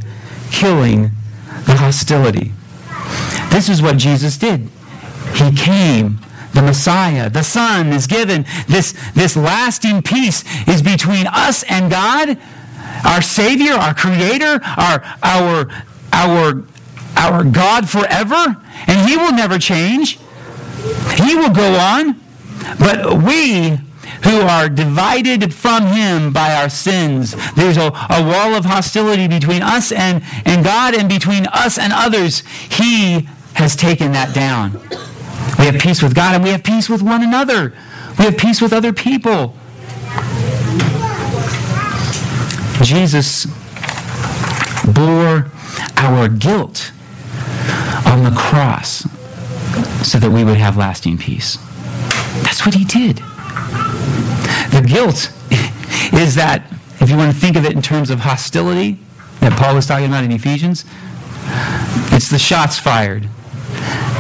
killing 0.52 1.12
the 1.66 1.76
hostility. 1.78 2.52
This 3.50 3.70
is 3.70 3.82
what 3.82 3.98
Jesus 3.98 4.38
did. 4.38 4.70
He 5.34 5.52
came. 5.56 6.20
The 6.54 6.64
Messiah, 6.64 7.30
the 7.30 7.44
Son, 7.44 7.94
is 7.94 8.08
given. 8.08 8.46
This, 8.68 8.94
this 9.14 9.38
lasting 9.38 10.02
peace 10.02 10.44
is 10.68 10.82
between 10.82 11.28
us 11.28 11.64
and 11.70 11.92
God, 11.92 12.40
our 13.06 13.22
Savior, 13.22 13.74
our 13.74 13.94
Creator, 13.94 14.60
our, 14.64 15.04
our, 15.22 15.70
our, 16.12 16.64
our 17.16 17.44
God 17.44 17.88
forever. 17.88 18.58
And 18.88 19.08
He 19.08 19.16
will 19.16 19.32
never 19.32 19.60
change. 19.60 20.20
He 21.16 21.36
will 21.36 21.54
go 21.54 21.76
on. 21.76 22.20
But 22.80 23.24
we 23.24 23.80
who 24.24 24.42
are 24.42 24.68
divided 24.70 25.54
from 25.54 25.88
him 25.88 26.34
by 26.34 26.54
our 26.54 26.70
sins. 26.70 27.36
There's 27.54 27.78
a, 27.78 27.92
a 28.10 28.24
wall 28.24 28.56
of 28.56 28.66
hostility 28.66 29.28
between 29.28 29.62
us 29.62 29.92
and, 29.92 30.24
and 30.46 30.64
God 30.64 30.94
and 30.94 31.08
between 31.08 31.46
us 31.48 31.78
and 31.78 31.94
others. 31.94 32.44
He 32.70 33.28
has 33.54 33.76
taken 33.76 34.12
that 34.14 34.34
down. 34.34 34.74
We 35.58 35.66
have 35.66 35.80
peace 35.80 36.02
with 36.02 36.16
God 36.16 36.36
and 36.36 36.44
we 36.44 36.50
have 36.50 36.64
peace 36.64 36.90
with 36.90 37.02
one 37.02 37.24
another. 37.24 37.74
We 38.18 38.26
have 38.26 38.38
peace 38.38 38.62
with 38.62 38.74
other 38.74 38.94
people. 38.94 39.56
Jesus 42.82 43.46
bore 44.94 45.52
our 45.98 46.30
guilt 46.30 46.92
on 48.06 48.24
the 48.24 48.34
cross 48.36 49.04
so 50.08 50.18
that 50.18 50.32
we 50.32 50.44
would 50.44 50.58
have 50.58 50.78
lasting 50.78 51.18
peace. 51.18 51.58
That's 52.44 52.66
what 52.66 52.76
he 52.76 52.86
did. 52.86 53.18
The 54.72 54.86
guilt 54.86 55.32
is 56.14 56.36
that, 56.36 56.64
if 57.00 57.10
you 57.10 57.18
want 57.18 57.34
to 57.34 57.40
think 57.40 57.56
of 57.56 57.66
it 57.66 57.74
in 57.74 57.82
terms 57.82 58.10
of 58.10 58.20
hostility 58.20 59.00
that 59.40 59.58
Paul 59.58 59.76
was 59.76 59.86
talking 59.86 60.06
about 60.06 60.24
in 60.24 60.32
Ephesians, 60.32 60.86
it's 62.12 62.30
the 62.30 62.40
shots 62.40 62.78
fired. 62.78 63.30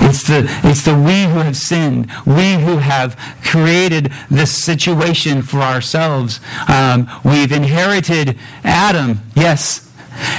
It's 0.01 0.23
the, 0.23 0.47
it's 0.63 0.83
the 0.85 0.95
we 0.95 1.23
who 1.23 1.39
have 1.39 1.57
sinned, 1.57 2.09
we 2.25 2.53
who 2.53 2.77
have 2.77 3.17
created 3.43 4.11
this 4.31 4.63
situation 4.63 5.41
for 5.41 5.59
ourselves. 5.59 6.39
Um, 6.67 7.09
we've 7.23 7.51
inherited 7.51 8.37
Adam, 8.63 9.19
yes. 9.35 9.91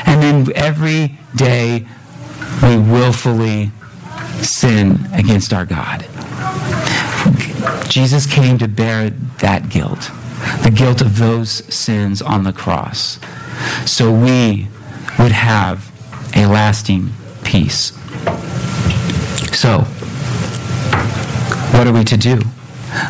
And 0.06 0.22
then 0.22 0.56
every 0.56 1.18
day 1.36 1.86
we 2.62 2.78
willfully 2.78 3.70
sin 4.42 5.06
against 5.12 5.52
our 5.52 5.66
God. 5.66 6.06
Jesus 7.90 8.24
came 8.24 8.56
to 8.58 8.68
bear 8.68 9.10
that 9.10 9.68
guilt, 9.68 10.12
the 10.62 10.70
guilt 10.72 11.00
of 11.00 11.18
those 11.18 11.50
sins 11.74 12.22
on 12.22 12.44
the 12.44 12.52
cross, 12.52 13.18
so 13.84 14.12
we 14.12 14.68
would 15.18 15.32
have 15.32 15.90
a 16.36 16.46
lasting 16.46 17.10
peace. 17.42 17.92
So, 19.52 19.80
what 21.72 21.88
are 21.88 21.92
we 21.92 22.04
to 22.04 22.16
do? 22.16 22.40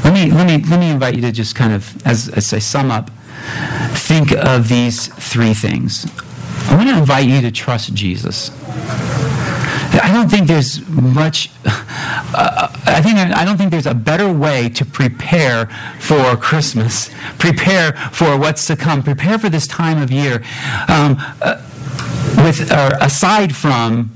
Let 0.03 0.15
me, 0.15 0.31
let 0.31 0.47
me, 0.47 0.65
let 0.71 0.81
me 0.81 0.91
invite 0.91 1.15
you 1.15 1.21
to 1.21 1.33
just 1.33 1.55
kind 1.55 1.75
of, 1.75 1.95
as, 2.07 2.31
as 2.31 2.51
I 2.55 2.59
sum 2.59 2.91
up, 2.91 3.11
think 3.93 4.33
of 4.33 4.69
these 4.69 5.09
three 5.09 5.53
things. 5.53 6.07
I 6.71 6.77
want 6.77 6.89
to 6.89 6.97
invite 6.97 7.27
you 7.27 7.43
to 7.43 7.51
trust 7.51 7.93
Jesus. 7.93 8.51
I 9.93 10.11
don't 10.11 10.31
think 10.31 10.47
there's 10.47 10.89
much. 10.89 11.51
Uh, 12.33 12.69
I 12.87 13.03
think 13.03 13.19
I 13.19 13.45
don't 13.45 13.57
think 13.57 13.71
there's 13.71 13.87
a 13.87 13.95
better 13.95 14.33
way 14.33 14.69
to 14.71 14.85
prepare 14.85 15.67
for 15.99 16.37
Christmas, 16.37 17.11
prepare 17.39 17.93
for 18.13 18.39
what's 18.39 18.67
to 18.67 18.77
come, 18.77 19.03
prepare 19.03 19.39
for 19.39 19.49
this 19.49 19.67
time 19.67 20.01
of 20.01 20.11
year, 20.11 20.43
um, 20.89 21.17
uh, 21.43 21.63
with 22.37 22.71
uh, 22.71 22.97
aside 23.01 23.55
from 23.55 24.11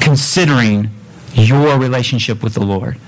considering 0.00 0.90
your 1.34 1.78
relationship 1.78 2.42
with 2.42 2.54
the 2.54 2.64
Lord. 2.64 2.98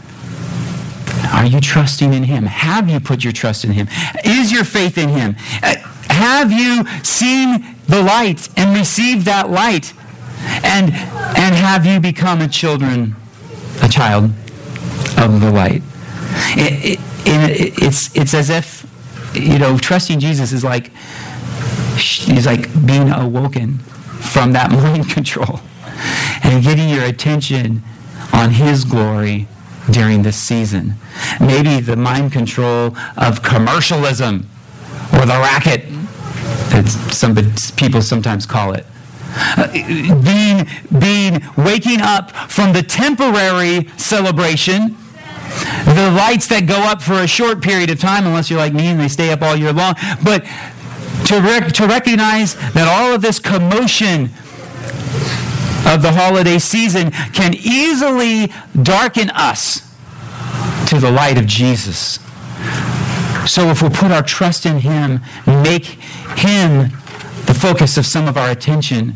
Are 1.33 1.47
you 1.47 1.61
trusting 1.61 2.15
in 2.15 2.25
Him? 2.25 2.45
Have 2.45 2.89
you 2.89 3.01
put 3.01 3.25
your 3.25 3.33
trust 3.33 3.65
in 3.65 3.73
Him? 3.73 3.89
Is 4.25 4.53
your 4.53 4.65
faith 4.65 4.99
in 4.99 5.09
Him? 5.09 5.37
Uh, 5.63 5.77
have 6.11 6.51
you 6.53 6.85
seen 7.05 7.77
the 7.87 8.03
light 8.03 8.49
and 8.57 8.77
received 8.77 9.27
that 9.27 9.51
light? 9.51 9.95
And, 10.65 10.93
and 10.93 11.55
have 11.55 11.85
you 11.85 12.01
become 12.01 12.41
a 12.41 12.49
children, 12.49 13.17
a 13.83 13.89
child 13.89 14.33
of 15.17 15.41
the 15.41 15.51
light? 15.51 15.83
It, 16.57 16.99
it, 16.99 17.01
it, 17.27 17.83
it's, 17.83 18.15
it's 18.17 18.35
as 18.35 18.51
if, 18.51 18.87
you 19.35 19.59
know, 19.59 19.79
trusting 19.79 20.21
Jesus 20.21 20.53
is 20.53 20.65
like, 20.65 20.93
he's 21.97 22.47
like 22.47 22.87
being 22.87 23.11
awoken 23.11 23.79
from 23.79 24.53
that 24.53 24.71
mind 24.73 25.11
control 25.11 25.61
and 26.43 26.63
getting 26.63 26.89
your 26.89 27.05
attention 27.05 27.83
on 28.33 28.51
his 28.53 28.85
glory 28.85 29.49
during 29.91 30.23
this 30.23 30.37
season. 30.37 30.95
Maybe 31.41 31.81
the 31.81 31.97
mind 31.97 32.33
control 32.33 32.97
of 33.17 33.43
commercialism 33.43 34.49
or 35.13 35.21
the 35.21 35.39
racket 35.41 35.87
that 36.71 36.89
some 37.13 37.35
people 37.77 38.03
sometimes 38.03 38.47
call 38.47 38.73
it. 38.73 38.87
Uh, 39.39 39.71
being, 40.23 40.67
being 40.99 41.43
waking 41.57 42.01
up 42.01 42.33
from 42.51 42.73
the 42.73 42.83
temporary 42.83 43.89
celebration 43.97 44.97
the 45.85 46.11
lights 46.11 46.47
that 46.49 46.67
go 46.67 46.77
up 46.77 47.01
for 47.01 47.15
a 47.15 47.27
short 47.27 47.63
period 47.63 47.91
of 47.91 47.99
time, 47.99 48.27
unless 48.27 48.51
you're 48.51 48.59
like 48.59 48.75
me 48.75 48.87
and 48.87 49.01
they 49.01 49.09
stay 49.09 49.31
up 49.31 49.43
all 49.43 49.57
year 49.57 49.73
long. 49.73 49.95
But 50.23 50.45
to, 51.27 51.41
rec- 51.41 51.73
to 51.75 51.87
recognize 51.87 52.55
that 52.73 52.87
all 52.89 53.15
of 53.15 53.23
this 53.23 53.39
commotion 53.39 54.25
of 55.87 56.03
the 56.03 56.13
holiday 56.13 56.59
season 56.59 57.11
can 57.33 57.55
easily 57.55 58.53
darken 58.81 59.31
us 59.31 59.81
to 60.89 60.99
the 60.99 61.11
light 61.11 61.39
of 61.39 61.47
Jesus. 61.47 62.19
So 63.47 63.69
if 63.69 63.83
we 63.83 63.89
put 63.89 64.11
our 64.11 64.23
trust 64.23 64.67
in 64.67 64.81
Him, 64.81 65.21
make 65.47 65.85
Him 66.37 66.91
the 67.47 67.55
focus 67.59 67.97
of 67.97 68.05
some 68.05 68.29
of 68.29 68.37
our 68.37 68.51
attention 68.51 69.15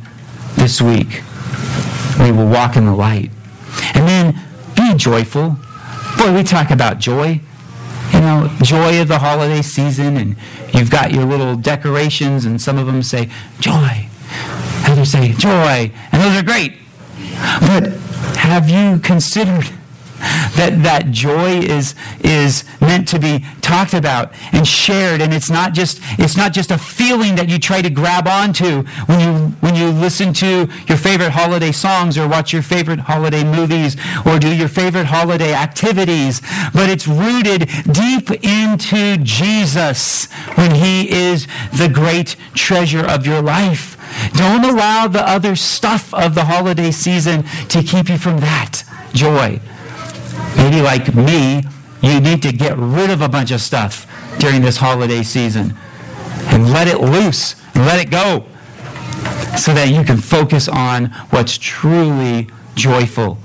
this 0.62 0.80
week, 0.80 1.24
we 2.20 2.30
will 2.30 2.46
walk 2.46 2.76
in 2.76 2.86
the 2.86 2.94
light. 2.94 3.32
And 3.94 4.06
then 4.06 4.40
be 4.76 4.94
joyful. 4.94 5.56
Boy, 6.16 6.32
we 6.32 6.44
talk 6.44 6.70
about 6.70 7.00
joy. 7.00 7.40
You 8.12 8.20
know, 8.20 8.48
joy 8.62 9.00
of 9.00 9.08
the 9.08 9.18
holiday 9.18 9.60
season, 9.62 10.16
and 10.16 10.36
you've 10.72 10.88
got 10.88 11.12
your 11.12 11.24
little 11.24 11.56
decorations, 11.56 12.44
and 12.44 12.62
some 12.62 12.78
of 12.78 12.86
them 12.86 13.02
say, 13.02 13.28
joy. 13.58 14.06
Others 14.86 15.10
say, 15.10 15.32
joy. 15.32 15.90
And 16.12 16.22
those 16.22 16.40
are 16.40 16.44
great. 16.44 16.74
But 17.60 17.88
have 18.36 18.70
you 18.70 19.00
considered 19.00 19.68
that 20.56 20.82
that 20.82 21.10
joy 21.10 21.58
is 21.58 21.94
is 22.20 22.64
meant 22.80 23.08
to 23.08 23.18
be 23.18 23.44
talked 23.60 23.94
about 23.94 24.32
and 24.52 24.66
shared 24.66 25.20
and 25.20 25.32
it's 25.32 25.50
not 25.50 25.72
just 25.72 26.00
it's 26.18 26.36
not 26.36 26.52
just 26.52 26.70
a 26.70 26.78
feeling 26.78 27.34
that 27.34 27.48
you 27.48 27.58
try 27.58 27.80
to 27.80 27.90
grab 27.90 28.26
onto 28.26 28.82
when 29.06 29.20
you 29.20 29.48
when 29.60 29.74
you 29.74 29.90
listen 29.90 30.32
to 30.32 30.68
your 30.86 30.98
favorite 30.98 31.30
holiday 31.30 31.72
songs 31.72 32.18
or 32.18 32.28
watch 32.28 32.52
your 32.52 32.62
favorite 32.62 33.00
holiday 33.00 33.44
movies 33.44 33.96
or 34.26 34.38
do 34.38 34.54
your 34.54 34.68
favorite 34.68 35.06
holiday 35.06 35.54
activities 35.54 36.40
but 36.74 36.88
it's 36.90 37.06
rooted 37.06 37.68
deep 37.92 38.30
into 38.44 39.16
Jesus 39.18 40.30
when 40.54 40.74
he 40.74 41.10
is 41.10 41.46
the 41.72 41.88
great 41.88 42.36
treasure 42.54 43.04
of 43.04 43.26
your 43.26 43.42
life 43.42 43.98
don't 44.34 44.64
allow 44.64 45.08
the 45.08 45.26
other 45.26 45.56
stuff 45.56 46.12
of 46.12 46.34
the 46.34 46.44
holiday 46.44 46.90
season 46.90 47.44
to 47.68 47.82
keep 47.82 48.08
you 48.08 48.18
from 48.18 48.38
that 48.40 48.84
joy. 49.12 49.60
Maybe 50.56 50.80
like 50.80 51.14
me, 51.14 51.62
you 52.02 52.20
need 52.20 52.42
to 52.42 52.52
get 52.52 52.76
rid 52.76 53.10
of 53.10 53.20
a 53.20 53.28
bunch 53.28 53.50
of 53.50 53.60
stuff 53.60 54.06
during 54.38 54.62
this 54.62 54.78
holiday 54.78 55.22
season 55.22 55.74
and 56.46 56.70
let 56.70 56.88
it 56.88 57.00
loose 57.00 57.54
and 57.74 57.86
let 57.86 58.00
it 58.00 58.10
go 58.10 58.46
so 59.56 59.72
that 59.74 59.88
you 59.88 60.02
can 60.02 60.16
focus 60.16 60.68
on 60.68 61.06
what's 61.30 61.58
truly 61.58 62.48
joyful 62.74 63.38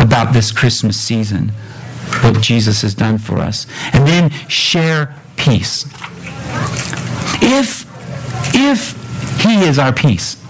about 0.00 0.32
this 0.32 0.50
Christmas 0.50 1.00
season, 1.00 1.50
what 2.22 2.40
Jesus 2.40 2.82
has 2.82 2.94
done 2.94 3.18
for 3.18 3.38
us. 3.38 3.66
And 3.92 4.06
then 4.06 4.30
share 4.48 5.14
peace. 5.36 5.86
If, 7.42 7.84
if 8.54 9.04
he 9.42 9.60
is 9.60 9.78
our 9.78 9.92
peace. 9.92 10.42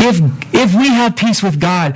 If, 0.00 0.20
if 0.54 0.74
we 0.74 0.88
have 0.88 1.16
peace 1.16 1.42
with 1.42 1.60
God, 1.60 1.94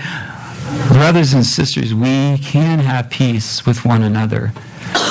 brothers 0.89 1.33
and 1.33 1.45
sisters, 1.45 1.95
we 1.95 2.39
can 2.39 2.81
have 2.81 3.11
peace 3.11 3.66
with 3.66 3.85
one 3.85 4.03
another. 4.03 4.53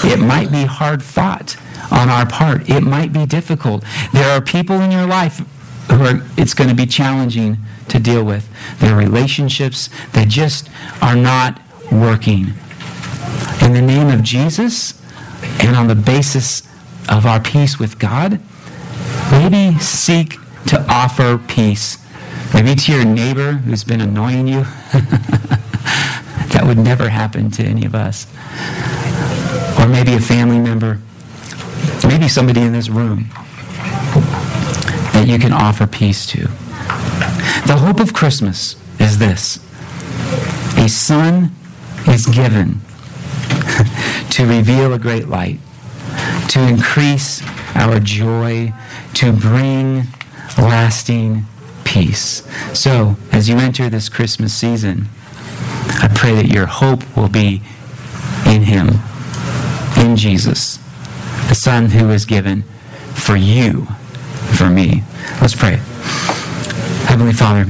It 0.03 0.19
might 0.19 0.51
be 0.51 0.63
hard 0.63 1.03
fought 1.03 1.57
on 1.91 2.09
our 2.09 2.25
part. 2.25 2.69
It 2.69 2.81
might 2.81 3.11
be 3.13 3.25
difficult. 3.25 3.83
There 4.13 4.29
are 4.31 4.41
people 4.41 4.79
in 4.81 4.91
your 4.91 5.05
life 5.05 5.39
who 5.89 6.03
are, 6.03 6.21
it's 6.37 6.53
going 6.53 6.69
to 6.69 6.75
be 6.75 6.85
challenging 6.85 7.57
to 7.89 7.99
deal 7.99 8.23
with. 8.23 8.47
There 8.79 8.93
are 8.93 8.97
relationships 8.97 9.89
that 10.13 10.27
just 10.27 10.69
are 11.01 11.15
not 11.15 11.59
working. 11.91 12.53
In 13.61 13.73
the 13.73 13.81
name 13.81 14.09
of 14.09 14.23
Jesus 14.23 15.01
and 15.59 15.75
on 15.75 15.87
the 15.87 15.95
basis 15.95 16.63
of 17.09 17.25
our 17.25 17.39
peace 17.39 17.79
with 17.79 17.99
God, 17.99 18.39
Maybe 19.31 19.77
seek 19.79 20.37
to 20.67 20.85
offer 20.89 21.37
peace. 21.37 21.97
Maybe 22.53 22.75
to 22.75 22.91
your 22.91 23.05
neighbor 23.05 23.53
who's 23.53 23.83
been 23.83 24.01
annoying 24.01 24.47
you. 24.47 24.63
that 26.51 26.63
would 26.65 26.77
never 26.77 27.09
happen 27.09 27.49
to 27.51 27.63
any 27.63 27.85
of 27.85 27.95
us. 27.95 28.27
Or 29.79 29.87
maybe 29.87 30.13
a 30.13 30.19
family 30.19 30.59
member. 30.59 30.99
Maybe 32.05 32.27
somebody 32.27 32.61
in 32.61 32.73
this 32.73 32.89
room 32.89 33.29
that 35.13 35.25
you 35.27 35.39
can 35.39 35.53
offer 35.53 35.87
peace 35.87 36.25
to. 36.27 36.47
The 37.67 37.77
hope 37.77 37.99
of 37.99 38.13
Christmas 38.13 38.75
is 38.99 39.17
this 39.17 39.59
a 40.77 40.89
son 40.89 41.51
is 42.07 42.25
given 42.25 42.81
to 44.31 44.45
reveal 44.45 44.93
a 44.93 44.99
great 44.99 45.27
light, 45.27 45.59
to 46.49 46.59
increase 46.67 47.41
our 47.75 47.99
joy 47.99 48.73
to 49.13 49.31
bring 49.31 50.03
lasting 50.57 51.45
peace. 51.91 52.47
So, 52.73 53.17
as 53.33 53.49
you 53.49 53.57
enter 53.57 53.89
this 53.89 54.07
Christmas 54.07 54.53
season, 54.53 55.07
I 56.01 56.09
pray 56.15 56.33
that 56.33 56.47
your 56.47 56.65
hope 56.65 57.03
will 57.17 57.27
be 57.27 57.61
in 58.45 58.63
Him, 58.63 58.91
in 59.97 60.15
Jesus, 60.15 60.77
the 61.49 61.55
Son 61.55 61.89
who 61.89 62.09
is 62.11 62.25
given 62.25 62.63
for 63.13 63.35
you, 63.35 63.87
for 64.55 64.69
me. 64.69 65.03
Let's 65.41 65.53
pray. 65.53 65.81
Heavenly 67.07 67.33
Father, 67.33 67.65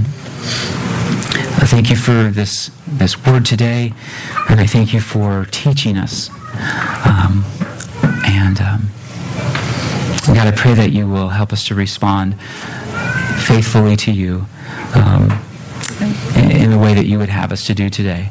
I 1.58 1.66
thank 1.66 1.90
you 1.90 1.96
for 1.96 2.30
this, 2.30 2.70
this 2.86 3.26
word 3.26 3.44
today, 3.44 3.92
and 4.50 4.60
I 4.60 4.68
thank 4.68 4.94
you 4.94 5.02
for 5.02 5.48
teaching 5.50 5.98
us. 5.98 6.30
Um, 7.08 7.44
and 8.28 8.62
um, 8.62 8.90
God, 10.28 10.46
I 10.46 10.54
pray 10.56 10.76
that 10.76 10.92
you 10.92 11.08
will 11.08 11.30
help 11.30 11.52
us 11.52 11.66
to 11.70 11.76
respond 11.76 12.36
faithfully 13.42 13.96
to 13.98 14.12
you 14.12 14.46
um, 14.96 15.32
in 16.36 16.70
the 16.72 16.80
way 16.80 16.94
that 16.94 17.06
you 17.06 17.18
would 17.18 17.30
have 17.30 17.52
us 17.52 17.66
to 17.66 17.74
do 17.74 17.90
today. 17.90 18.30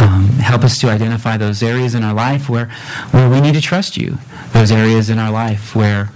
Um, 0.00 0.28
help 0.40 0.64
us 0.64 0.78
to 0.80 0.88
identify 0.88 1.36
those 1.36 1.62
areas 1.62 1.94
in 1.94 2.02
our 2.02 2.14
life 2.14 2.48
where, 2.48 2.66
where 3.10 3.28
we 3.28 3.40
need 3.40 3.54
to 3.54 3.60
trust 3.60 3.96
you, 3.96 4.18
those 4.52 4.70
areas 4.70 5.10
in 5.10 5.18
our 5.18 5.30
life 5.30 5.74
where 5.74 6.10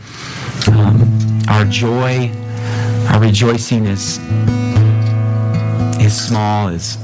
um, 0.69 1.41
our 1.49 1.65
joy, 1.65 2.31
our 3.11 3.21
rejoicing 3.21 3.87
is, 3.87 4.19
is 6.01 6.27
small, 6.27 6.69
is 6.69 6.97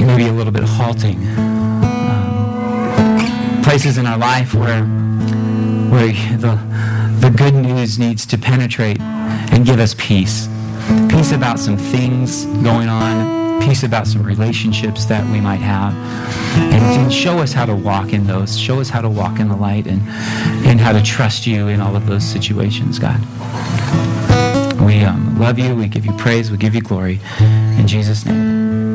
maybe 0.00 0.28
a 0.28 0.32
little 0.32 0.52
bit 0.52 0.62
halting. 0.64 1.18
Um, 1.38 2.42
places 3.62 3.98
in 3.98 4.06
our 4.06 4.18
life 4.18 4.54
where 4.54 4.84
where 5.90 6.12
the, 6.38 6.58
the 7.26 7.36
good 7.36 7.54
news 7.54 7.98
needs 7.98 8.24
to 8.24 8.38
penetrate 8.38 9.00
and 9.00 9.66
give 9.66 9.80
us 9.80 9.96
peace. 9.98 10.48
Peace 11.08 11.32
about 11.32 11.58
some 11.58 11.76
things 11.76 12.44
going 12.62 12.88
on, 12.88 13.60
peace 13.60 13.82
about 13.82 14.06
some 14.06 14.22
relationships 14.22 15.06
that 15.06 15.28
we 15.32 15.40
might 15.40 15.60
have. 15.60 15.92
And, 16.72 16.84
and 16.84 17.12
show 17.12 17.38
us 17.40 17.52
how 17.52 17.66
to 17.66 17.74
walk 17.74 18.12
in 18.12 18.28
those. 18.28 18.56
Show 18.56 18.78
us 18.80 18.88
how 18.88 19.00
to 19.00 19.08
walk 19.08 19.40
in 19.40 19.48
the 19.48 19.56
light 19.56 19.88
and, 19.88 20.02
and 20.68 20.78
how 20.78 20.92
to 20.92 21.02
trust 21.02 21.48
you 21.48 21.66
in 21.66 21.80
all 21.80 21.96
of 21.96 22.06
those 22.06 22.24
situations, 22.24 23.00
God. 23.00 23.20
We 24.80 25.00
um, 25.00 25.36
love 25.40 25.58
you. 25.58 25.74
We 25.74 25.88
give 25.88 26.06
you 26.06 26.12
praise. 26.12 26.52
We 26.52 26.58
give 26.58 26.76
you 26.76 26.80
glory. 26.80 27.18
In 27.40 27.88
Jesus' 27.88 28.24
name. 28.24 28.85